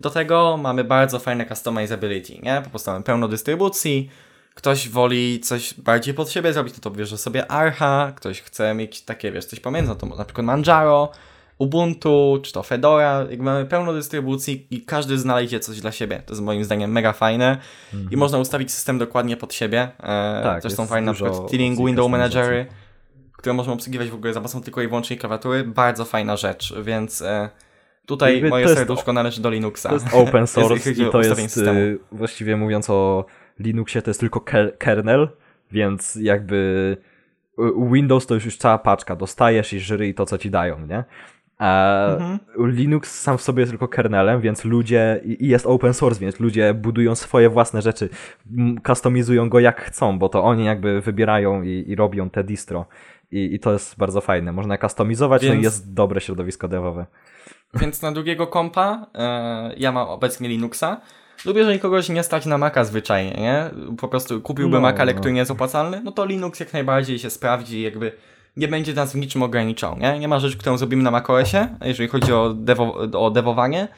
Do 0.00 0.10
tego 0.10 0.56
mamy 0.56 0.84
bardzo 0.84 1.18
fajne 1.18 1.46
customizability, 1.46 2.38
nie? 2.42 2.60
Po 2.64 2.70
prostu 2.70 2.90
mamy 2.90 3.04
pełno 3.04 3.28
dystrybucji. 3.28 4.10
Ktoś 4.54 4.88
woli 4.88 5.40
coś 5.40 5.74
bardziej 5.74 6.14
pod 6.14 6.30
siebie 6.30 6.52
zrobić, 6.52 6.74
no 6.74 6.80
to 6.80 6.90
bierze 6.90 7.18
sobie 7.18 7.50
Archa. 7.50 8.12
Ktoś 8.16 8.40
chce 8.42 8.74
mieć 8.74 9.02
takie, 9.02 9.32
wiesz, 9.32 9.44
coś 9.44 9.60
pomiędzy, 9.60 9.88
no 9.88 9.94
to 9.94 10.06
na 10.06 10.24
przykład 10.24 10.46
Manjaro, 10.46 11.12
Ubuntu, 11.60 12.40
czy 12.42 12.52
to 12.52 12.62
Fedora. 12.62 13.26
Jakby 13.30 13.44
mamy 13.44 13.64
pełno 13.64 13.92
dystrybucji 13.92 14.66
i 14.70 14.84
każdy 14.84 15.18
znajdzie 15.18 15.60
coś 15.60 15.80
dla 15.80 15.92
siebie. 15.92 16.22
To 16.26 16.32
jest 16.32 16.42
moim 16.42 16.64
zdaniem 16.64 16.92
mega 16.92 17.12
fajne. 17.12 17.58
I 18.10 18.16
można 18.16 18.38
ustawić 18.38 18.72
system 18.72 18.98
dokładnie 18.98 19.36
pod 19.36 19.54
siebie. 19.54 19.80
E, 19.80 20.02
Mhm. 20.02 20.44
Tak, 20.44 20.62
też 20.62 20.72
są 20.72 20.86
fajne 20.86 21.06
na 21.06 21.12
przykład 21.14 21.34
Stealing 21.36 21.72
opcji 21.72 21.86
Window. 21.86 22.10
Managery, 22.10 22.66
które 23.38 23.52
można 23.52 23.72
obsługiwać 23.72 24.10
w 24.10 24.14
ogóle 24.14 24.32
za 24.34 24.40
pomocą 24.40 24.62
tylko 24.62 24.82
i 24.82 24.88
wyłącznie 24.88 25.16
klawiatury. 25.16 25.64
Bardzo 25.64 26.04
fajna 26.04 26.36
rzecz, 26.36 26.74
więc 26.82 27.22
e, 27.22 27.50
Tutaj 28.06 28.32
Jakby 28.34 28.48
moje 28.48 28.68
serduszko 28.68 29.12
należy 29.12 29.42
do 29.42 29.50
Linuxa. 29.50 29.88
To 29.88 29.94
jest 29.94 30.06
open 30.14 30.46
source 30.56 30.92
i 30.92 31.04
o 31.04 31.10
to 31.10 31.22
jest, 31.22 31.40
systemu. 31.40 31.80
y, 31.80 31.98
właściwie 32.12 32.56
mówiąc 32.56 32.90
o 32.90 33.24
Linuxie, 33.58 34.02
to 34.02 34.10
jest 34.10 34.20
tylko 34.20 34.40
ker- 34.40 34.78
kernel, 34.78 35.28
więc 35.72 36.14
jakby 36.14 36.96
y, 37.58 37.62
Windows 37.92 38.26
to 38.26 38.34
już 38.34 38.44
już 38.44 38.56
cała 38.56 38.78
paczka, 38.78 39.16
dostajesz 39.16 39.72
i 39.72 39.80
żyry 39.80 40.08
i 40.08 40.14
to, 40.14 40.26
co 40.26 40.38
ci 40.38 40.50
dają, 40.50 40.86
nie? 40.86 41.04
A 41.60 42.06
Mhm. 42.12 42.38
Linux 42.58 43.20
sam 43.20 43.38
w 43.38 43.42
sobie 43.42 43.60
jest 43.60 43.72
tylko 43.72 43.88
kernelem, 43.88 44.40
więc 44.40 44.64
ludzie, 44.64 45.20
i 45.24 45.48
jest 45.48 45.66
open 45.66 45.94
source, 45.94 46.20
więc 46.20 46.40
ludzie 46.40 46.74
budują 46.74 47.14
swoje 47.14 47.50
własne 47.50 47.82
rzeczy, 47.82 48.08
customizują 48.86 49.48
go 49.48 49.60
jak 49.60 49.80
chcą, 49.80 50.18
bo 50.18 50.28
to 50.28 50.44
oni 50.44 50.64
jakby 50.64 51.00
wybierają 51.00 51.62
i, 51.62 51.84
i 51.88 51.96
robią 51.96 52.30
te 52.30 52.44
distro. 52.44 52.86
I, 53.32 53.54
I 53.54 53.58
to 53.60 53.72
jest 53.72 53.98
bardzo 53.98 54.20
fajne. 54.20 54.52
Można 54.52 54.78
customizować, 54.78 55.42
no 55.42 55.48
i 55.48 55.52
Więc- 55.52 55.64
jest 55.64 55.94
dobre 55.94 56.20
środowisko 56.20 56.68
devowe. 56.68 57.06
Więc 57.74 58.02
na 58.02 58.12
drugiego 58.12 58.46
kompa 58.46 59.06
e, 59.14 59.74
ja 59.76 59.92
mam 59.92 60.08
obecnie 60.08 60.48
Linuxa. 60.48 61.00
Lubię, 61.46 61.58
jeżeli 61.60 61.78
kogoś 61.80 62.08
nie 62.08 62.22
stać 62.22 62.46
na 62.46 62.58
Maca 62.58 62.84
zwyczajnie, 62.84 63.30
nie? 63.32 63.70
Po 63.98 64.08
prostu 64.08 64.40
kupiłby 64.40 64.74
No, 64.74 64.80
Maca, 64.80 65.02
ale 65.02 65.12
no. 65.12 65.18
który 65.20 65.32
nie 65.32 65.38
jest 65.38 65.50
opłacalny, 65.50 66.00
no 66.04 66.12
to 66.12 66.24
Linux 66.26 66.60
jak 66.60 66.72
najbardziej 66.72 67.18
się 67.18 67.30
sprawdzi, 67.30 67.82
jakby 67.82 68.12
nie 68.60 68.68
będzie 68.68 68.94
nas 68.94 69.12
w 69.12 69.16
niczym 69.16 69.42
ograniczał, 69.42 69.98
nie? 69.98 70.18
Nie 70.18 70.28
ma 70.28 70.40
rzeczy, 70.40 70.58
którą 70.58 70.78
zrobimy 70.78 71.02
na 71.02 71.10
macOSie, 71.10 71.68
jeżeli 71.84 72.08
chodzi 72.08 72.32
o, 72.32 72.54
devo, 72.54 72.94
o 73.12 73.30
devowanie, 73.30 73.88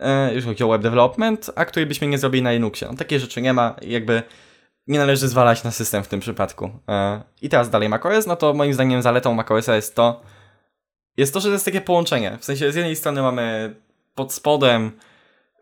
e, 0.00 0.34
jeżeli 0.34 0.54
chodzi 0.54 0.64
o 0.64 0.68
web 0.68 0.82
development, 0.82 1.50
a 1.56 1.64
której 1.64 1.86
byśmy 1.86 2.06
nie 2.06 2.18
zrobili 2.18 2.42
na 2.42 2.52
Linuxie. 2.52 2.88
No, 2.90 2.96
takie 2.96 3.20
rzeczy 3.20 3.42
nie 3.42 3.52
ma, 3.52 3.76
jakby 3.82 4.22
nie 4.86 4.98
należy 4.98 5.28
zwalać 5.28 5.64
na 5.64 5.70
system 5.70 6.04
w 6.04 6.08
tym 6.08 6.20
przypadku. 6.20 6.70
E, 6.88 7.22
I 7.42 7.48
teraz 7.48 7.70
dalej 7.70 7.88
macOS, 7.88 8.26
no 8.26 8.36
to 8.36 8.54
moim 8.54 8.74
zdaniem 8.74 9.02
zaletą 9.02 9.34
macOSa 9.34 9.76
jest 9.76 9.94
to, 9.94 10.20
jest 11.16 11.34
to, 11.34 11.40
że 11.40 11.48
to 11.48 11.52
jest 11.52 11.64
takie 11.64 11.80
połączenie. 11.80 12.38
W 12.40 12.44
sensie 12.44 12.72
z 12.72 12.74
jednej 12.74 12.96
strony 12.96 13.22
mamy 13.22 13.74
pod 14.14 14.32
spodem 14.32 14.92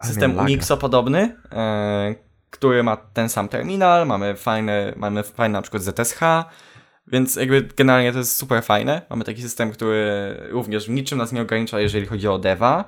system. 0.02 0.38
Unixo 0.38 0.76
podobny, 0.76 1.36
e, 1.52 2.14
który 2.50 2.82
ma 2.82 2.96
ten 2.96 3.28
sam 3.28 3.48
terminal, 3.48 4.06
mamy 4.06 4.34
fajny, 4.34 4.92
mamy 4.96 5.22
fajny 5.22 5.52
na 5.52 5.62
przykład 5.62 5.82
ZSH, 5.82 6.20
więc 7.06 7.36
jakby 7.36 7.62
generalnie 7.76 8.12
to 8.12 8.18
jest 8.18 8.36
super 8.36 8.62
fajne. 8.62 9.02
Mamy 9.10 9.24
taki 9.24 9.42
system, 9.42 9.70
który 9.70 10.36
również 10.50 10.86
w 10.86 10.90
niczym 10.90 11.18
nas 11.18 11.32
nie 11.32 11.42
ogranicza, 11.42 11.80
jeżeli 11.80 12.06
chodzi 12.06 12.28
o 12.28 12.38
deva. 12.38 12.84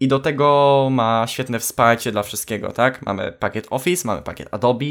I 0.00 0.08
do 0.08 0.18
tego 0.18 0.88
ma 0.90 1.26
świetne 1.28 1.58
wsparcie 1.58 2.12
dla 2.12 2.22
wszystkiego, 2.22 2.72
tak? 2.72 3.06
Mamy 3.06 3.32
pakiet 3.32 3.66
Office, 3.70 4.08
mamy 4.08 4.22
pakiet 4.22 4.48
Adobe, 4.50 4.84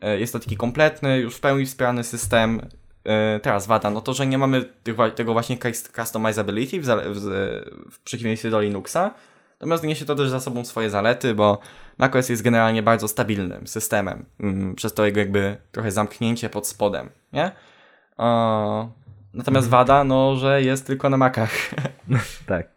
e, 0.00 0.20
jest 0.20 0.32
to 0.32 0.38
taki 0.38 0.56
kompletny, 0.56 1.18
już 1.18 1.36
w 1.36 1.40
pełni 1.40 1.66
wspierany 1.66 2.04
system. 2.04 2.60
E, 3.04 3.40
Teraz 3.40 3.66
wada, 3.66 3.90
no 3.90 4.00
to, 4.00 4.14
że 4.14 4.26
nie 4.26 4.38
mamy 4.38 4.64
tego 5.14 5.32
właśnie 5.32 5.56
cus- 5.56 5.92
customizability 6.02 6.80
w, 6.80 6.84
w, 6.86 7.20
w 7.92 7.98
przeciwieństwie 8.00 8.50
do 8.50 8.60
Linuxa. 8.60 9.14
Natomiast 9.60 9.84
niesie 9.84 10.04
to 10.04 10.14
też 10.14 10.28
za 10.30 10.40
sobą 10.40 10.64
swoje 10.64 10.90
zalety, 10.90 11.34
bo 11.34 11.58
macOS 11.98 12.28
jest 12.28 12.42
generalnie 12.42 12.82
bardzo 12.82 13.08
stabilnym 13.08 13.66
systemem, 13.66 14.24
mm, 14.40 14.74
przez 14.74 14.94
to 14.94 15.06
jego 15.06 15.20
jakby 15.20 15.56
trochę 15.72 15.90
zamknięcie 15.90 16.50
pod 16.50 16.68
spodem, 16.68 17.10
nie? 17.32 17.52
O, 18.16 18.88
natomiast 19.34 19.68
wada, 19.68 20.04
no, 20.04 20.36
że 20.36 20.62
jest 20.62 20.86
tylko 20.86 21.10
na 21.10 21.16
Macach. 21.16 21.50
Tak. 22.46 22.68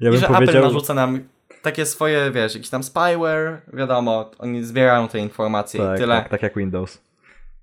Ja 0.00 0.08
I 0.08 0.12
bym 0.12 0.20
że 0.20 0.26
powiedział, 0.26 0.56
Apple 0.56 0.62
narzuca 0.62 0.94
nam 0.94 1.20
takie 1.62 1.86
swoje, 1.86 2.30
wiesz, 2.30 2.54
jakiś 2.54 2.70
tam 2.70 2.82
spyware, 2.82 3.60
wiadomo, 3.72 4.30
oni 4.38 4.64
zbierają 4.64 5.08
te 5.08 5.18
informacje 5.18 5.80
tak, 5.80 5.96
i 5.96 6.00
tyle. 6.00 6.16
tak, 6.16 6.28
tak 6.28 6.42
jak 6.42 6.56
Windows. 6.56 7.02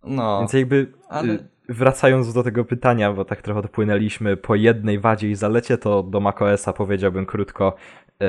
No, 0.03 0.39
Więc 0.39 0.53
jakby 0.53 0.91
ale- 1.09 1.33
y, 1.33 1.47
wracając 1.69 2.33
do 2.33 2.43
tego 2.43 2.65
pytania, 2.65 3.13
bo 3.13 3.25
tak 3.25 3.41
trochę 3.41 3.61
dopłynęliśmy 3.61 4.37
po 4.37 4.55
jednej 4.55 4.99
wadzie 4.99 5.29
i 5.29 5.35
zalecie, 5.35 5.77
to 5.77 6.03
do 6.03 6.19
macOSa 6.19 6.73
powiedziałbym 6.73 7.25
krótko 7.25 7.75
y, 8.21 8.25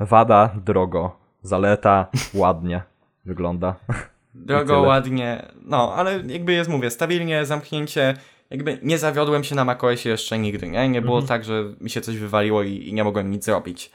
wada, 0.00 0.50
drogo, 0.64 1.16
zaleta, 1.42 2.06
ładnie 2.34 2.82
wygląda. 3.24 3.74
drogo, 4.46 4.80
ładnie, 4.80 5.46
no, 5.62 5.94
ale 5.94 6.22
jakby 6.26 6.52
jest, 6.52 6.70
mówię, 6.70 6.90
stabilnie, 6.90 7.46
zamknięcie, 7.46 8.14
jakby 8.50 8.78
nie 8.82 8.98
zawiodłem 8.98 9.44
się 9.44 9.54
na 9.54 9.64
macOSie 9.64 10.10
jeszcze 10.10 10.38
nigdy, 10.38 10.68
nie? 10.68 10.88
Nie 10.88 11.02
było 11.02 11.18
Mhm. 11.18 11.28
tak, 11.28 11.44
że 11.44 11.64
mi 11.80 11.90
się 11.90 12.00
coś 12.00 12.16
wywaliło 12.18 12.62
i, 12.62 12.88
i 12.88 12.92
nie 12.92 13.04
mogłem 13.04 13.30
nic 13.30 13.44
zrobić. 13.44 13.90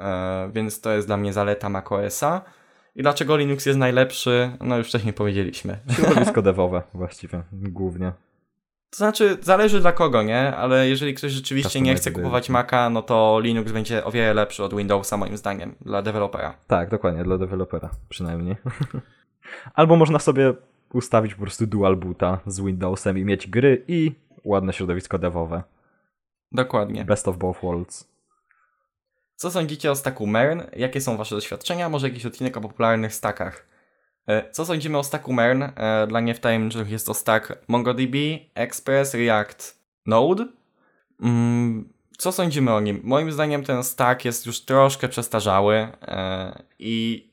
E, 0.00 0.50
więc 0.54 0.80
to 0.80 0.90
jest 0.92 1.06
dla 1.06 1.16
mnie 1.16 1.32
zaleta 1.32 1.68
macOSa. 1.68 2.42
I 2.96 3.02
dlaczego 3.02 3.36
Linux 3.36 3.66
jest 3.66 3.78
najlepszy? 3.78 4.50
No 4.60 4.78
już 4.78 4.88
wcześniej 4.88 5.12
powiedzieliśmy. 5.12 5.78
Środowisko 5.96 6.42
devowe 6.42 6.82
właściwie, 6.94 7.42
głównie. 7.52 8.12
To 8.90 8.96
znaczy, 8.96 9.36
zależy 9.40 9.80
dla 9.80 9.92
kogo, 9.92 10.22
nie? 10.22 10.56
Ale 10.56 10.88
jeżeli 10.88 11.14
ktoś 11.14 11.32
rzeczywiście 11.32 11.80
nie 11.80 11.94
chce 11.94 12.10
kupować 12.12 12.48
Maca, 12.48 12.90
no 12.90 13.02
to 13.02 13.40
Linux 13.42 13.72
będzie 13.72 14.04
o 14.04 14.10
wiele 14.10 14.34
lepszy 14.34 14.64
od 14.64 14.74
Windowsa, 14.74 15.16
moim 15.16 15.36
zdaniem, 15.36 15.74
dla 15.80 16.02
dewelopera. 16.02 16.54
Tak, 16.66 16.90
dokładnie, 16.90 17.24
dla 17.24 17.38
dewelopera 17.38 17.90
przynajmniej. 18.08 18.56
Albo 19.74 19.96
można 19.96 20.18
sobie 20.18 20.54
ustawić 20.92 21.34
po 21.34 21.42
prostu 21.42 21.66
dual 21.66 21.96
boota 21.96 22.38
z 22.46 22.60
Windowsem 22.60 23.18
i 23.18 23.24
mieć 23.24 23.46
gry 23.46 23.84
i 23.88 24.12
ładne 24.44 24.72
środowisko 24.72 25.18
devowe. 25.18 25.62
Dokładnie. 26.52 27.04
Best 27.04 27.28
of 27.28 27.36
both 27.36 27.60
worlds. 27.62 28.08
Co 29.36 29.50
sądzicie 29.50 29.90
o 29.90 29.96
stacku 29.96 30.26
Mern? 30.26 30.62
Jakie 30.76 31.00
są 31.00 31.16
wasze 31.16 31.34
doświadczenia? 31.34 31.88
Może 31.88 32.08
jakiś 32.08 32.26
odcinek 32.26 32.56
o 32.56 32.60
popularnych 32.60 33.14
stackach? 33.14 33.66
E, 34.28 34.50
Co 34.50 34.64
sądzimy 34.64 34.98
o 34.98 35.04
stacku 35.04 35.32
Mern? 35.32 35.62
E, 35.62 36.06
Dla 36.06 36.20
niewtajemniczonych 36.20 36.90
jest 36.90 37.06
to 37.06 37.14
stack 37.14 37.52
MongoDB, 37.68 38.14
Express, 38.54 39.14
React, 39.14 39.80
Node. 40.06 40.46
Mm, 41.22 41.92
Co 42.18 42.32
sądzimy 42.32 42.72
o 42.74 42.80
nim? 42.80 43.00
Moim 43.04 43.32
zdaniem 43.32 43.64
ten 43.64 43.84
stack 43.84 44.24
jest 44.24 44.46
już 44.46 44.60
troszkę 44.60 45.08
przestarzały 45.08 45.74
e, 46.02 46.62
i 46.78 47.27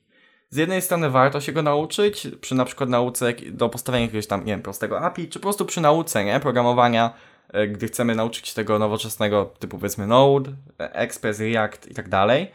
z 0.50 0.58
jednej 0.58 0.82
strony 0.82 1.10
warto 1.10 1.42
się 1.42 1.52
go 1.52 1.62
nauczyć, 1.62 2.28
przy 2.42 2.56
na 2.56 2.66
przykład 2.66 2.90
nauce 2.90 3.34
do 3.52 3.70
postawienia 3.70 4.06
jakiegoś 4.06 4.28
tam, 4.28 4.40
nie 4.40 4.54
wiem, 4.54 4.62
prostego 4.62 5.02
API, 5.02 5.30
czy 5.30 5.40
po 5.40 5.44
prostu 5.44 5.66
przy 5.66 5.82
nauce, 5.82 6.26
nie, 6.26 6.40
programowania, 6.40 7.14
e, 7.50 7.68
gdy 7.68 7.88
chcemy 7.88 8.16
nauczyć 8.16 8.48
się 8.48 8.56
tego 8.56 8.80
nowoczesnego 8.80 9.46
typu 9.60 9.78
powiedzmy 9.78 10.08
Node, 10.08 10.52
e, 10.80 10.94
Express, 10.94 11.40
React 11.40 11.88
i 11.92 11.94
tak 11.94 12.10
dalej, 12.10 12.52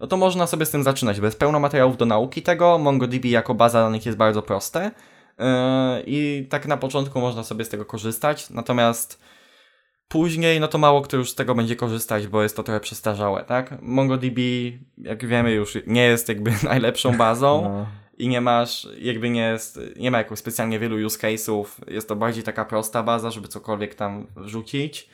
no 0.00 0.06
to 0.06 0.16
można 0.16 0.46
sobie 0.46 0.66
z 0.66 0.70
tym 0.70 0.82
zaczynać, 0.82 1.18
jest 1.18 1.38
pełno 1.38 1.60
materiałów 1.60 1.96
do 1.96 2.06
nauki 2.06 2.42
tego, 2.42 2.78
MongoDB 2.78 3.24
jako 3.24 3.54
baza 3.54 3.82
danych 3.82 4.06
jest 4.06 4.18
bardzo 4.18 4.42
proste 4.42 4.90
yy, 5.38 5.44
i 6.06 6.46
tak 6.50 6.66
na 6.66 6.76
początku 6.76 7.20
można 7.20 7.44
sobie 7.44 7.64
z 7.64 7.68
tego 7.68 7.84
korzystać, 7.84 8.50
natomiast 8.50 9.20
później, 10.08 10.60
no 10.60 10.68
to 10.68 10.78
mało 10.78 11.02
kto 11.02 11.16
już 11.16 11.30
z 11.30 11.34
tego 11.34 11.54
będzie 11.54 11.76
korzystać, 11.76 12.26
bo 12.26 12.42
jest 12.42 12.56
to 12.56 12.62
trochę 12.62 12.80
przestarzałe, 12.80 13.44
tak? 13.44 13.82
MongoDB, 13.82 14.38
jak 14.98 15.26
wiemy, 15.26 15.52
już 15.52 15.78
nie 15.86 16.04
jest 16.04 16.28
jakby 16.28 16.50
najlepszą 16.62 17.16
bazą, 17.16 17.62
No, 17.62 17.86
i 18.18 18.28
nie 18.28 18.40
masz, 18.40 18.88
jakby 19.00 19.30
nie 19.30 19.40
jest, 19.40 19.80
nie 19.96 20.10
ma 20.10 20.18
jakoś 20.18 20.38
specjalnie 20.38 20.78
wielu 20.78 21.06
use 21.06 21.18
case'ów, 21.18 21.64
jest 21.86 22.08
to 22.08 22.16
bardziej 22.16 22.44
taka 22.44 22.64
prosta 22.64 23.02
baza, 23.02 23.30
żeby 23.30 23.48
cokolwiek 23.48 23.94
tam 23.94 24.26
wrzucić. 24.36 25.08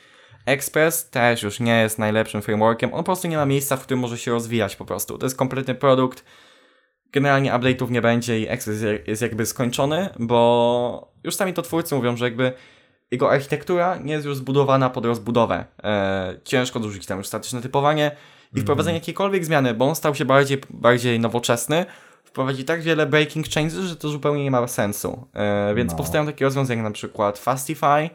Express 0.45 1.09
też 1.09 1.43
już 1.43 1.59
nie 1.59 1.81
jest 1.81 1.99
najlepszym 1.99 2.41
frameworkiem, 2.41 2.93
on 2.93 2.99
po 2.99 3.03
prostu 3.03 3.27
nie 3.27 3.37
ma 3.37 3.45
miejsca, 3.45 3.77
w 3.77 3.83
którym 3.83 3.99
może 3.99 4.17
się 4.17 4.31
rozwijać 4.31 4.75
po 4.75 4.85
prostu. 4.85 5.17
To 5.17 5.25
jest 5.25 5.37
kompletny 5.37 5.75
produkt, 5.75 6.25
generalnie 7.11 7.51
update'ów 7.51 7.91
nie 7.91 8.01
będzie 8.01 8.39
i 8.39 8.47
Express 8.47 8.83
jest 9.07 9.21
jakby 9.21 9.45
skończony, 9.45 10.09
bo 10.19 11.13
już 11.23 11.35
sami 11.35 11.53
to 11.53 11.61
twórcy 11.61 11.95
mówią, 11.95 12.17
że 12.17 12.25
jakby 12.25 12.53
jego 13.11 13.31
architektura 13.31 13.97
nie 13.97 14.13
jest 14.13 14.25
już 14.25 14.37
zbudowana 14.37 14.89
pod 14.89 15.05
rozbudowę. 15.05 15.65
E, 15.83 16.35
ciężko 16.43 16.79
dorzucić 16.79 17.05
tam 17.05 17.17
już 17.17 17.27
statyczne 17.27 17.61
typowanie 17.61 18.11
i 18.55 18.61
wprowadzenie 18.61 18.97
jakiejkolwiek 18.97 19.45
zmiany, 19.45 19.73
bo 19.73 19.85
on 19.85 19.95
stał 19.95 20.15
się 20.15 20.25
bardziej, 20.25 20.61
bardziej 20.69 21.19
nowoczesny, 21.19 21.85
wprowadzi 22.23 22.65
tak 22.65 22.81
wiele 22.81 23.05
breaking 23.05 23.45
changes, 23.49 23.73
że 23.73 23.95
to 23.95 24.09
zupełnie 24.09 24.43
nie 24.43 24.51
ma 24.51 24.67
sensu. 24.67 25.27
E, 25.33 25.73
więc 25.75 25.91
No. 25.91 25.97
powstają 25.97 26.25
takie 26.25 26.45
rozwiązania 26.45 26.77
jak 26.77 26.89
na 26.89 26.93
przykład 26.93 27.39
Fastify 27.39 28.09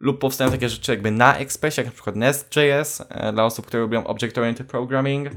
lub 0.00 0.18
powstają 0.18 0.50
takie 0.50 0.68
rzeczy 0.68 0.92
jakby 0.92 1.10
na 1.10 1.36
Expressie, 1.36 1.80
jak 1.80 1.86
na 1.86 1.92
przykład 1.92 2.16
Nest.js 2.16 3.02
e, 3.08 3.32
dla 3.32 3.44
osób, 3.44 3.66
które 3.66 3.82
lubią 3.82 4.02
Object-Oriented 4.04 4.64
Programming. 4.64 5.28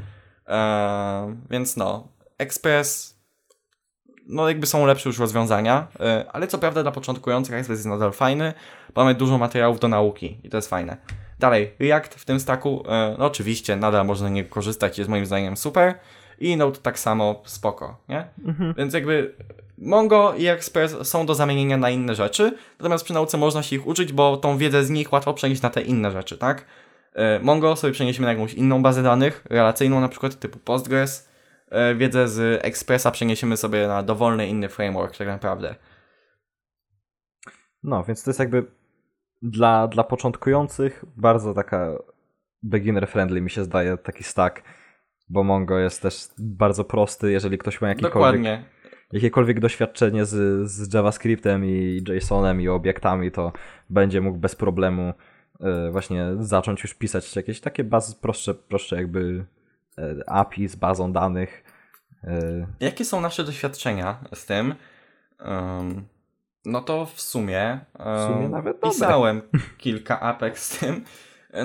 E, 0.47 1.35
więc 1.49 1.77
no, 1.77 2.07
Express 2.37 3.20
no 4.27 4.47
jakby 4.47 4.67
są 4.67 4.85
lepsze 4.85 5.09
już 5.09 5.19
rozwiązania, 5.19 5.87
e, 5.99 6.25
ale 6.31 6.47
co 6.47 6.57
prawda 6.57 6.83
dla 6.83 6.91
początkujących 6.91 7.55
Express 7.55 7.79
jest 7.79 7.89
nadal 7.89 8.11
fajny, 8.11 8.53
bo 8.93 9.01
mamy 9.01 9.15
dużo 9.15 9.37
materiałów 9.37 9.79
do 9.79 9.87
nauki 9.87 10.37
i 10.43 10.49
to 10.49 10.57
jest 10.57 10.69
fajne. 10.69 10.97
Dalej, 11.39 11.71
React 11.79 12.15
w 12.15 12.25
tym 12.25 12.39
stacku, 12.39 12.83
e, 12.89 13.15
no 13.19 13.25
oczywiście 13.25 13.75
nadal 13.75 14.05
można 14.05 14.27
z 14.27 14.31
niego 14.31 14.49
korzystać, 14.49 14.97
jest 14.97 15.09
moim 15.09 15.25
zdaniem 15.25 15.57
super 15.57 15.93
i 16.39 16.57
Node 16.57 16.79
tak 16.79 16.99
samo 16.99 17.41
spoko, 17.45 17.97
nie? 18.09 18.27
Więc 18.77 18.93
jakby 18.93 19.35
Mongo 19.77 20.33
i 20.37 20.47
Express 20.47 20.95
są 21.03 21.25
do 21.25 21.35
zamienienia 21.35 21.77
na 21.77 21.89
inne 21.89 22.15
rzeczy, 22.15 22.57
natomiast 22.79 23.03
przy 23.03 23.13
nauce 23.13 23.37
można 23.37 23.63
się 23.63 23.75
ich 23.75 23.87
uczyć, 23.87 24.13
bo 24.13 24.37
tą 24.37 24.57
wiedzę 24.57 24.83
z 24.83 24.89
nich 24.89 25.13
łatwo 25.13 25.33
przenieść 25.33 25.61
na 25.61 25.69
te 25.69 25.81
inne 25.81 26.11
rzeczy, 26.11 26.37
tak? 26.37 26.65
E, 27.13 27.39
Mongo 27.39 27.75
sobie 27.75 27.93
przeniesiemy 27.93 28.25
na 28.25 28.31
jakąś 28.31 28.53
inną 28.53 28.83
bazę 28.83 29.03
danych, 29.03 29.43
relacyjną 29.49 30.01
na 30.01 30.07
przykład 30.07 30.39
typu 30.39 30.59
Postgres, 30.59 31.30
wiedzę 31.95 32.27
z 32.27 32.65
Expressa 32.65 33.11
przeniesiemy 33.11 33.57
sobie 33.57 33.87
na 33.87 34.03
dowolny 34.03 34.47
inny 34.47 34.69
framework 34.69 35.17
tak 35.17 35.27
naprawdę. 35.27 35.75
No, 37.83 38.03
więc 38.03 38.23
to 38.23 38.29
jest 38.29 38.39
jakby 38.39 38.65
dla, 39.41 39.87
dla 39.87 40.03
początkujących 40.03 41.05
bardzo 41.17 41.53
taka 41.53 41.97
beginner 42.63 43.07
friendly 43.07 43.41
mi 43.41 43.49
się 43.49 43.63
zdaje 43.63 43.97
taki 43.97 44.23
stack. 44.23 44.63
bo 45.29 45.43
Mongo 45.43 45.79
jest 45.79 46.01
też 46.01 46.27
bardzo 46.37 46.83
prosty, 46.83 47.31
jeżeli 47.31 47.57
ktoś 47.57 47.81
ma 47.81 47.87
jakiekolwiek, 47.87 48.13
Dokładnie. 48.13 48.65
jakiekolwiek 49.11 49.59
doświadczenie 49.59 50.25
z, 50.25 50.69
z 50.71 50.93
JavaScriptem 50.93 51.65
i 51.65 52.03
JSONem 52.07 52.61
i 52.61 52.67
obiektami, 52.67 53.31
to 53.31 53.53
będzie 53.89 54.21
mógł 54.21 54.37
bez 54.37 54.55
problemu 54.55 55.13
e, 55.59 55.91
właśnie 55.91 56.25
zacząć 56.39 56.83
już 56.83 56.93
pisać 56.93 57.35
jakieś 57.35 57.61
takie 57.61 57.83
bazy, 57.83 58.15
prostsze, 58.21 58.53
prostsze 58.53 58.95
jakby 58.95 59.45
e, 59.45 59.60
API 60.27 60.67
z 60.67 60.75
bazą 60.75 61.13
danych. 61.13 61.63
E, 62.23 62.67
Jakie 62.79 63.05
są 63.05 63.21
nasze 63.21 63.43
doświadczenia 63.43 64.17
z 64.33 64.45
tym? 64.45 64.75
Um, 65.45 66.05
no 66.65 66.81
to 66.81 67.05
w 67.05 67.21
sumie, 67.21 67.79
um, 67.99 68.17
W 68.17 68.21
sumie 68.33 68.49
nawet 68.49 68.75
dobre. 68.75 68.89
pisałem 68.89 69.41
kilka 69.77 70.19
apek 70.19 70.59
z 70.59 70.79
tym. 70.79 71.03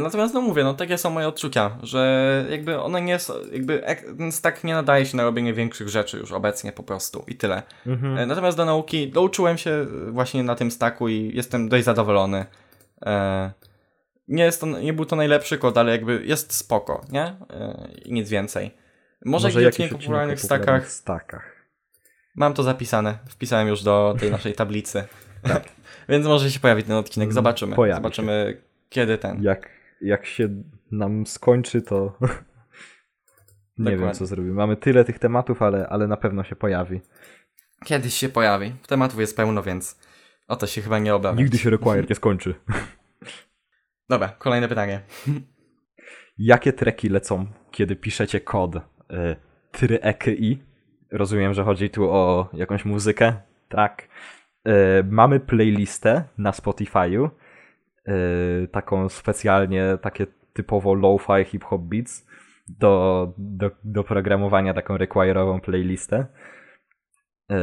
Natomiast 0.01 0.35
no 0.35 0.41
mówię, 0.41 0.65
no 0.65 0.75
takie 0.75 0.99
są 0.99 1.11
moje 1.11 1.29
odczucia, 1.29 1.79
że 1.83 2.45
jakby 2.51 2.81
one 2.81 3.03
nie 3.03 3.19
są, 3.19 3.35
jakby 3.53 3.83
stack 4.31 4.65
nie 4.65 4.75
nadaje 4.75 5.07
się 5.07 5.17
na 5.17 5.23
robienie 5.23 5.55
większych 5.55 5.89
rzeczy 5.89 6.19
już 6.19 6.33
obecnie 6.33 6.73
po 6.73 6.83
prostu 6.83 7.25
i 7.29 7.35
tyle. 7.35 7.63
mhm. 7.87 8.19
E, 8.19 8.27
Natomiast 8.27 8.57
do 8.57 8.65
nauki 8.65 9.11
douczyłem 9.11 9.59
się 9.59 9.87
właśnie 10.11 10.43
na 10.43 10.55
tym 10.55 10.71
stacku 10.71 11.09
i 11.09 11.31
jestem 11.35 11.69
dość 11.69 11.85
zadowolony. 11.85 12.47
Nie, 14.29 14.45
jest 14.45 14.61
to, 14.61 14.67
nie 14.67 14.93
był 14.93 15.05
to 15.05 15.17
najlepszy 15.17 15.59
kod, 15.59 15.79
ale 15.79 15.93
jakby 15.93 16.23
jest 16.25 16.53
spoko, 16.53 17.05
nie? 17.11 17.23
E, 17.51 17.89
I 18.05 18.13
nic 18.13 18.31
więcej. 18.31 18.71
Może, 19.25 19.49
Może 19.49 19.63
jakiś 19.63 19.79
jakiś 19.79 19.93
odcinek 19.93 19.93
o 19.93 19.99
popularnych 19.99 20.35
odcinek 20.35 20.61
o 20.61 20.65
stackach 20.65 20.91
stakach. 20.91 21.57
Mam 22.37 22.55
to 22.55 22.63
zapisane. 22.63 23.19
Wpisałem 23.29 23.69
już 23.69 23.83
do 23.83 24.17
tej 24.21 24.31
naszej 24.31 24.53
tablicy. 24.55 25.05
Więc 26.09 26.27
może 26.27 26.51
się 26.51 26.61
pojawić 26.61 26.87
ten 26.87 26.97
odcinek. 26.97 27.33
Zobaczymy. 27.33 27.77
Pojawi 27.77 27.99
Zobaczymy 27.99 28.63
kiedy 28.89 29.19
ten. 29.19 29.43
Jak, 29.43 29.71
jak 30.01 30.27
się 30.27 30.49
nam 30.91 31.27
skończy, 31.27 31.83
to 31.83 32.19
nie 33.79 33.97
wiem, 33.97 34.15
co 34.15 34.27
zrobimy. 34.27 34.55
Mamy 34.55 34.77
tyle 34.77 35.05
tych 35.05 35.19
tematów, 35.19 35.63
ale, 35.63 35.89
ale 35.89 36.07
na 36.07 36.17
pewno 36.17 36.45
się 36.45 36.57
pojawi. 36.57 37.01
Kiedyś 37.85 38.15
się 38.15 38.29
pojawi. 38.29 38.75
Tematów 38.87 39.21
jest 39.21 39.37
pełno, 39.37 39.63
więc 39.63 39.99
o 40.49 40.57
to 40.57 40.67
się 40.67 40.83
chyba 40.83 40.99
nie 40.99 41.15
obawiam. 41.15 41.39
Nigdy 41.39 41.59
się 41.59 41.71
Require 41.71 42.07
nie 42.09 42.15
skończy. 42.15 42.55
Dobra, 44.09 44.29
kolejne 44.39 44.69
pytanie. 44.69 45.01
Jakie 46.39 46.73
treki 46.73 47.09
lecą, 47.09 47.47
kiedy 47.71 47.97
piszecie 47.97 48.41
kod? 48.41 48.77
Y, 48.77 48.81
Tryeki? 49.73 50.63
Rozumiem, 51.13 51.55
że 51.55 51.65
chodzi 51.65 51.91
tu 51.91 52.11
o 52.11 52.49
jakąś 52.53 52.85
muzykę. 52.85 53.33
Tak. 53.69 54.09
Y, 54.69 54.73
Mamy 55.11 55.41
playlistę 55.41 56.25
na 56.39 56.51
Spotify'u. 56.51 57.31
y, 58.09 58.69
Taką 58.73 59.09
specjalnie, 59.09 59.99
takie 60.03 60.27
typowo 60.53 60.95
lo-fi 60.95 61.45
hip-hop 61.45 61.83
beats. 61.83 62.27
Do, 62.69 63.33
do, 63.39 63.71
do 63.85 64.05
programowania 64.05 64.75
taką 64.75 64.97
require'ową 64.97 65.61
playlistę. 65.61 66.27
Y, 67.53 67.57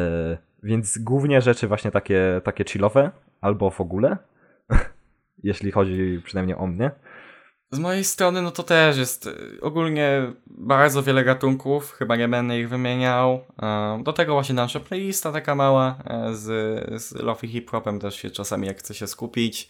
Więc 0.63 0.97
głównie 0.97 1.41
rzeczy 1.41 1.67
właśnie 1.67 1.91
takie, 1.91 2.41
takie 2.43 2.63
chillowe, 2.63 3.11
albo 3.41 3.69
w 3.69 3.81
ogóle. 3.81 4.17
Jeśli 5.43 5.71
chodzi 5.71 6.21
przynajmniej 6.25 6.57
o 6.57 6.67
mnie. 6.67 6.91
Z 7.71 7.79
mojej 7.79 8.03
strony, 8.03 8.41
no 8.41 8.51
to 8.51 8.63
też 8.63 8.97
jest 8.97 9.27
y, 9.27 9.57
ogólnie 9.61 10.33
bardzo 10.47 11.03
wiele 11.03 11.23
gatunków, 11.23 11.91
chyba 11.91 12.15
nie 12.15 12.27
będę 12.27 12.59
ich 12.59 12.69
wymieniał. 12.69 13.39
E, 13.63 13.99
Do 14.03 14.13
tego 14.13 14.33
właśnie 14.33 14.55
nasza 14.55 14.79
playlista 14.79 15.31
taka 15.31 15.55
mała 15.55 15.95
e, 16.05 16.33
z, 16.33 17.01
z 17.01 17.15
lofi 17.15 17.47
hip-hopem 17.47 17.99
też 17.99 18.15
się 18.15 18.29
czasami 18.31 18.67
jak 18.67 18.77
chce 18.79 18.93
się 18.93 19.07
skupić. 19.07 19.69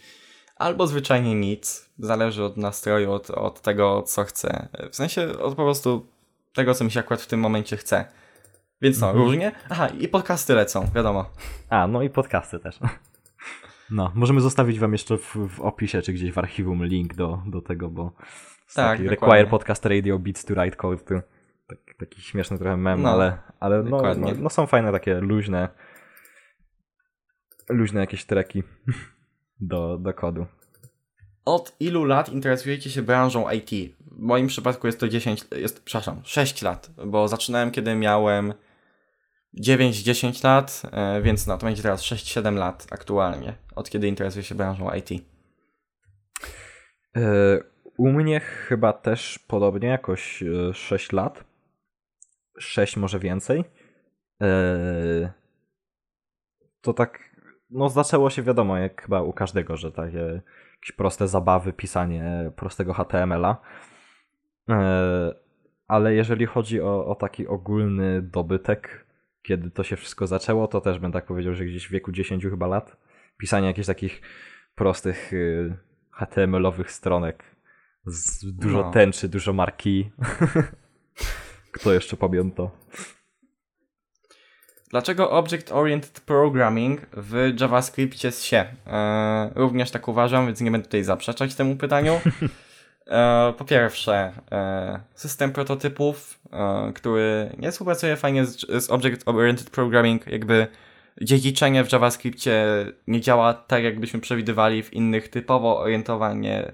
Albo 0.56 0.86
zwyczajnie 0.86 1.34
nic, 1.34 1.90
zależy 1.98 2.44
od 2.44 2.56
nastroju, 2.56 3.12
od, 3.12 3.30
od 3.30 3.60
tego 3.60 4.02
co 4.02 4.24
chcę. 4.24 4.68
W 4.90 4.96
sensie 4.96 5.22
od 5.38 5.54
po 5.54 5.64
prostu 5.64 6.06
tego 6.54 6.74
co 6.74 6.84
mi 6.84 6.90
się 6.90 7.00
akurat 7.00 7.22
w 7.22 7.26
tym 7.26 7.40
momencie 7.40 7.76
chce. 7.76 8.04
Więc 8.82 9.00
no, 9.00 9.06
Mhm. 9.06 9.24
różnie. 9.26 9.52
Aha, 9.70 9.88
i 9.88 10.08
podcasty 10.08 10.54
lecą, 10.54 10.86
wiadomo. 10.94 11.30
A, 11.70 11.86
no 11.86 12.02
i 12.02 12.10
podcasty 12.10 12.58
też. 12.58 12.78
No, 13.90 14.12
możemy 14.14 14.40
zostawić 14.40 14.78
wam 14.78 14.92
jeszcze 14.92 15.18
w, 15.18 15.36
w 15.48 15.60
opisie, 15.60 16.02
czy 16.02 16.12
gdzieś 16.12 16.32
w 16.32 16.38
archiwum 16.38 16.84
link 16.84 17.14
do, 17.14 17.42
do 17.46 17.62
tego, 17.62 17.88
bo 17.90 18.12
Tak, 18.74 18.98
taki. 18.98 19.08
Require 19.08 19.46
Podcast 19.46 19.86
Radio 19.86 20.18
Beats 20.18 20.44
to 20.44 20.54
Write 20.54 20.76
Code, 20.76 20.96
to 20.96 21.14
tak, 21.66 21.78
taki 21.98 22.22
śmieszny 22.22 22.58
trochę 22.58 22.76
mem, 22.76 23.02
No, 23.02 23.10
ale, 23.10 23.38
ale 23.60 23.82
no, 23.82 24.02
no, 24.14 24.28
no 24.38 24.50
są 24.50 24.66
fajne 24.66 24.92
takie 24.92 25.20
luźne 25.20 25.68
luźne 27.68 28.00
jakieś 28.00 28.24
treki 28.24 28.62
do, 29.60 29.98
do 29.98 30.14
kodu. 30.14 30.46
Od 31.44 31.76
ilu 31.80 32.04
lat 32.04 32.28
interesujecie 32.28 32.90
się 32.90 33.02
branżą 33.02 33.50
IT? 33.50 33.96
W 34.00 34.18
moim 34.18 34.46
przypadku 34.46 34.86
jest 34.86 35.00
to 35.00 35.08
10, 35.08 35.44
jest, 35.56 35.84
przepraszam, 35.84 36.20
6 36.24 36.62
lat, 36.62 36.90
bo 37.06 37.28
zaczynałem 37.28 37.70
kiedy 37.70 37.94
miałem 37.94 38.54
9-10 39.60 40.44
lat, 40.44 40.82
e, 40.92 41.22
więc 41.22 41.46
no 41.46 41.58
to 41.58 41.66
będzie 41.66 41.82
teraz 41.82 42.02
6-7 42.02 42.54
lat 42.54 42.86
aktualnie, 42.90 43.54
od 43.74 43.90
kiedy 43.90 44.08
interesuję 44.08 44.42
się 44.42 44.54
branżą 44.54 44.90
IT. 44.94 45.10
E, 47.16 47.20
U 47.96 48.12
mnie 48.12 48.40
chyba 48.40 48.92
też 48.92 49.38
podobnie, 49.38 49.88
jakoś 49.88 50.42
e, 50.42 50.74
6 50.74 51.12
lat. 51.12 51.44
6 52.58 52.96
może 52.96 53.18
więcej. 53.18 53.64
E, 54.42 55.32
To 56.80 56.92
tak, 56.92 57.18
no 57.70 57.88
zaczęło 57.88 58.30
się 58.30 58.42
wiadomo, 58.42 58.78
jak 58.78 59.02
chyba 59.02 59.22
u 59.22 59.32
każdego, 59.32 59.76
że 59.76 59.92
takie 59.92 60.42
jakieś 60.74 60.92
proste 60.96 61.28
zabawy, 61.28 61.72
pisanie 61.72 62.52
prostego 62.56 62.92
HTML-a. 62.92 63.56
E, 64.68 65.34
Ale 65.88 66.14
jeżeli 66.14 66.46
chodzi 66.46 66.80
o, 66.80 67.06
o 67.06 67.14
taki 67.14 67.46
ogólny 67.46 68.22
dobytek, 68.22 69.03
kiedy 69.44 69.70
to 69.70 69.84
się 69.84 69.96
wszystko 69.96 70.26
zaczęło, 70.26 70.68
to 70.68 70.80
też 70.80 70.98
bym 70.98 71.12
tak 71.12 71.26
powiedział, 71.26 71.54
że 71.54 71.64
gdzieś 71.64 71.86
w 71.88 71.90
wieku 71.90 72.12
10 72.12 72.44
chyba 72.44 72.66
lat. 72.66 72.96
Pisanie 73.38 73.66
jakichś 73.66 73.86
takich 73.86 74.22
prostych 74.74 75.32
y, 75.32 75.76
HTML-owych 76.10 76.90
stronek 76.90 77.44
z 78.06 78.44
dużo 78.56 78.82
No. 78.82 78.90
tęczy, 78.90 79.28
dużo 79.28 79.52
marki. 79.52 80.10
Kto 81.72 81.92
jeszcze 81.92 82.16
pamięta? 82.16 82.62
Dlaczego 84.90 85.30
Object 85.30 85.72
Oriented 85.72 86.20
Programming 86.20 87.00
w 87.12 87.52
JavaScriptie 87.60 88.32
się? 88.32 88.64
E, 88.86 89.50
również 89.54 89.90
tak 89.90 90.08
uważam, 90.08 90.46
więc 90.46 90.60
nie 90.60 90.70
będę 90.70 90.84
tutaj 90.84 91.04
zaprzeczać 91.04 91.54
temu 91.54 91.76
pytaniu. 91.76 92.20
E, 93.06 93.52
po 93.58 93.64
pierwsze, 93.64 94.32
e, 94.52 95.00
system 95.14 95.52
prototypów, 95.52 96.40
e, 96.52 96.92
który 96.94 97.50
nie 97.58 97.72
współpracuje 97.72 98.16
fajnie 98.16 98.44
z, 98.46 98.90
Object 98.90 99.28
Oriented 99.28 99.70
Programming, 99.70 100.26
jakby 100.26 100.66
dziedziczenie 101.22 101.84
w 101.84 101.92
JavaScriptie 101.92 102.64
nie 103.06 103.20
działa 103.20 103.54
tak, 103.54 103.84
jakbyśmy 103.84 104.20
przewidywali 104.20 104.82
w 104.82 104.92
innych 104.92 105.28
typowo 105.28 105.78
orientowanie, 105.78 106.72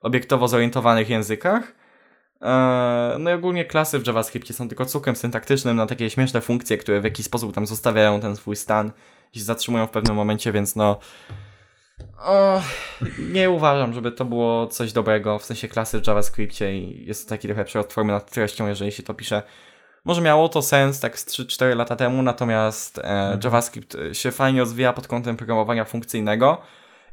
obiektowo 0.00 0.48
zorientowanych 0.48 1.10
językach. 1.10 1.74
No 3.18 3.30
i 3.30 3.32
ogólnie 3.32 3.64
klasy 3.64 3.98
w 3.98 4.06
JavaScriptie 4.06 4.54
są 4.54 4.68
tylko 4.68 4.86
cukrem 4.86 5.16
syntaktycznym 5.16 5.76
na 5.76 5.86
takie 5.86 6.10
śmieszne 6.10 6.40
funkcje, 6.40 6.78
które 6.78 7.00
w 7.00 7.04
jakiś 7.04 7.26
sposób 7.26 7.54
tam 7.54 7.66
zostawiają 7.66 8.20
ten 8.20 8.36
swój 8.36 8.56
stan 8.56 8.92
i 9.34 9.38
się 9.38 9.44
zatrzymują 9.44 9.86
w 9.86 9.90
pewnym 9.90 10.16
momencie, 10.16 10.52
więc 10.52 10.76
no. 10.76 10.98
O, 12.24 12.62
nie 13.18 13.50
uważam, 13.50 13.92
żeby 13.92 14.12
to 14.12 14.24
było 14.24 14.66
coś 14.66 14.92
dobrego, 14.92 15.38
w 15.38 15.44
sensie 15.44 15.68
klasy 15.68 16.00
w 16.00 16.06
JavaScriptie 16.06 16.78
i 16.78 17.06
jest 17.06 17.24
to 17.24 17.30
taki 17.30 17.48
trochę 17.48 17.64
przelot 17.64 17.92
formy 17.92 18.12
nad 18.12 18.30
treścią, 18.30 18.66
jeżeli 18.66 18.92
się 18.92 19.02
to 19.02 19.14
pisze. 19.14 19.42
Może 20.04 20.20
miało 20.20 20.48
to 20.48 20.62
sens 20.62 21.00
tak 21.00 21.18
z 21.18 21.26
3-4 21.26 21.76
lata 21.76 21.96
temu, 21.96 22.22
natomiast 22.22 22.98
e, 22.98 23.38
JavaScript 23.44 23.94
e, 23.94 24.14
się 24.14 24.30
fajnie 24.30 24.60
rozwija 24.60 24.92
pod 24.92 25.08
kątem 25.08 25.36
programowania 25.36 25.84
funkcyjnego 25.84 26.62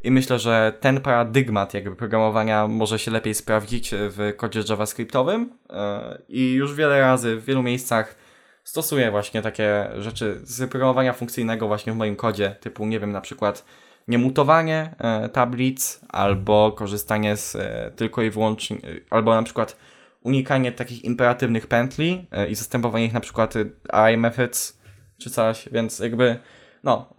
i 0.04 0.12
myślę, 0.12 0.40
że 0.40 0.74
ten 0.80 1.02
paradygmat 1.02 1.74
jakby 1.74 1.96
programowania 1.96 2.68
może 2.68 3.00
się 3.00 3.12
lepiej 3.12 3.34
sprawdzić 3.34 3.92
w 3.94 4.34
kodzie 4.38 4.64
JavaScriptowym 4.70 5.50
e, 5.70 6.18
i 6.30 6.54
już 6.54 6.76
wiele 6.76 7.02
razy 7.02 7.36
w 7.36 7.46
wielu 7.46 7.64
miejscach 7.64 8.16
stosuję 8.64 9.12
właśnie 9.12 9.42
takie 9.42 9.88
rzeczy 9.98 10.40
z 10.44 10.70
programowania 10.70 11.14
funkcyjnego 11.14 11.68
właśnie 11.68 11.94
w 11.94 11.96
moim 11.96 12.16
kodzie, 12.16 12.56
typu 12.62 12.86
nie 12.86 13.00
wiem, 13.00 13.12
na 13.12 13.22
przykład 13.22 13.66
niemutowanie 14.08 14.96
e, 15.00 15.30
tablic 15.30 16.02
albo 16.10 16.72
korzystanie 16.72 17.38
z 17.38 17.56
e, 17.56 17.92
tylko 17.96 18.22
i 18.22 18.30
wyłącznie, 18.30 18.78
e, 18.78 18.82
albo 19.10 19.36
na 19.36 19.44
przykład 19.44 19.78
unikanie 20.22 20.72
takich 20.72 21.04
imperatywnych 21.04 21.68
pętli 21.68 22.28
i 22.50 22.56
zastępowanie 22.56 23.06
ich 23.06 23.14
na 23.14 23.20
przykład 23.20 23.56
e, 23.56 23.66
array 23.90 24.18
methods 24.18 24.82
czy 25.18 25.30
coś, 25.30 25.70
więc 25.72 26.00
jakby 26.00 26.40
no 26.84 27.14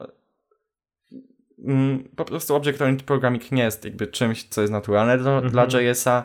mm, 1.64 2.08
po 2.16 2.24
prostu 2.24 2.54
Object 2.54 2.82
Oriented 2.82 3.06
Programming 3.06 3.52
nie 3.52 3.62
jest 3.62 3.84
jakby 3.84 4.06
czymś, 4.06 4.44
co 4.44 4.60
jest 4.60 4.72
naturalne 4.72 5.18
dla, 5.18 5.32
Mhm. 5.32 5.52
dla 5.52 5.64
JS-a. 5.64 6.24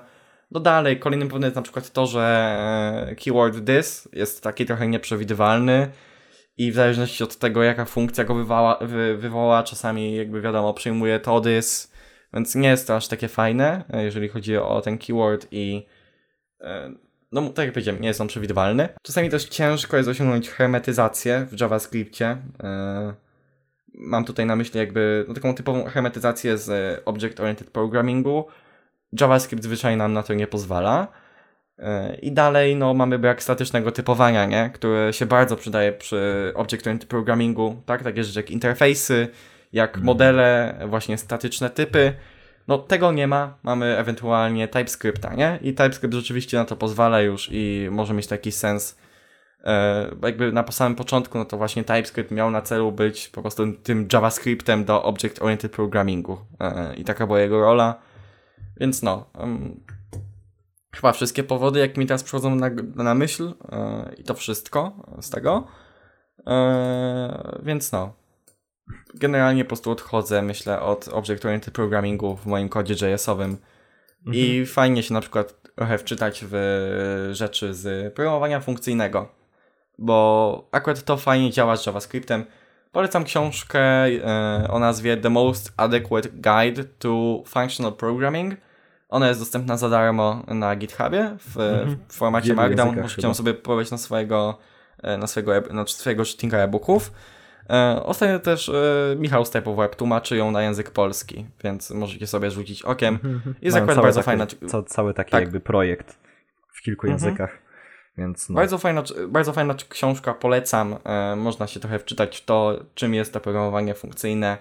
No 0.51 0.59
dalej, 0.59 0.99
kolejnym 0.99 1.27
powodem 1.27 1.47
jest 1.47 1.55
na 1.55 1.61
przykład 1.61 1.91
to, 1.91 2.05
że 2.05 3.15
keyword 3.23 3.65
this 3.65 4.09
jest 4.13 4.43
taki 4.43 4.65
trochę 4.65 4.87
nieprzewidywalny 4.87 5.91
i 6.57 6.71
w 6.71 6.75
zależności 6.75 7.23
od 7.23 7.37
tego, 7.37 7.63
jaka 7.63 7.85
funkcja 7.85 8.23
go 8.23 8.35
wywoła, 8.35 8.77
wy, 8.81 9.17
wywoła, 9.17 9.63
czasami 9.63 10.15
jakby 10.15 10.41
wiadomo, 10.41 10.73
przyjmuje 10.73 11.19
to 11.19 11.41
this, 11.41 11.93
więc 12.33 12.55
nie 12.55 12.69
jest 12.69 12.87
to 12.87 12.95
aż 12.95 13.07
takie 13.07 13.27
fajne, 13.27 13.83
e, 13.93 14.03
jeżeli 14.03 14.29
chodzi 14.29 14.57
o 14.57 14.81
ten 14.81 14.97
keyword 14.97 15.47
i 15.51 15.85
e, 16.61 16.93
no 17.31 17.49
tak 17.49 17.65
jak 17.65 17.73
powiedziałem, 17.73 18.01
nie 18.01 18.13
są 18.13 18.27
przewidywalne. 18.27 18.89
Czasami 19.01 19.29
też 19.29 19.45
ciężko 19.45 19.97
jest 19.97 20.09
osiągnąć 20.09 20.49
hermetyzację 20.49 21.47
w 21.51 21.59
JavaScriptie. 21.61 22.37
E, 22.63 23.13
mam 23.93 24.25
tutaj 24.25 24.45
na 24.45 24.55
myśli 24.55 24.79
jakby 24.79 25.25
no, 25.27 25.33
taką 25.33 25.55
typową 25.55 25.85
hermetyzację 25.85 26.57
z 26.57 26.99
Object-Oriented 27.05 27.71
Programmingu. 27.71 28.47
JavaScript 29.19 29.63
zwyczajnie 29.63 29.97
nam 29.97 30.13
na 30.13 30.23
to 30.23 30.33
nie 30.33 30.47
pozwala. 30.47 31.07
E, 31.79 32.15
I 32.15 32.31
dalej 32.31 32.75
no, 32.75 32.93
mamy 32.93 33.19
brak 33.19 33.43
statycznego 33.43 33.91
typowania, 33.91 34.45
nie? 34.45 34.69
które 34.73 35.13
się 35.13 35.25
bardzo 35.25 35.55
przydaje 35.55 35.93
przy 35.93 36.51
Object-Oriented 36.55 37.05
Programmingu. 37.05 37.81
Tak? 37.85 38.03
Takie 38.03 38.23
rzeczy 38.23 38.39
jak 38.39 38.51
interfejsy, 38.51 39.27
jak 39.73 39.89
mhm. 39.89 40.05
modele, 40.05 40.79
właśnie 40.87 41.17
statyczne 41.17 41.69
typy. 41.69 42.13
No 42.67 42.77
tego 42.77 43.11
nie 43.11 43.27
ma, 43.27 43.57
mamy 43.63 43.97
ewentualnie 43.97 44.67
TypeScripta, 44.67 45.33
nie? 45.33 45.59
I 45.61 45.73
TypeScript 45.73 46.13
rzeczywiście 46.13 46.57
na 46.57 46.65
to 46.65 46.75
pozwala 46.75 47.21
już 47.21 47.49
i 47.51 47.87
może 47.91 48.13
mieć 48.13 48.27
taki 48.27 48.51
sens. 48.51 48.97
E, 49.63 50.07
jakby 50.23 50.51
na 50.51 50.71
samym 50.71 50.95
początku, 50.95 51.37
no 51.37 51.45
to 51.45 51.57
właśnie 51.57 51.83
TypeScript 51.83 52.31
miał 52.31 52.51
na 52.51 52.61
celu 52.61 52.91
być 52.91 53.29
po 53.29 53.41
prostu 53.41 53.73
tym 53.73 54.07
JavaScriptem 54.13 54.85
do 54.85 55.03
Object-Oriented 55.03 55.69
Programmingu. 55.69 56.37
E, 56.59 56.95
I 56.95 57.03
taka 57.03 57.27
była 57.27 57.39
jego 57.39 57.61
rola. 57.61 57.99
Więc 58.79 59.03
no, 59.03 59.29
um, 59.39 59.79
chyba 60.93 61.11
wszystkie 61.11 61.43
powody, 61.43 61.79
jak 61.79 61.97
mi 61.97 62.05
teraz 62.05 62.23
przychodzą 62.23 62.55
na, 62.55 62.69
na 62.95 63.15
myśl 63.15 63.53
e, 63.71 64.13
i 64.17 64.23
to 64.23 64.33
wszystko 64.33 65.05
z 65.21 65.29
tego. 65.29 65.67
E, 66.47 67.59
więc 67.63 67.91
no, 67.91 68.13
generalnie 69.13 69.63
po 69.63 69.67
prostu 69.67 69.91
odchodzę, 69.91 70.41
myślę, 70.41 70.81
od 70.81 71.05
Object-Oriented 71.05 71.71
Programmingu 71.71 72.35
w 72.35 72.45
moim 72.45 72.69
kodzie 72.69 72.93
JS-owym 72.93 73.57
mhm. 74.19 74.35
i 74.35 74.65
fajnie 74.65 75.03
się 75.03 75.13
na 75.13 75.21
przykład 75.21 75.63
trochę 75.75 75.97
wczytać 75.97 76.45
w 76.49 77.29
rzeczy 77.31 77.73
z 77.73 78.13
programowania 78.13 78.59
funkcyjnego, 78.59 79.31
bo 79.97 80.67
akurat 80.71 81.03
to 81.03 81.17
fajnie 81.17 81.51
działa 81.51 81.77
z 81.77 81.85
JavaScriptem. 81.85 82.45
Polecam 82.91 83.23
książkę 83.23 83.79
e, 83.79 84.67
o 84.69 84.79
nazwie 84.79 85.17
The 85.17 85.29
Most 85.29 85.73
Adequate 85.77 86.29
Guide 86.29 86.83
to 86.83 87.43
Functional 87.47 87.93
Programming. 87.93 88.55
Ona 89.13 89.27
jest 89.27 89.39
dostępna 89.39 89.77
za 89.77 89.89
darmo 89.89 90.43
na 90.47 90.75
GitHubie 90.75 91.37
w, 91.39 91.57
mhm. 91.57 91.97
w 92.07 92.13
formacie 92.13 92.53
Markdown. 92.53 93.01
Możecie 93.01 93.27
ją 93.27 93.33
sobie 93.33 93.53
pobrać 93.53 93.91
na 93.91 93.97
swojego, 93.97 94.57
e, 95.03 95.17
na 95.17 95.27
swojego, 95.27 95.73
na 95.73 95.87
swojego 95.87 96.25
czytnika 96.25 96.57
e-booków. 96.57 97.11
E, 97.69 98.03
ostatnio 98.03 98.39
też 98.39 98.69
e, 98.69 99.15
Michał 99.17 99.43
Web 99.77 99.95
tłumaczy 99.95 100.37
ją 100.37 100.51
na 100.51 100.63
język 100.63 100.91
polski, 100.91 101.45
więc 101.63 101.91
możecie 101.91 102.27
sobie 102.27 102.51
rzucić 102.51 102.83
okiem. 102.83 103.13
Mhm, 103.13 103.33
mhm. 103.33 103.55
Jest 103.61 103.77
akurat 103.77 103.97
bardzo 103.97 104.19
taki, 104.19 104.25
fajna. 104.25 104.47
Ca 104.67 104.83
cały 104.83 105.13
taki 105.13 105.31
tak. 105.31 105.41
jakby 105.41 105.59
projekt 105.59 106.19
w 106.73 106.81
kilku 106.81 107.07
mhm. 107.07 107.23
językach. 107.23 107.57
Więc 108.17 108.49
no. 108.49 108.55
bardzo, 108.55 108.77
fajna, 108.77 109.03
bardzo 109.27 109.53
fajna 109.53 109.75
książka, 109.89 110.33
polecam. 110.33 110.95
E, 111.05 111.35
można 111.35 111.67
się 111.67 111.79
trochę 111.79 111.99
wczytać 111.99 112.37
w 112.37 112.45
to, 112.45 112.79
czym 112.93 113.13
jest 113.13 113.33
to 113.33 113.39
programowanie 113.39 113.93
funkcyjne. 113.93 114.57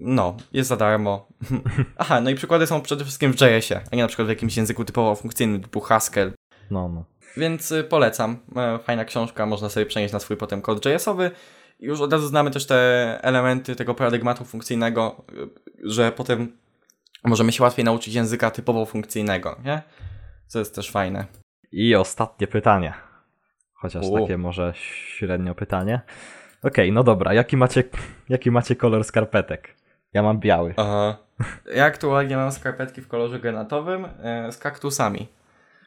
No, 0.00 0.36
jest 0.52 0.68
za 0.68 0.76
darmo. 0.76 1.28
Aha, 1.98 2.20
no 2.20 2.30
i 2.30 2.34
przykłady 2.34 2.66
są 2.66 2.82
przede 2.82 3.04
wszystkim 3.04 3.32
w 3.32 3.40
JS-ie, 3.40 3.80
a 3.92 3.96
nie 3.96 4.02
na 4.02 4.08
przykład 4.08 4.26
w 4.26 4.30
jakimś 4.30 4.56
języku 4.56 4.84
typowo 4.84 5.14
funkcyjnym 5.14 5.62
typu 5.62 5.80
Haskell. 5.80 6.32
No, 6.70 6.88
no. 6.88 7.04
Więc 7.36 7.72
y, 7.72 7.84
polecam. 7.84 8.36
E, 8.56 8.78
fajna 8.78 9.04
książka, 9.04 9.46
można 9.46 9.68
sobie 9.68 9.86
przenieść 9.86 10.12
na 10.12 10.20
swój 10.20 10.36
potem 10.36 10.62
kod 10.62 10.86
JS-owy. 10.86 11.30
Już 11.80 12.00
od 12.00 12.12
razu 12.12 12.26
znamy 12.26 12.50
też 12.50 12.66
te 12.66 13.18
elementy 13.22 13.76
tego 13.76 13.94
paradygmatu 13.94 14.44
funkcyjnego, 14.44 15.24
y, 15.32 15.48
że 15.90 16.12
potem 16.12 16.56
możemy 17.24 17.52
się 17.52 17.62
łatwiej 17.62 17.84
nauczyć 17.84 18.14
języka 18.14 18.50
typowo 18.50 18.86
funkcyjnego, 18.86 19.60
nie? 19.64 19.82
Co 20.46 20.58
jest 20.58 20.74
też 20.74 20.90
fajne. 20.90 21.26
I 21.72 21.94
ostatnie 21.94 22.46
pytanie. 22.46 22.94
Chociaż 23.74 24.06
U. 24.06 24.20
takie 24.20 24.38
może 24.38 24.72
średnio 24.76 25.54
pytanie. 25.54 26.00
Okej, 26.62 26.70
okay, 26.84 26.92
no 26.92 27.04
dobra, 27.04 27.34
jaki 27.34 27.56
macie, 27.56 27.84
jaki 28.28 28.50
macie 28.50 28.76
kolor 28.76 29.04
skarpetek? 29.04 29.81
Ja 30.12 30.22
mam 30.22 30.38
biały. 30.38 30.74
Aha. 30.76 31.16
Ja 31.74 31.84
aktualnie 31.84 32.36
mam 32.36 32.52
skarpetki 32.52 33.00
w 33.02 33.08
kolorze 33.08 33.40
granatowym 33.40 34.06
e, 34.22 34.52
z 34.52 34.58
kaktusami. 34.58 35.28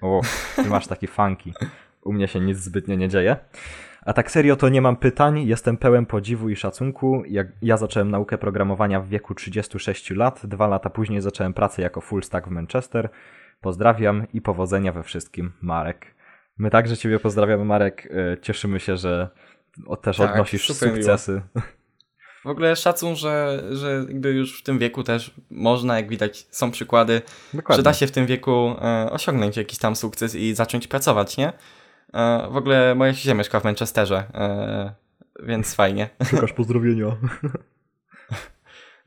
O, 0.02 0.22
ty 0.56 0.70
masz 0.70 0.88
taki 0.88 1.08
funky. 1.08 1.54
U 2.02 2.14
mnie 2.14 2.28
się 2.28 2.40
nic 2.40 2.58
zbytnio 2.58 2.96
nie 2.96 3.10
dzieje. 3.10 3.36
A 4.06 4.14
tak 4.14 4.32
serio 4.32 4.56
to 4.56 4.70
nie 4.70 4.82
mam 4.82 4.96
pytań, 4.98 5.48
jestem 5.48 5.78
pełen 5.78 6.06
podziwu 6.06 6.50
i 6.50 6.56
szacunku. 6.56 7.24
Jak 7.28 7.48
ja 7.62 7.78
zacząłem 7.78 8.12
naukę 8.12 8.38
programowania 8.38 9.00
w 9.00 9.08
wieku 9.08 9.36
36 9.36 10.12
lat, 10.12 10.46
dwa 10.46 10.68
lata 10.68 10.90
później 10.90 11.22
zacząłem 11.22 11.54
pracę 11.54 11.82
jako 11.82 12.02
full 12.02 12.24
stack 12.24 12.48
w 12.48 12.52
Manchester. 12.52 13.10
Pozdrawiam 13.62 14.28
i 14.34 14.42
powodzenia 14.42 14.92
we 14.92 15.04
wszystkim, 15.04 15.54
Marek. 15.62 16.16
My 16.58 16.70
także 16.70 16.98
Ciebie 16.98 17.20
pozdrawiamy, 17.20 17.66
Marek. 17.66 18.08
E, 18.12 18.38
cieszymy 18.42 18.80
się, 18.80 18.98
że 18.98 19.30
też 20.02 20.18
tak, 20.18 20.32
odnosisz 20.32 20.68
sukcesy. 20.68 21.32
Miło. 21.32 21.66
W 22.46 22.48
ogóle 22.48 22.76
szacun, 22.76 23.16
że, 23.16 23.64
że 23.72 24.06
jakby 24.08 24.32
już 24.32 24.60
w 24.60 24.64
tym 24.64 24.80
wieku 24.80 25.04
też 25.04 25.32
można, 25.50 25.96
jak 25.96 26.10
widać, 26.10 26.48
są 26.52 26.72
przykłady, 26.72 27.22
Dokładnie. 27.54 27.80
że 27.80 27.84
da 27.84 27.94
się 27.94 28.08
w 28.08 28.12
tym 28.12 28.26
wieku 28.26 28.76
e, 28.82 29.12
osiągnąć 29.12 29.58
jakiś 29.58 29.80
tam 29.80 29.96
sukces 29.96 30.36
i 30.36 30.54
zacząć 30.54 30.88
pracować, 30.88 31.38
nie? 31.38 31.54
E, 32.14 32.48
w 32.52 32.58
ogóle 32.58 32.96
moja 32.96 33.14
siedzia 33.14 33.34
mieszka 33.34 33.60
w 33.60 33.64
Manchesterze, 33.64 34.24
e, 34.34 34.94
więc 35.44 35.76
fajnie. 35.76 36.10
Szukasz 36.30 36.54
pozdrowienia. 36.54 37.18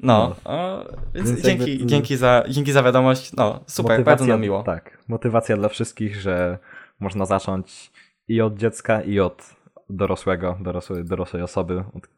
No, 0.01 0.36
no. 0.45 0.84
więc, 1.14 1.30
więc 1.30 1.43
dzięki, 1.43 1.70
jakby... 1.70 1.86
dzięki, 1.86 2.16
za, 2.16 2.45
dzięki 2.49 2.72
za 2.72 2.82
wiadomość. 2.82 3.32
No, 3.32 3.64
super, 3.66 3.91
motywacja, 3.91 4.05
bardzo 4.05 4.26
nam 4.26 4.41
miło. 4.41 4.62
Tak, 4.62 4.99
motywacja 5.09 5.57
dla 5.57 5.68
wszystkich, 5.68 6.16
że 6.20 6.59
można 7.01 7.26
zacząć 7.26 7.93
i 8.28 8.41
od 8.41 8.57
dziecka, 8.57 9.03
i 9.03 9.20
od 9.20 9.43
dorosłego, 9.91 10.59
dorosłej, 10.61 11.05
dorosłej 11.05 11.43
osoby, 11.43 11.84
od 11.95 12.09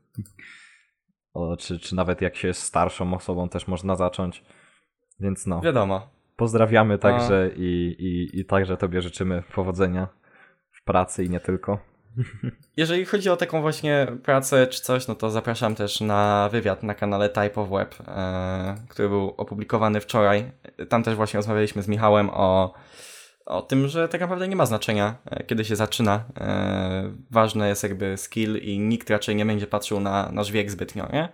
o, 1.34 1.56
czy, 1.56 1.78
czy 1.78 1.94
nawet 1.94 2.20
jak 2.20 2.36
się 2.36 2.48
jest 2.48 2.62
starszą 2.62 3.14
osobą 3.14 3.48
też 3.48 3.68
można 3.68 3.96
zacząć. 3.96 4.44
Więc 5.20 5.46
no. 5.46 5.60
Wiadomo. 5.60 6.08
Pozdrawiamy 6.36 6.98
także 6.98 7.50
i, 7.56 7.96
i, 7.98 8.40
i 8.40 8.44
także 8.44 8.76
Tobie 8.76 9.02
życzymy 9.02 9.42
powodzenia 9.54 10.08
w 10.70 10.84
pracy 10.84 11.24
i 11.24 11.30
nie 11.30 11.40
tylko. 11.40 11.78
Jeżeli 12.76 13.04
chodzi 13.04 13.30
o 13.30 13.36
taką 13.36 13.60
właśnie 13.60 14.06
pracę 14.22 14.66
czy 14.66 14.82
coś, 14.82 15.08
no 15.08 15.14
to 15.14 15.30
zapraszam 15.30 15.74
też 15.74 16.00
na 16.00 16.48
wywiad 16.52 16.82
na 16.82 16.94
kanale 16.94 17.28
Type 17.28 17.60
of 17.60 17.70
Web, 17.70 17.94
e, 18.08 18.74
który 18.88 19.08
był 19.08 19.34
opublikowany 19.36 20.00
wczoraj. 20.00 20.52
Tam 20.88 21.02
też 21.02 21.14
właśnie 21.14 21.38
rozmawialiśmy 21.38 21.82
z 21.82 21.88
Michałem 21.88 22.30
o 22.30 22.74
o 23.46 23.62
tym, 23.62 23.88
że 23.88 24.08
tak 24.08 24.20
naprawdę 24.20 24.48
nie 24.48 24.56
ma 24.56 24.66
znaczenia, 24.66 25.16
e, 25.24 25.44
kiedy 25.44 25.64
się 25.64 25.76
zaczyna. 25.76 26.24
E, 26.40 27.12
ważne 27.30 27.68
jest 27.68 27.82
jakby 27.82 28.16
skill 28.16 28.56
i 28.56 28.78
nikt 28.78 29.10
raczej 29.10 29.36
nie 29.36 29.46
będzie 29.46 29.66
patrzył 29.66 30.00
na 30.00 30.30
nasz 30.32 30.52
wiek 30.52 30.70
zbytnio, 30.70 31.08
nie? 31.12 31.28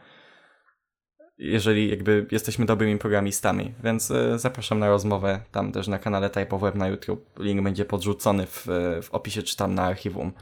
Jeżeli 1.39 1.91
jakby 1.91 2.27
jesteśmy 2.31 2.67
dobrymi 2.67 2.99
programistami. 2.99 3.75
Więc 3.85 4.11
e, 4.11 4.39
zapraszam 4.39 4.79
na 4.79 4.89
rozmowę 4.89 5.41
tam 5.53 5.73
też 5.73 5.89
na 5.89 5.99
kanale 5.99 6.31
Type 6.31 6.57
of 6.57 6.63
Web 6.63 6.75
na 6.75 6.89
YouTube. 6.89 7.39
Link 7.39 7.63
będzie 7.63 7.85
podrzucony 7.85 8.47
w, 8.47 8.67
w 9.03 9.09
opisie 9.11 9.43
czy 9.43 9.57
tam 9.57 9.75
na 9.75 9.85
archiwum. 9.85 10.33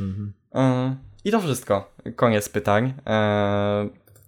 Mhm. 0.00 0.32
I 1.24 1.30
to 1.30 1.40
wszystko. 1.40 1.94
Koniec 2.16 2.48
pytań. 2.48 2.94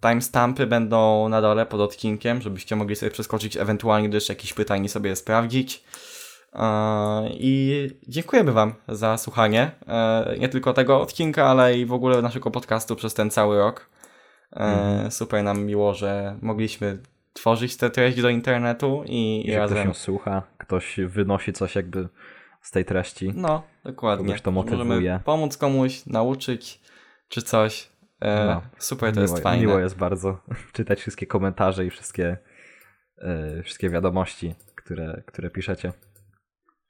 Timestampy 0.01 0.67
będą 0.67 1.29
na 1.29 1.41
dole 1.41 1.67
pod 1.67 1.81
odcinkiem, 1.81 2.43
żebyście 2.43 2.77
mogli 2.77 2.97
sobie 2.97 3.11
przeskoczyć 3.11 3.57
ewentualnie 3.57 4.09
jeszcze 4.09 4.33
jakichś 4.33 4.53
pytań 4.53 4.89
sobie 4.89 5.17
sprawdzić. 5.17 5.85
I 7.31 7.89
dziękujemy 8.09 8.53
Wam 8.53 8.75
za 8.89 9.19
słuchanie 9.19 9.71
e, 9.89 10.35
nie 10.39 10.49
tylko 10.49 10.73
tego 10.73 11.01
odcinka, 11.01 11.47
ale 11.47 11.79
i 11.79 11.87
w 11.87 11.93
ogóle 11.93 12.23
naszego 12.23 12.51
podcastu 12.51 12.97
przez 12.97 13.15
ten 13.15 13.31
cały 13.31 13.59
rok. 13.59 13.91
Mm. 14.51 15.11
Super 15.11 15.45
nam 15.45 15.65
miło, 15.65 15.95
że 15.95 16.39
mogliśmy 16.43 16.99
tworzyć 17.33 17.77
tę 17.77 17.91
treść 17.91 18.23
do 18.23 18.29
internetu 18.29 19.05
i, 19.07 19.47
i 19.47 19.55
razem. 19.55 19.77
Ktoś 19.77 19.87
ją 19.87 19.95
słucha, 19.95 20.43
ktoś 20.59 21.01
wynosi 21.07 21.53
coś 21.53 21.75
jakby 21.75 22.09
z 22.63 22.71
tej 22.71 22.85
treści. 22.85 23.33
No, 23.35 23.63
dokładnie. 23.85 24.27
Kogoś 24.27 24.41
to 24.41 24.51
motywuje. 24.51 24.85
Możemy 24.85 25.21
pomóc 25.25 25.57
komuś, 25.57 26.07
nauczyć 26.07 26.81
czy 27.29 27.43
coś. 27.43 27.89
E, 28.21 28.47
no, 28.47 28.63
super, 28.79 29.15
to 29.15 29.21
miło, 29.21 29.33
jest 29.33 29.43
fajne. 29.43 29.67
Miło 29.67 29.79
jest 29.79 29.97
bardzo 29.97 30.39
czytać 30.73 31.01
wszystkie 31.01 31.27
komentarze 31.27 31.87
i 31.87 31.91
wszystkie, 31.91 32.37
wszystkie 33.63 33.91
wiadomości, 33.91 34.55
które, 34.75 35.23
które 35.27 35.51
piszecie. 35.51 35.93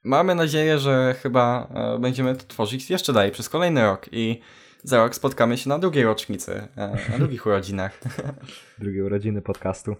Mamy 0.03 0.35
nadzieję, 0.35 0.79
że 0.79 1.15
chyba 1.21 1.67
e, 1.73 1.99
będziemy 1.99 2.35
to 2.35 2.43
tworzyć 2.47 2.89
jeszcze 2.89 3.13
dalej 3.13 3.31
przez 3.31 3.49
kolejny 3.49 3.81
rok 3.81 4.05
i 4.11 4.39
za 4.83 4.97
rok 4.97 5.15
spotkamy 5.15 5.57
się 5.57 5.69
na 5.69 5.79
drugiej 5.79 6.03
rocznicy, 6.03 6.67
e, 6.75 6.97
na 7.11 7.17
drugich 7.17 7.45
urodzinach. 7.45 7.99
Drugie 8.79 9.05
urodziny 9.05 9.41
podcastu. 9.41 9.95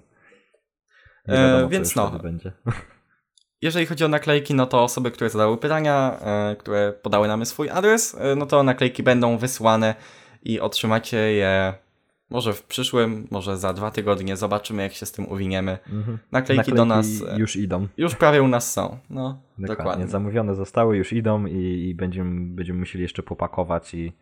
E, 1.28 1.38
wiadomo, 1.38 1.70
więc 1.70 1.96
no. 1.96 2.12
Jeżeli 3.62 3.86
chodzi 3.86 4.06
o 4.06 4.08
naklejki, 4.08 4.54
no 4.54 4.66
to 4.66 4.84
osoby, 4.84 5.12
które 5.12 5.30
zadały 5.30 5.58
pytania, 5.58 6.20
które 6.60 6.94
podały 6.94 7.28
nam 7.28 7.46
swój 7.46 7.70
adres, 7.70 8.18
no 8.36 8.46
to 8.46 8.64
naklejki 8.64 9.04
będą 9.04 9.38
wysłane 9.38 9.96
i 10.42 10.60
otrzymacie 10.60 11.18
je 11.18 11.74
Może 12.30 12.54
w 12.54 12.64
przyszłym, 12.64 13.28
może 13.32 13.58
za 13.58 13.74
dwa 13.74 13.92
tygodnie 13.92 14.38
zobaczymy, 14.38 14.84
jak 14.84 14.94
się 14.94 15.06
z 15.06 15.12
tym 15.12 15.28
uwiniemy. 15.28 15.78
Mhm. 15.90 16.18
Naklejki, 16.32 16.58
Naklejki, 16.58 16.78
do 16.78 16.86
nas 16.86 17.08
e, 17.28 17.40
już 17.40 17.56
idą. 17.56 17.88
Już 17.98 18.16
prawie 18.16 18.44
u 18.44 18.48
nas 18.48 18.74
są. 18.74 18.98
No, 19.10 19.42
dokładnie. 19.58 19.76
dokładnie. 19.76 20.08
Zamówione 20.08 20.56
zostały, 20.56 20.98
już 20.98 21.14
idą 21.14 21.46
i, 21.46 21.90
i 21.90 21.96
będziemy, 21.96 22.56
będziemy 22.56 22.80
musieli 22.80 23.02
jeszcze 23.02 23.24
popakować 23.24 23.94
i, 23.94 24.14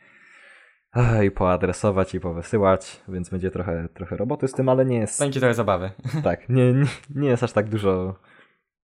i 1.26 1.32
poadresować 1.32 2.16
i 2.16 2.20
powysyłać, 2.20 3.02
więc 3.08 3.30
będzie 3.30 3.52
trochę, 3.52 3.90
trochę 3.94 4.18
roboty 4.18 4.48
z 4.48 4.54
tym, 4.54 4.70
ale 4.70 4.86
nie 4.86 4.98
jest. 4.98 5.20
Będzie 5.20 5.40
trochę 5.40 5.54
zabawy. 5.54 5.92
Tak, 6.24 6.50
nie, 6.50 6.74
nie, 6.74 6.86
nie 7.16 7.30
jest 7.30 7.44
aż 7.44 7.52
tak 7.52 7.70
dużo 7.70 8.16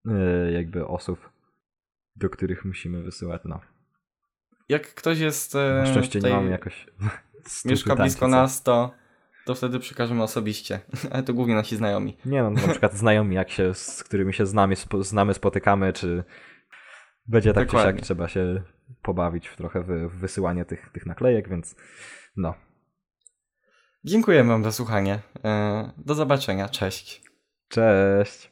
yy, 0.05 0.51
jakby 0.51 0.87
osób, 0.87 1.29
do 2.15 2.29
których 2.29 2.65
musimy 2.65 3.03
wysyłać. 3.03 3.41
No. 3.45 3.59
Jak 4.69 4.95
ktoś 4.95 5.19
jest. 5.19 5.53
Yy, 5.53 5.73
Na 5.73 5.85
szczęście 5.85 6.19
nie 6.19 6.29
mamy 6.29 6.51
jakoś. 6.51 6.87
Mieszka 7.65 7.95
blisko 7.95 8.27
nas, 8.27 8.63
to 8.63 8.91
to 9.47 9.55
wtedy 9.55 9.79
przekażemy 9.79 10.23
osobiście. 10.23 10.79
Ale 11.11 11.23
to 11.23 11.33
głównie 11.33 11.55
nasi 11.55 11.75
znajomi. 11.75 12.17
Nie 12.25 12.43
no, 12.43 12.49
na 12.49 12.67
przykład 12.67 12.93
znajomi, 12.93 13.35
jak 13.35 13.49
się, 13.49 13.73
z 13.73 14.03
którymi 14.03 14.33
się 14.33 14.45
znamy, 14.45 14.75
spo, 14.75 15.03
znamy 15.03 15.33
spotykamy, 15.33 15.93
czy 15.93 16.23
będzie 17.27 17.53
tak 17.53 17.65
Dokładnie. 17.65 17.91
czy 17.91 17.97
siak, 17.97 18.05
trzeba 18.05 18.27
się 18.27 18.61
pobawić 19.01 19.47
w 19.47 19.57
trochę 19.57 19.83
w, 19.83 19.87
w 19.87 20.19
wysyłanie 20.19 20.65
tych, 20.65 20.89
tych 20.89 21.05
naklejek, 21.05 21.49
więc 21.49 21.75
no. 22.35 22.53
Dziękujemy 24.03 24.49
wam 24.49 24.63
za 24.63 24.71
słuchanie. 24.71 25.19
E, 25.43 25.91
do 25.97 26.15
zobaczenia. 26.15 26.69
Cześć. 26.69 27.21
Cześć. 27.67 28.51